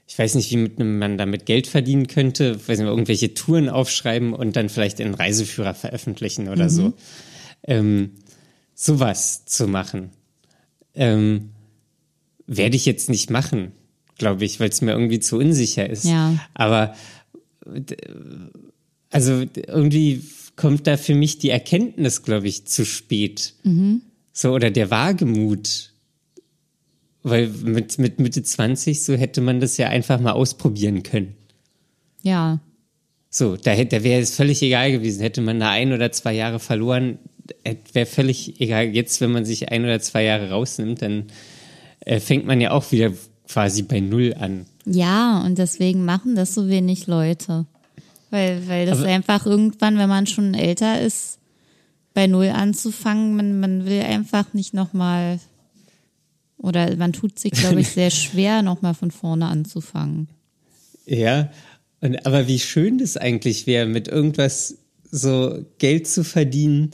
ich 0.07 0.19
weiß 0.19 0.35
nicht, 0.37 0.51
wie 0.51 0.57
mit, 0.57 0.79
man 0.79 1.19
damit 1.19 1.45
Geld 1.45 1.67
verdienen 1.67 2.07
könnte, 2.07 2.57
weiß 2.57 2.79
nicht, 2.79 2.89
irgendwelche 2.89 3.35
Touren 3.35 3.69
aufschreiben 3.69 4.33
und 4.33 4.57
dann 4.57 4.69
vielleicht 4.69 5.01
in 5.01 5.15
Reiseführer 5.15 5.75
veröffentlichen 5.75 6.49
oder 6.49 6.71
so. 6.71 6.95
Ähm, 7.65 8.13
sowas 8.75 9.45
zu 9.47 9.67
machen. 9.67 10.11
Ähm, 10.95 11.51
werde 12.47 12.77
ich 12.77 12.87
jetzt 12.87 13.09
nicht 13.11 13.31
machen, 13.31 13.73
glaube 14.19 14.45
ich, 14.45 14.61
weil 14.61 14.69
es 14.69 14.81
mir 14.81 14.93
irgendwie 14.93 15.21
zu 15.21 15.37
unsicher 15.39 15.89
ist. 15.89 16.05
Ja. 16.05 16.39
Aber 16.55 16.95
also 19.11 19.45
irgendwie 19.67 20.23
kommt 20.57 20.87
da 20.87 20.97
für 20.97 21.15
mich 21.15 21.39
die 21.39 21.51
Erkenntnis, 21.51 22.23
glaube 22.23 22.49
ich, 22.49 22.67
zu 22.67 22.85
spät. 22.85 23.55
So, 24.33 24.53
oder 24.53 24.71
der 24.71 24.91
Wagemut. 24.91 25.93
Weil 27.23 27.49
mit, 27.49 27.99
mit 27.99 28.21
Mitte 28.21 28.43
20 28.43 29.03
so 29.03 29.15
hätte 29.15 29.41
man 29.41 29.61
das 29.61 29.77
ja 29.79 29.89
einfach 29.89 30.21
mal 30.21 30.33
ausprobieren 30.33 31.03
können. 31.03 31.35
Ja. 32.23 32.61
So, 33.31 33.57
da, 33.57 33.73
hätte- 33.73 33.99
da 33.99 34.05
wäre 34.05 34.21
es 34.23 34.35
völlig 34.35 34.63
egal 34.63 34.93
gewesen. 34.93 35.21
Hätte 35.23 35.41
man 35.41 35.59
da 35.61 35.71
ein 35.71 35.93
oder 35.93 36.13
zwei 36.13 36.33
Jahre 36.35 36.61
verloren, 36.61 37.19
wäre 37.93 38.07
völlig 38.07 38.61
egal. 38.61 38.87
Jetzt, 38.95 39.21
wenn 39.21 39.33
man 39.33 39.45
sich 39.45 39.71
ein 39.71 39.85
oder 39.85 40.01
zwei 40.01 40.23
Jahre 40.25 40.51
rausnimmt, 40.51 41.03
dann 41.03 41.25
äh, 42.07 42.19
fängt 42.21 42.47
man 42.47 42.61
ja 42.61 42.71
auch 42.71 42.91
wieder 42.91 43.13
quasi 43.47 43.83
bei 43.83 44.01
Null 44.01 44.35
an. 44.39 44.65
Ja, 44.87 45.43
und 45.45 45.59
deswegen 45.59 46.05
machen 46.05 46.35
das 46.35 46.55
so 46.55 46.69
wenig 46.69 47.07
Leute. 47.07 47.67
Weil, 48.31 48.67
weil 48.69 48.87
das 48.87 49.01
Aber- 49.01 49.09
einfach 49.09 49.45
irgendwann, 49.45 49.99
wenn 49.99 50.09
man 50.09 50.27
schon 50.27 50.55
älter 50.55 51.01
ist, 51.01 51.39
bei 52.15 52.27
Null 52.27 52.49
anzufangen, 52.49 53.37
man, 53.37 53.61
man 53.61 53.85
will 53.85 54.01
einfach 54.03 54.55
nicht 54.55 54.73
nochmal, 54.73 55.39
oder 56.57 56.97
man 56.97 57.13
tut 57.13 57.39
sich, 57.39 57.53
glaube 57.53 57.81
ich, 57.81 57.89
sehr 57.91 58.11
schwer, 58.11 58.63
nochmal 58.63 58.95
von 58.95 59.11
vorne 59.11 59.47
anzufangen. 59.47 60.29
Ja, 61.05 61.51
und, 62.01 62.25
aber 62.27 62.49
wie 62.49 62.59
schön 62.59 62.99
das 62.99 63.17
eigentlich 63.17 63.67
wäre, 63.67 63.87
mit 63.87 64.09
irgendwas 64.09 64.79
so 65.11 65.65
Geld 65.79 66.09
zu 66.09 66.25
verdienen, 66.25 66.91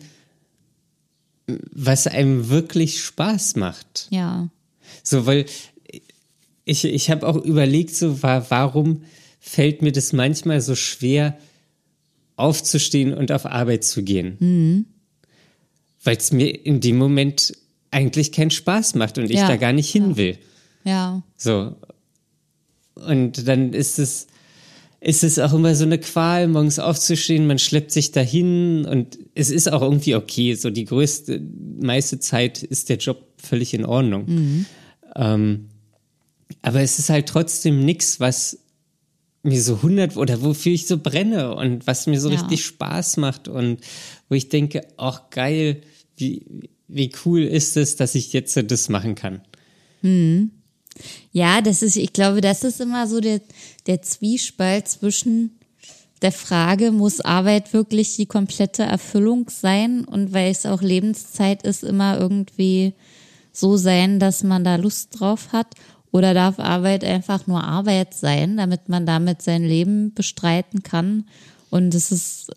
was 1.73 2.07
einem 2.07 2.49
wirklich 2.49 3.03
Spaß 3.03 3.57
macht. 3.57 4.09
Ja, 4.11 4.49
So, 5.03 5.27
weil 5.27 5.47
ich, 6.65 6.85
ich 6.85 7.11
habe 7.11 7.27
auch 7.27 7.37
überlegt, 7.37 7.95
so, 7.95 8.23
wa- 8.23 8.45
warum 8.49 9.03
fällt 9.41 9.83
mir 9.83 9.93
das 9.93 10.13
manchmal 10.13 10.61
so 10.61 10.75
schwer, 10.75 11.37
aufzustehen 12.37 13.13
und 13.15 13.31
auf 13.33 13.47
Arbeit 13.47 13.85
zu 13.85 14.03
gehen? 14.03 14.87
Weil 16.05 16.17
es 16.17 16.33
mir 16.33 16.49
in 16.67 16.81
dem 16.81 16.97
Moment 16.99 17.53
eigentlich 17.91 18.33
keinen 18.33 18.51
Spaß 18.51 18.95
macht 18.95 19.19
und 19.19 19.27
ich 19.31 19.37
Ja, 19.37 19.49
da 19.49 19.57
gar 19.57 19.73
nicht 19.73 19.91
hin 19.91 20.17
will. 20.17 20.39
ja, 20.85 21.23
So. 21.37 21.77
Und 22.95 23.49
dann 23.49 23.73
ist 23.73 23.99
es, 23.99 24.27
ist 25.01 25.25
es 25.25 25.39
auch 25.39 25.53
immer 25.53 25.75
so 25.75 25.85
eine 25.85 25.99
Qual, 25.99 26.47
morgens 26.49 26.79
aufzustehen, 26.79 27.47
man 27.47 27.59
schleppt 27.59 27.91
sich 27.91 28.13
dahin 28.13 28.85
und 28.85 29.19
es 29.35 29.51
ist 29.51 29.71
auch 29.73 29.83
irgendwie 29.83 30.15
okay. 30.15 30.55
So 30.55 30.71
die 30.71 30.85
größte, 30.85 31.41
meiste 31.81 32.21
Zeit 32.21 32.63
ist 32.63 32.89
der 32.89 32.99
Job 32.99 33.27
völlig 33.39 33.75
in 33.75 33.85
Ordnung. 33.85 34.67
Ähm, 35.17 35.69
aber 36.63 36.81
es 36.81 36.99
ist 36.99 37.11
halt 37.11 37.29
trotzdem 37.29 37.85
nichts, 37.85 38.21
was 38.21 38.59
mir 39.43 39.61
so 39.61 39.83
hundert 39.83 40.17
oder 40.17 40.43
wofür 40.43 40.73
ich 40.73 40.87
so 40.87 40.99
brenne 40.99 41.55
und 41.55 41.87
was 41.87 42.07
mir 42.07 42.21
so 42.21 42.31
Ja. 42.31 42.41
richtig 42.41 42.65
Spaß 42.65 43.17
macht 43.17 43.49
und 43.49 43.81
wo 44.29 44.35
ich 44.35 44.49
denke, 44.49 44.87
ach 44.97 45.31
geil, 45.31 45.83
wie, 46.17 46.45
wie 46.87 47.11
cool 47.25 47.43
ist 47.43 47.77
es, 47.77 47.97
dass 47.97 48.15
ich 48.15 48.33
jetzt 48.33 48.55
so 48.55 48.63
das 48.63 48.89
machen 48.89 49.15
kann. 49.15 49.41
Ja, 51.33 51.61
das 51.61 51.83
ist, 51.83 51.97
ich 51.97 52.13
glaube, 52.13 52.41
das 52.41 52.65
ist 52.65 52.81
immer 52.81 53.07
so 53.07 53.21
der, 53.21 53.41
der 53.87 54.03
Zwiespalt 54.03 54.89
zwischen 54.89 55.59
der 56.23 56.33
Frage, 56.33 56.93
muss 56.93 57.21
Arbeit 57.21 57.73
wirklich 57.73 58.17
die 58.17 58.27
komplette 58.27 58.85
Erfüllung 58.85 59.51
sein? 59.51 60.05
Und 60.05 60.33
weil 60.33 60.51
es 60.53 60.67
auch 60.67 60.83
Lebenszeit 60.83 61.63
ist, 61.65 61.83
immer 61.83 62.19
irgendwie 62.19 62.95
so 63.53 63.77
sein, 63.77 64.19
dass 64.19 64.43
man 64.43 64.65
da 64.65 64.77
Lust 64.77 65.21
drauf 65.21 65.53
hat? 65.53 65.69
Oder 66.11 66.35
darf 66.35 66.59
Arbeit 66.59 67.05
einfach 67.05 67.47
nur 67.47 67.65
Arbeit 67.65 68.15
sein, 68.15 68.57
damit 68.59 68.89
man 68.89 69.07
damit 69.07 69.41
sein 69.41 69.65
Leben 69.65 70.13
bestreiten 70.13 70.83
kann? 70.83 71.25
Und 71.71 71.95
es 71.95 72.13
ist 72.13 72.51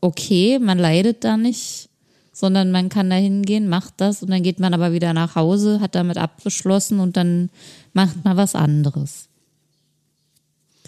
okay, 0.00 0.58
man 0.58 0.78
leidet 0.78 1.22
da 1.22 1.36
nicht, 1.36 1.88
sondern 2.32 2.70
man 2.70 2.88
kann 2.88 3.10
da 3.10 3.16
hingehen, 3.16 3.68
macht 3.68 3.94
das 3.98 4.22
und 4.22 4.30
dann 4.30 4.42
geht 4.42 4.60
man 4.60 4.74
aber 4.74 4.92
wieder 4.92 5.12
nach 5.12 5.36
Hause, 5.36 5.80
hat 5.80 5.94
damit 5.94 6.18
abgeschlossen 6.18 7.00
und 7.00 7.16
dann 7.16 7.48
macht 7.92 8.24
man 8.24 8.36
was 8.36 8.54
anderes. 8.54 9.28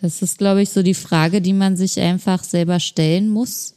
Das 0.02 0.22
ist, 0.22 0.38
glaube 0.38 0.62
ich, 0.62 0.70
so 0.70 0.82
die 0.82 0.94
Frage, 0.94 1.40
die 1.40 1.52
man 1.52 1.76
sich 1.76 1.98
einfach 2.00 2.44
selber 2.44 2.80
stellen 2.80 3.30
muss. 3.30 3.74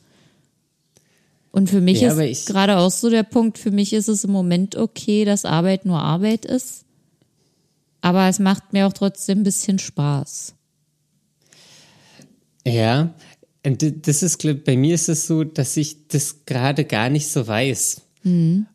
Und 1.52 1.70
für 1.70 1.82
mich 1.82 2.02
Ja, 2.02 2.20
ist 2.22 2.48
gerade 2.48 2.78
auch 2.78 2.92
so 2.92 3.10
der 3.10 3.24
Punkt, 3.24 3.58
für 3.58 3.72
mich 3.72 3.94
ist 3.94 4.08
es 4.08 4.24
im 4.24 4.32
Moment 4.32 4.76
okay, 4.76 5.26
dass 5.26 5.44
Arbeit 5.46 5.86
nur 5.86 6.02
Arbeit 6.02 6.46
ist. 6.46 6.86
Aber 8.00 8.28
es 8.30 8.40
macht 8.40 8.74
mir 8.74 8.88
auch 8.88 8.94
trotzdem 8.94 9.40
ein 9.40 9.44
bisschen 9.44 9.78
Spaß. 9.78 10.56
Ja, 12.66 13.14
das 13.64 14.24
ist, 14.24 14.44
bei 14.66 14.78
mir 14.78 14.96
ist 14.96 15.10
es 15.10 15.28
so, 15.28 15.44
dass 15.44 15.78
ich 15.78 16.08
das 16.08 16.46
gerade 16.46 16.86
gar 16.86 17.10
nicht 17.10 17.28
so 17.28 17.46
weiß. 17.48 18.02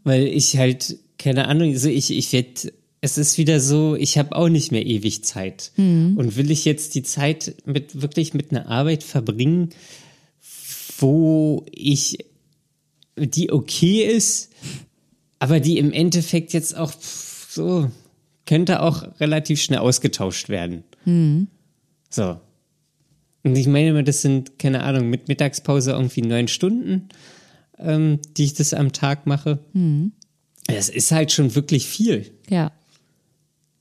Weil 0.04 0.26
ich 0.26 0.56
halt, 0.58 0.98
keine 1.18 1.48
Ahnung, 1.48 1.70
also 1.70 1.88
ich, 1.88 2.10
ich 2.10 2.32
werde, 2.32 2.72
es 3.00 3.18
ist 3.18 3.38
wieder 3.38 3.60
so, 3.60 3.96
ich 3.96 4.18
habe 4.18 4.36
auch 4.36 4.48
nicht 4.48 4.70
mehr 4.70 4.84
ewig 4.84 5.24
Zeit. 5.24 5.72
Und 6.16 6.36
will 6.36 6.50
ich 6.50 6.64
jetzt 6.64 6.94
die 6.94 7.02
Zeit 7.02 7.54
mit 7.64 8.00
wirklich 8.00 8.34
mit 8.34 8.50
einer 8.50 8.68
Arbeit 8.68 9.02
verbringen, 9.02 9.70
wo 10.98 11.64
ich, 11.72 12.18
die 13.16 13.50
okay 13.52 14.04
ist, 14.04 14.52
aber 15.38 15.60
die 15.60 15.78
im 15.78 15.92
Endeffekt 15.92 16.52
jetzt 16.52 16.76
auch 16.76 16.92
so, 17.00 17.90
könnte 18.46 18.82
auch 18.82 19.20
relativ 19.20 19.60
schnell 19.60 19.80
ausgetauscht 19.80 20.48
werden. 20.48 20.84
So. 22.10 22.40
Und 23.42 23.56
ich 23.56 23.66
meine 23.66 23.90
immer, 23.90 24.02
das 24.02 24.22
sind, 24.22 24.58
keine 24.58 24.82
Ahnung, 24.82 25.08
mit 25.08 25.28
Mittagspause 25.28 25.92
irgendwie 25.92 26.22
neun 26.22 26.48
Stunden, 26.48 27.08
ähm, 27.78 28.20
die 28.36 28.44
ich 28.44 28.54
das 28.54 28.74
am 28.74 28.92
Tag 28.92 29.26
mache. 29.26 29.58
Das 30.66 30.88
ist 30.88 31.12
halt 31.12 31.30
schon 31.32 31.54
wirklich 31.54 31.86
viel. 31.86 32.32
Ja, 32.50 32.72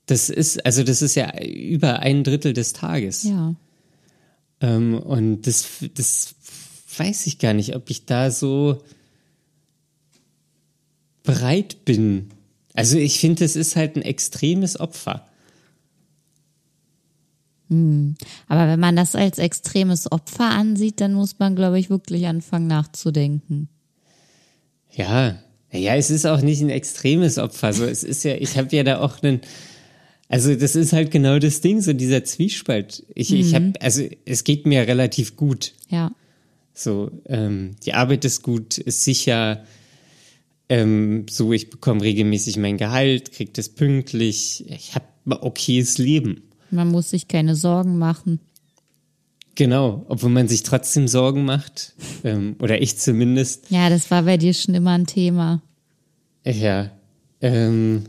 Das 0.06 0.30
ist, 0.30 0.64
also 0.64 0.84
das 0.84 1.02
ist 1.02 1.16
ja 1.16 1.36
über 1.42 1.98
ein 2.00 2.22
Drittel 2.22 2.52
des 2.52 2.72
Tages. 2.72 3.24
ja. 3.24 3.54
Ähm, 4.60 4.94
und 4.98 5.42
das, 5.46 5.66
das 5.94 6.34
weiß 6.96 7.26
ich 7.26 7.38
gar 7.38 7.52
nicht, 7.52 7.74
ob 7.76 7.90
ich 7.90 8.06
da 8.06 8.30
so 8.30 8.82
bereit 11.26 11.84
bin. 11.84 12.30
Also 12.72 12.96
ich 12.96 13.20
finde, 13.20 13.44
es 13.44 13.56
ist 13.56 13.76
halt 13.76 13.96
ein 13.96 14.02
extremes 14.02 14.80
Opfer. 14.80 15.26
Aber 17.68 18.68
wenn 18.68 18.78
man 18.78 18.94
das 18.94 19.16
als 19.16 19.38
extremes 19.38 20.10
Opfer 20.12 20.50
ansieht, 20.50 21.00
dann 21.00 21.14
muss 21.14 21.38
man, 21.38 21.56
glaube 21.56 21.78
ich, 21.80 21.90
wirklich 21.90 22.26
anfangen 22.26 22.68
nachzudenken. 22.68 23.68
Ja, 24.92 25.38
ja, 25.72 25.96
es 25.96 26.10
ist 26.10 26.26
auch 26.26 26.40
nicht 26.42 26.62
ein 26.62 26.70
extremes 26.70 27.38
Opfer. 27.38 27.72
So, 27.72 27.84
es 27.84 28.04
ist 28.04 28.22
ja, 28.22 28.36
ich 28.36 28.56
habe 28.56 28.74
ja 28.74 28.84
da 28.84 29.00
auch 29.00 29.20
einen, 29.22 29.40
also 30.28 30.54
das 30.54 30.76
ist 30.76 30.92
halt 30.92 31.10
genau 31.10 31.38
das 31.40 31.60
Ding, 31.60 31.80
so 31.80 31.92
dieser 31.92 32.24
Zwiespalt. 32.24 33.04
Ich, 33.14 33.32
ich 33.32 33.54
habe, 33.54 33.72
also 33.80 34.04
es 34.24 34.44
geht 34.44 34.64
mir 34.66 34.86
relativ 34.86 35.36
gut. 35.36 35.72
Ja, 35.88 36.12
So, 36.72 37.10
ähm, 37.26 37.74
die 37.84 37.94
Arbeit 37.94 38.24
ist 38.24 38.42
gut, 38.42 38.78
ist 38.78 39.02
sicher. 39.02 39.64
Ähm, 40.68 41.26
so, 41.30 41.52
ich 41.52 41.70
bekomme 41.70 42.02
regelmäßig 42.02 42.56
mein 42.56 42.76
Gehalt, 42.76 43.32
krieg 43.32 43.54
das 43.54 43.68
pünktlich. 43.68 44.68
Ich 44.68 44.94
habe 44.94 45.04
ein 45.26 45.32
okayes 45.32 45.98
Leben. 45.98 46.42
man 46.70 46.88
muss 46.90 47.10
sich 47.10 47.28
keine 47.28 47.54
Sorgen 47.54 47.98
machen. 47.98 48.40
Genau, 49.54 50.04
obwohl 50.08 50.30
man 50.30 50.48
sich 50.48 50.64
trotzdem 50.64 51.08
Sorgen 51.08 51.44
macht, 51.44 51.94
ähm, 52.24 52.56
oder 52.60 52.82
ich 52.82 52.98
zumindest. 52.98 53.70
Ja, 53.70 53.88
das 53.88 54.10
war 54.10 54.24
bei 54.24 54.36
dir 54.36 54.52
schon 54.52 54.74
immer 54.74 54.92
ein 54.92 55.06
Thema. 55.06 55.62
Ja. 56.44 56.90
Ähm, 57.40 58.04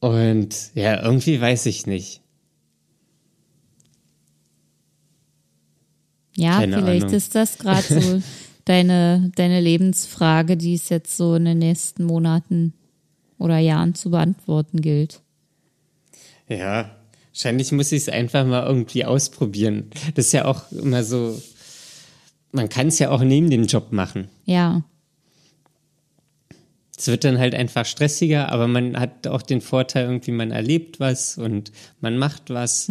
und 0.00 0.54
ja, 0.74 1.02
irgendwie 1.02 1.40
weiß 1.40 1.66
ich 1.66 1.86
nicht. 1.86 2.20
Ja, 6.36 6.58
Keine 6.60 6.76
vielleicht 6.78 7.04
Ahnung. 7.04 7.16
ist 7.16 7.34
das 7.34 7.58
gerade 7.58 8.00
so 8.00 8.22
deine, 8.66 9.32
deine 9.36 9.60
Lebensfrage, 9.60 10.58
die 10.58 10.74
es 10.74 10.90
jetzt 10.90 11.16
so 11.16 11.34
in 11.36 11.46
den 11.46 11.58
nächsten 11.58 12.04
Monaten 12.04 12.74
oder 13.38 13.58
Jahren 13.58 13.94
zu 13.94 14.10
beantworten 14.10 14.82
gilt. 14.82 15.22
Ja, 16.48 16.96
wahrscheinlich 17.32 17.72
muss 17.72 17.92
ich 17.92 18.02
es 18.02 18.08
einfach 18.08 18.44
mal 18.44 18.66
irgendwie 18.66 19.04
ausprobieren. 19.04 19.90
Das 20.14 20.26
ist 20.26 20.32
ja 20.32 20.44
auch 20.44 20.70
immer 20.72 21.02
so, 21.04 21.40
man 22.52 22.68
kann 22.68 22.88
es 22.88 22.98
ja 22.98 23.10
auch 23.10 23.22
neben 23.22 23.50
dem 23.50 23.66
Job 23.66 23.92
machen. 23.92 24.28
Ja, 24.44 24.82
Es 26.98 27.08
wird 27.08 27.24
dann 27.24 27.38
halt 27.38 27.54
einfach 27.54 27.84
stressiger, 27.84 28.50
aber 28.50 28.68
man 28.68 28.98
hat 28.98 29.26
auch 29.26 29.42
den 29.42 29.60
Vorteil, 29.60 30.06
irgendwie 30.06 30.32
man 30.32 30.50
erlebt 30.50 30.98
was 30.98 31.36
und 31.36 31.70
man 32.00 32.16
macht 32.16 32.48
was. 32.48 32.88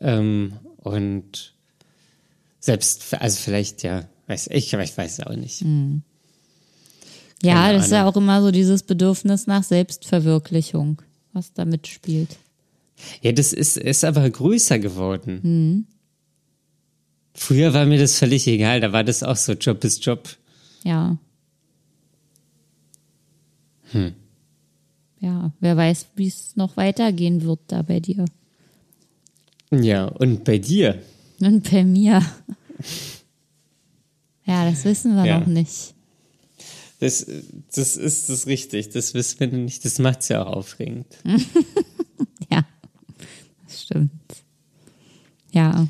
Ähm, 0.00 0.52
und 0.76 1.54
selbst, 2.60 3.14
also 3.14 3.40
vielleicht, 3.40 3.82
ja, 3.82 4.04
weiß 4.32 4.48
ich, 4.52 4.72
ich 4.72 4.98
weiß 4.98 5.18
es 5.18 5.26
auch 5.26 5.36
nicht. 5.36 5.60
ja, 7.42 7.54
Keine 7.54 7.78
das 7.78 7.86
ist 7.86 7.92
ja 7.92 8.00
Ahnung. 8.00 8.12
auch 8.12 8.16
immer 8.16 8.42
so 8.42 8.50
dieses 8.50 8.82
Bedürfnis 8.82 9.46
nach 9.46 9.62
Selbstverwirklichung, 9.62 11.02
was 11.32 11.52
da 11.52 11.64
mitspielt. 11.64 12.36
Ja, 13.20 13.32
das 13.32 13.52
ist, 13.52 13.76
ist 13.76 14.04
aber 14.04 14.28
größer 14.28 14.78
geworden. 14.78 15.86
Früher 17.34 17.74
war 17.74 17.84
mir 17.86 17.98
das 17.98 18.18
völlig 18.18 18.46
egal, 18.46 18.80
da 18.80 18.92
war 18.92 19.04
das 19.04 19.22
auch 19.22 19.36
so, 19.36 19.52
Job 19.52 19.82
ist 19.84 20.04
Job. 20.04 20.28
Ja. 20.84 21.16
Ja, 25.20 25.52
wer 25.60 25.76
weiß, 25.76 26.06
wie 26.16 26.28
es 26.28 26.56
noch 26.56 26.76
weitergehen 26.76 27.42
wird 27.42 27.60
da 27.68 27.82
bei 27.82 28.00
dir. 28.00 28.24
Ja, 29.70 30.06
und 30.06 30.44
bei 30.44 30.58
dir? 30.58 31.02
Und 31.40 31.70
bei 31.70 31.84
mir. 31.84 32.22
Ja, 34.44 34.68
das 34.68 34.84
wissen 34.84 35.14
wir 35.16 35.24
Ja. 35.24 35.40
noch 35.40 35.46
nicht. 35.46 35.94
Das, 37.00 37.26
das 37.74 37.96
ist 37.96 38.28
das 38.28 38.46
richtig, 38.46 38.90
das 38.90 39.12
wissen 39.14 39.40
wir 39.40 39.48
nicht, 39.48 39.84
das 39.84 39.98
macht's 39.98 40.28
ja 40.28 40.42
auch 40.44 40.52
aufregend. 40.52 41.06
Ja, 42.50 42.64
das 43.66 43.82
stimmt. 43.82 44.10
Ja. 45.52 45.88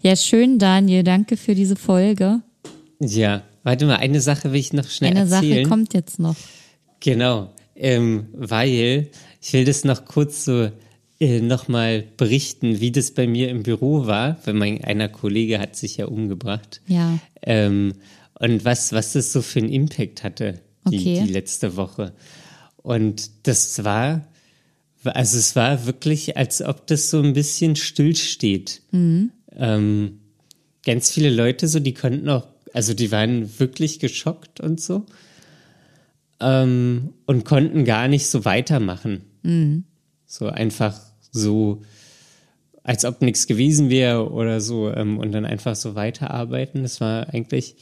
Ja, 0.00 0.16
schön, 0.16 0.58
Daniel. 0.58 1.04
Danke 1.04 1.36
für 1.36 1.54
diese 1.54 1.76
Folge. 1.76 2.40
Ja, 3.00 3.42
warte 3.62 3.86
mal, 3.86 3.96
eine 3.96 4.20
Sache 4.20 4.50
will 4.52 4.58
ich 4.60 4.72
noch 4.72 4.88
schnell 4.88 5.12
Eine 5.12 5.26
Sache 5.28 5.46
erzählen. 5.46 5.68
kommt 5.68 5.94
jetzt 5.94 6.18
noch. 6.18 6.34
Genau, 7.00 7.52
ähm, 7.76 8.26
weil 8.32 9.08
ich 9.40 9.52
will 9.52 9.64
das 9.64 9.84
noch 9.84 10.04
kurz 10.04 10.44
so 10.44 10.70
äh, 11.20 11.40
nochmal 11.40 12.04
berichten, 12.16 12.80
wie 12.80 12.92
das 12.92 13.10
bei 13.12 13.26
mir 13.26 13.48
im 13.48 13.62
Büro 13.62 14.06
war, 14.06 14.36
weil 14.44 14.54
mein 14.54 14.84
einer 14.84 15.08
Kollege 15.08 15.58
hat 15.58 15.76
sich 15.76 15.96
ja 15.96 16.06
umgebracht. 16.06 16.80
Ja. 16.86 17.18
Ähm, 17.42 17.94
und 18.38 18.64
was, 18.64 18.92
was 18.92 19.14
das 19.14 19.32
so 19.32 19.40
für 19.42 19.60
einen 19.60 19.70
Impact 19.70 20.22
hatte, 20.22 20.60
die, 20.90 20.98
Okay. 20.98 21.22
die 21.26 21.32
letzte 21.32 21.76
Woche. 21.76 22.12
Und 22.76 23.30
das 23.44 23.82
war, 23.82 24.26
also 25.04 25.38
es 25.38 25.56
war 25.56 25.86
wirklich, 25.86 26.36
als 26.36 26.60
ob 26.62 26.86
das 26.86 27.10
so 27.10 27.20
ein 27.22 27.32
bisschen 27.32 27.76
stillsteht. 27.76 28.82
Ähm, 28.92 30.18
ganz 30.84 31.10
viele 31.10 31.30
Leute 31.30 31.66
so, 31.66 31.80
die 31.80 31.94
konnten 31.94 32.28
auch, 32.28 32.46
also 32.74 32.92
die 32.94 33.10
waren 33.10 33.58
wirklich 33.58 33.98
geschockt 34.00 34.60
und 34.60 34.80
so. 34.80 35.06
Ähm, 36.40 37.14
und 37.24 37.44
konnten 37.46 37.84
gar 37.86 38.06
nicht 38.08 38.26
so 38.26 38.44
weitermachen. 38.44 39.22
So 40.26 40.48
einfach 40.48 40.98
so, 41.30 41.82
als 42.82 43.04
ob 43.04 43.22
nichts 43.22 43.46
gewesen 43.46 43.90
wäre 43.90 44.30
oder 44.30 44.60
so 44.60 44.90
ähm, 44.92 45.18
und 45.18 45.32
dann 45.32 45.44
einfach 45.44 45.76
so 45.76 45.94
weiterarbeiten. 45.94 46.82
Das 46.82 47.00
war 47.00 47.32
eigentlich 47.32 47.76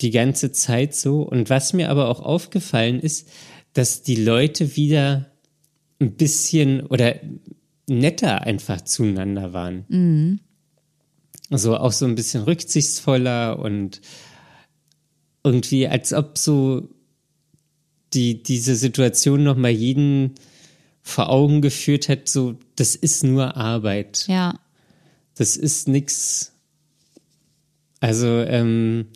die 0.00 0.10
ganze 0.10 0.52
Zeit 0.52 0.94
so. 0.94 1.22
Und 1.22 1.50
was 1.50 1.72
mir 1.72 1.90
aber 1.90 2.08
auch 2.08 2.20
aufgefallen 2.20 3.00
ist, 3.00 3.28
dass 3.72 4.02
die 4.02 4.16
Leute 4.16 4.76
wieder 4.76 5.30
ein 6.00 6.16
bisschen 6.16 6.86
oder 6.86 7.16
netter 7.88 8.42
einfach 8.42 8.80
zueinander 8.82 9.52
waren. 9.52 9.84
Also 11.50 11.76
auch 11.76 11.92
so 11.92 12.06
ein 12.06 12.16
bisschen 12.16 12.42
rücksichtsvoller 12.42 13.58
und 13.58 14.00
irgendwie, 15.44 15.86
als 15.86 16.12
ob 16.12 16.38
so 16.38 16.88
die, 18.12 18.42
diese 18.42 18.74
Situation 18.74 19.44
nochmal 19.44 19.70
jeden 19.70 20.34
vor 21.06 21.30
Augen 21.30 21.62
geführt 21.62 22.08
hat, 22.08 22.28
so, 22.28 22.56
das 22.74 22.96
ist 22.96 23.22
nur 23.22 23.56
Arbeit. 23.56 24.24
Ja. 24.26 24.58
Das 25.36 25.56
ist 25.56 25.86
nix. 25.86 26.52
Also, 28.00 28.26
ähm, 28.26 29.06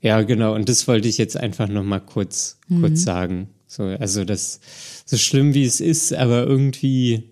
ja, 0.00 0.22
genau, 0.22 0.52
und 0.56 0.68
das 0.68 0.88
wollte 0.88 1.06
ich 1.06 1.16
jetzt 1.16 1.36
einfach 1.36 1.68
nochmal 1.68 2.00
kurz, 2.00 2.58
kurz 2.80 3.04
sagen. 3.04 3.50
So, 3.68 3.84
also 3.84 4.24
das, 4.24 4.58
so 5.04 5.16
schlimm 5.16 5.54
wie 5.54 5.64
es 5.64 5.80
ist, 5.80 6.12
aber 6.12 6.44
irgendwie, 6.44 7.30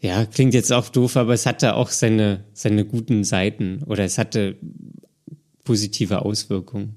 ja, 0.00 0.26
klingt 0.26 0.52
jetzt 0.52 0.72
auch 0.72 0.88
doof, 0.88 1.16
aber 1.16 1.34
es 1.34 1.46
hatte 1.46 1.76
auch 1.76 1.90
seine, 1.90 2.44
seine 2.52 2.84
guten 2.84 3.22
Seiten 3.22 3.84
oder 3.86 4.02
es 4.04 4.18
hatte 4.18 4.56
positive 5.62 6.22
Auswirkungen. 6.22 6.96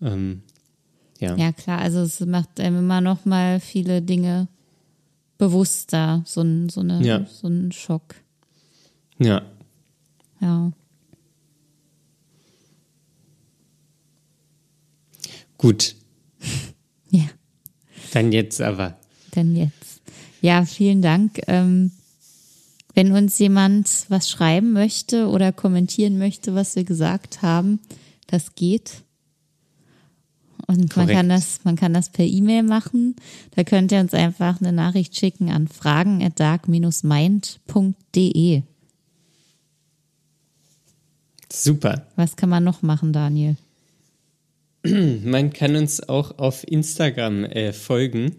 Ähm, 0.00 0.42
ja. 1.18 1.36
Ja, 1.36 1.52
klar. 1.52 1.78
Also 1.80 2.00
es 2.00 2.20
macht 2.20 2.58
einem 2.60 2.78
immer 2.80 3.00
noch 3.00 3.24
mal 3.24 3.60
viele 3.60 4.02
Dinge 4.02 4.48
bewusster. 5.38 6.22
So 6.26 6.40
ein, 6.42 6.68
so 6.68 6.80
eine, 6.80 7.02
Ja. 7.04 7.24
so 7.26 7.48
ein 7.48 7.72
Schock. 7.72 8.14
ja. 9.18 9.42
Ja. 10.40 10.72
Gut, 15.56 15.94
Ja. 17.10 17.24
dann 18.12 18.32
jetzt 18.32 18.60
aber. 18.60 18.98
Denn 19.34 19.56
jetzt. 19.56 20.02
Ja, 20.42 20.64
vielen 20.66 21.00
Dank. 21.00 21.40
Ähm, 21.46 21.92
wenn 22.94 23.12
uns 23.12 23.38
jemand 23.38 23.88
was 24.08 24.28
schreiben 24.28 24.72
möchte 24.72 25.28
oder 25.28 25.52
kommentieren 25.52 26.18
möchte, 26.18 26.54
was 26.54 26.76
wir 26.76 26.84
gesagt 26.84 27.40
haben, 27.42 27.80
das 28.26 28.54
geht. 28.54 29.03
Und 30.66 30.96
man 30.96 31.08
kann 31.08 31.28
das, 31.28 31.60
man 31.64 31.76
kann 31.76 31.92
das 31.92 32.08
per 32.08 32.24
E-Mail 32.24 32.62
machen. 32.62 33.16
Da 33.54 33.64
könnt 33.64 33.92
ihr 33.92 34.00
uns 34.00 34.14
einfach 34.14 34.58
eine 34.60 34.72
Nachricht 34.72 35.14
schicken 35.16 35.50
an 35.50 35.68
fragen@dark-mind.de. 35.68 38.62
Super. 41.52 42.06
Was 42.16 42.36
kann 42.36 42.48
man 42.48 42.64
noch 42.64 42.80
machen, 42.82 43.12
Daniel? 43.12 43.56
Man 44.84 45.52
kann 45.52 45.76
uns 45.76 46.08
auch 46.08 46.38
auf 46.38 46.66
Instagram 46.66 47.44
äh, 47.44 47.72
folgen. 47.72 48.34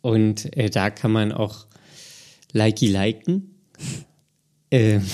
Und 0.00 0.56
äh, 0.56 0.70
da 0.70 0.90
kann 0.90 1.10
man 1.12 1.32
auch 1.32 1.66
Likey 2.52 2.86
liken. 2.86 3.54
ähm, 4.70 5.04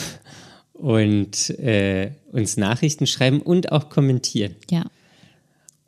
und 0.72 1.50
äh, 1.58 2.12
uns 2.32 2.58
Nachrichten 2.58 3.06
schreiben 3.06 3.40
und 3.40 3.72
auch 3.72 3.88
kommentieren. 3.88 4.56
Ja, 4.70 4.84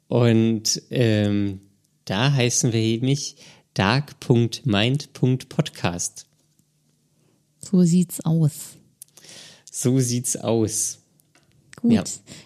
Und 0.09 0.83
ähm, 0.91 1.61
da 2.05 2.33
heißen 2.33 2.73
wir 2.73 2.81
nämlich 2.81 3.37
dark.mind.podcast. 3.75 6.27
so 7.61 7.83
sieht's 7.83 8.25
aus. 8.25 8.77
So 9.71 10.01
sieht's 10.01 10.37
aus. 10.37 10.99
Gut. 11.81 11.93
Ja. 11.93 12.03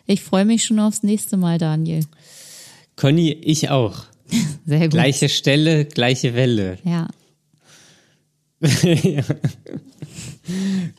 Ich 0.07 0.21
freue 0.23 0.45
mich 0.45 0.65
schon 0.65 0.79
aufs 0.81 1.03
nächste 1.03 1.39
Mal, 1.39 1.59
Daniel. 1.59 2.05
Conny, 2.97 3.33
ich 3.33 3.71
auch. 3.71 4.05
Sehr 4.67 4.81
gut. 4.81 4.91
Gleiche 4.91 5.29
Stelle, 5.29 5.85
gleiche 5.87 6.35
Welle. 6.35 6.79
Ja. 6.85 7.09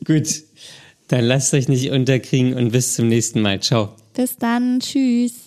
Gut, 0.04 0.42
dann 1.08 1.24
lasst 1.24 1.54
euch 1.54 1.68
nicht 1.68 1.90
unterkriegen 1.90 2.54
und 2.54 2.72
bis 2.72 2.94
zum 2.94 3.08
nächsten 3.08 3.40
Mal. 3.40 3.60
Ciao. 3.60 3.94
Bis 4.14 4.36
dann. 4.36 4.80
Tschüss. 4.80 5.43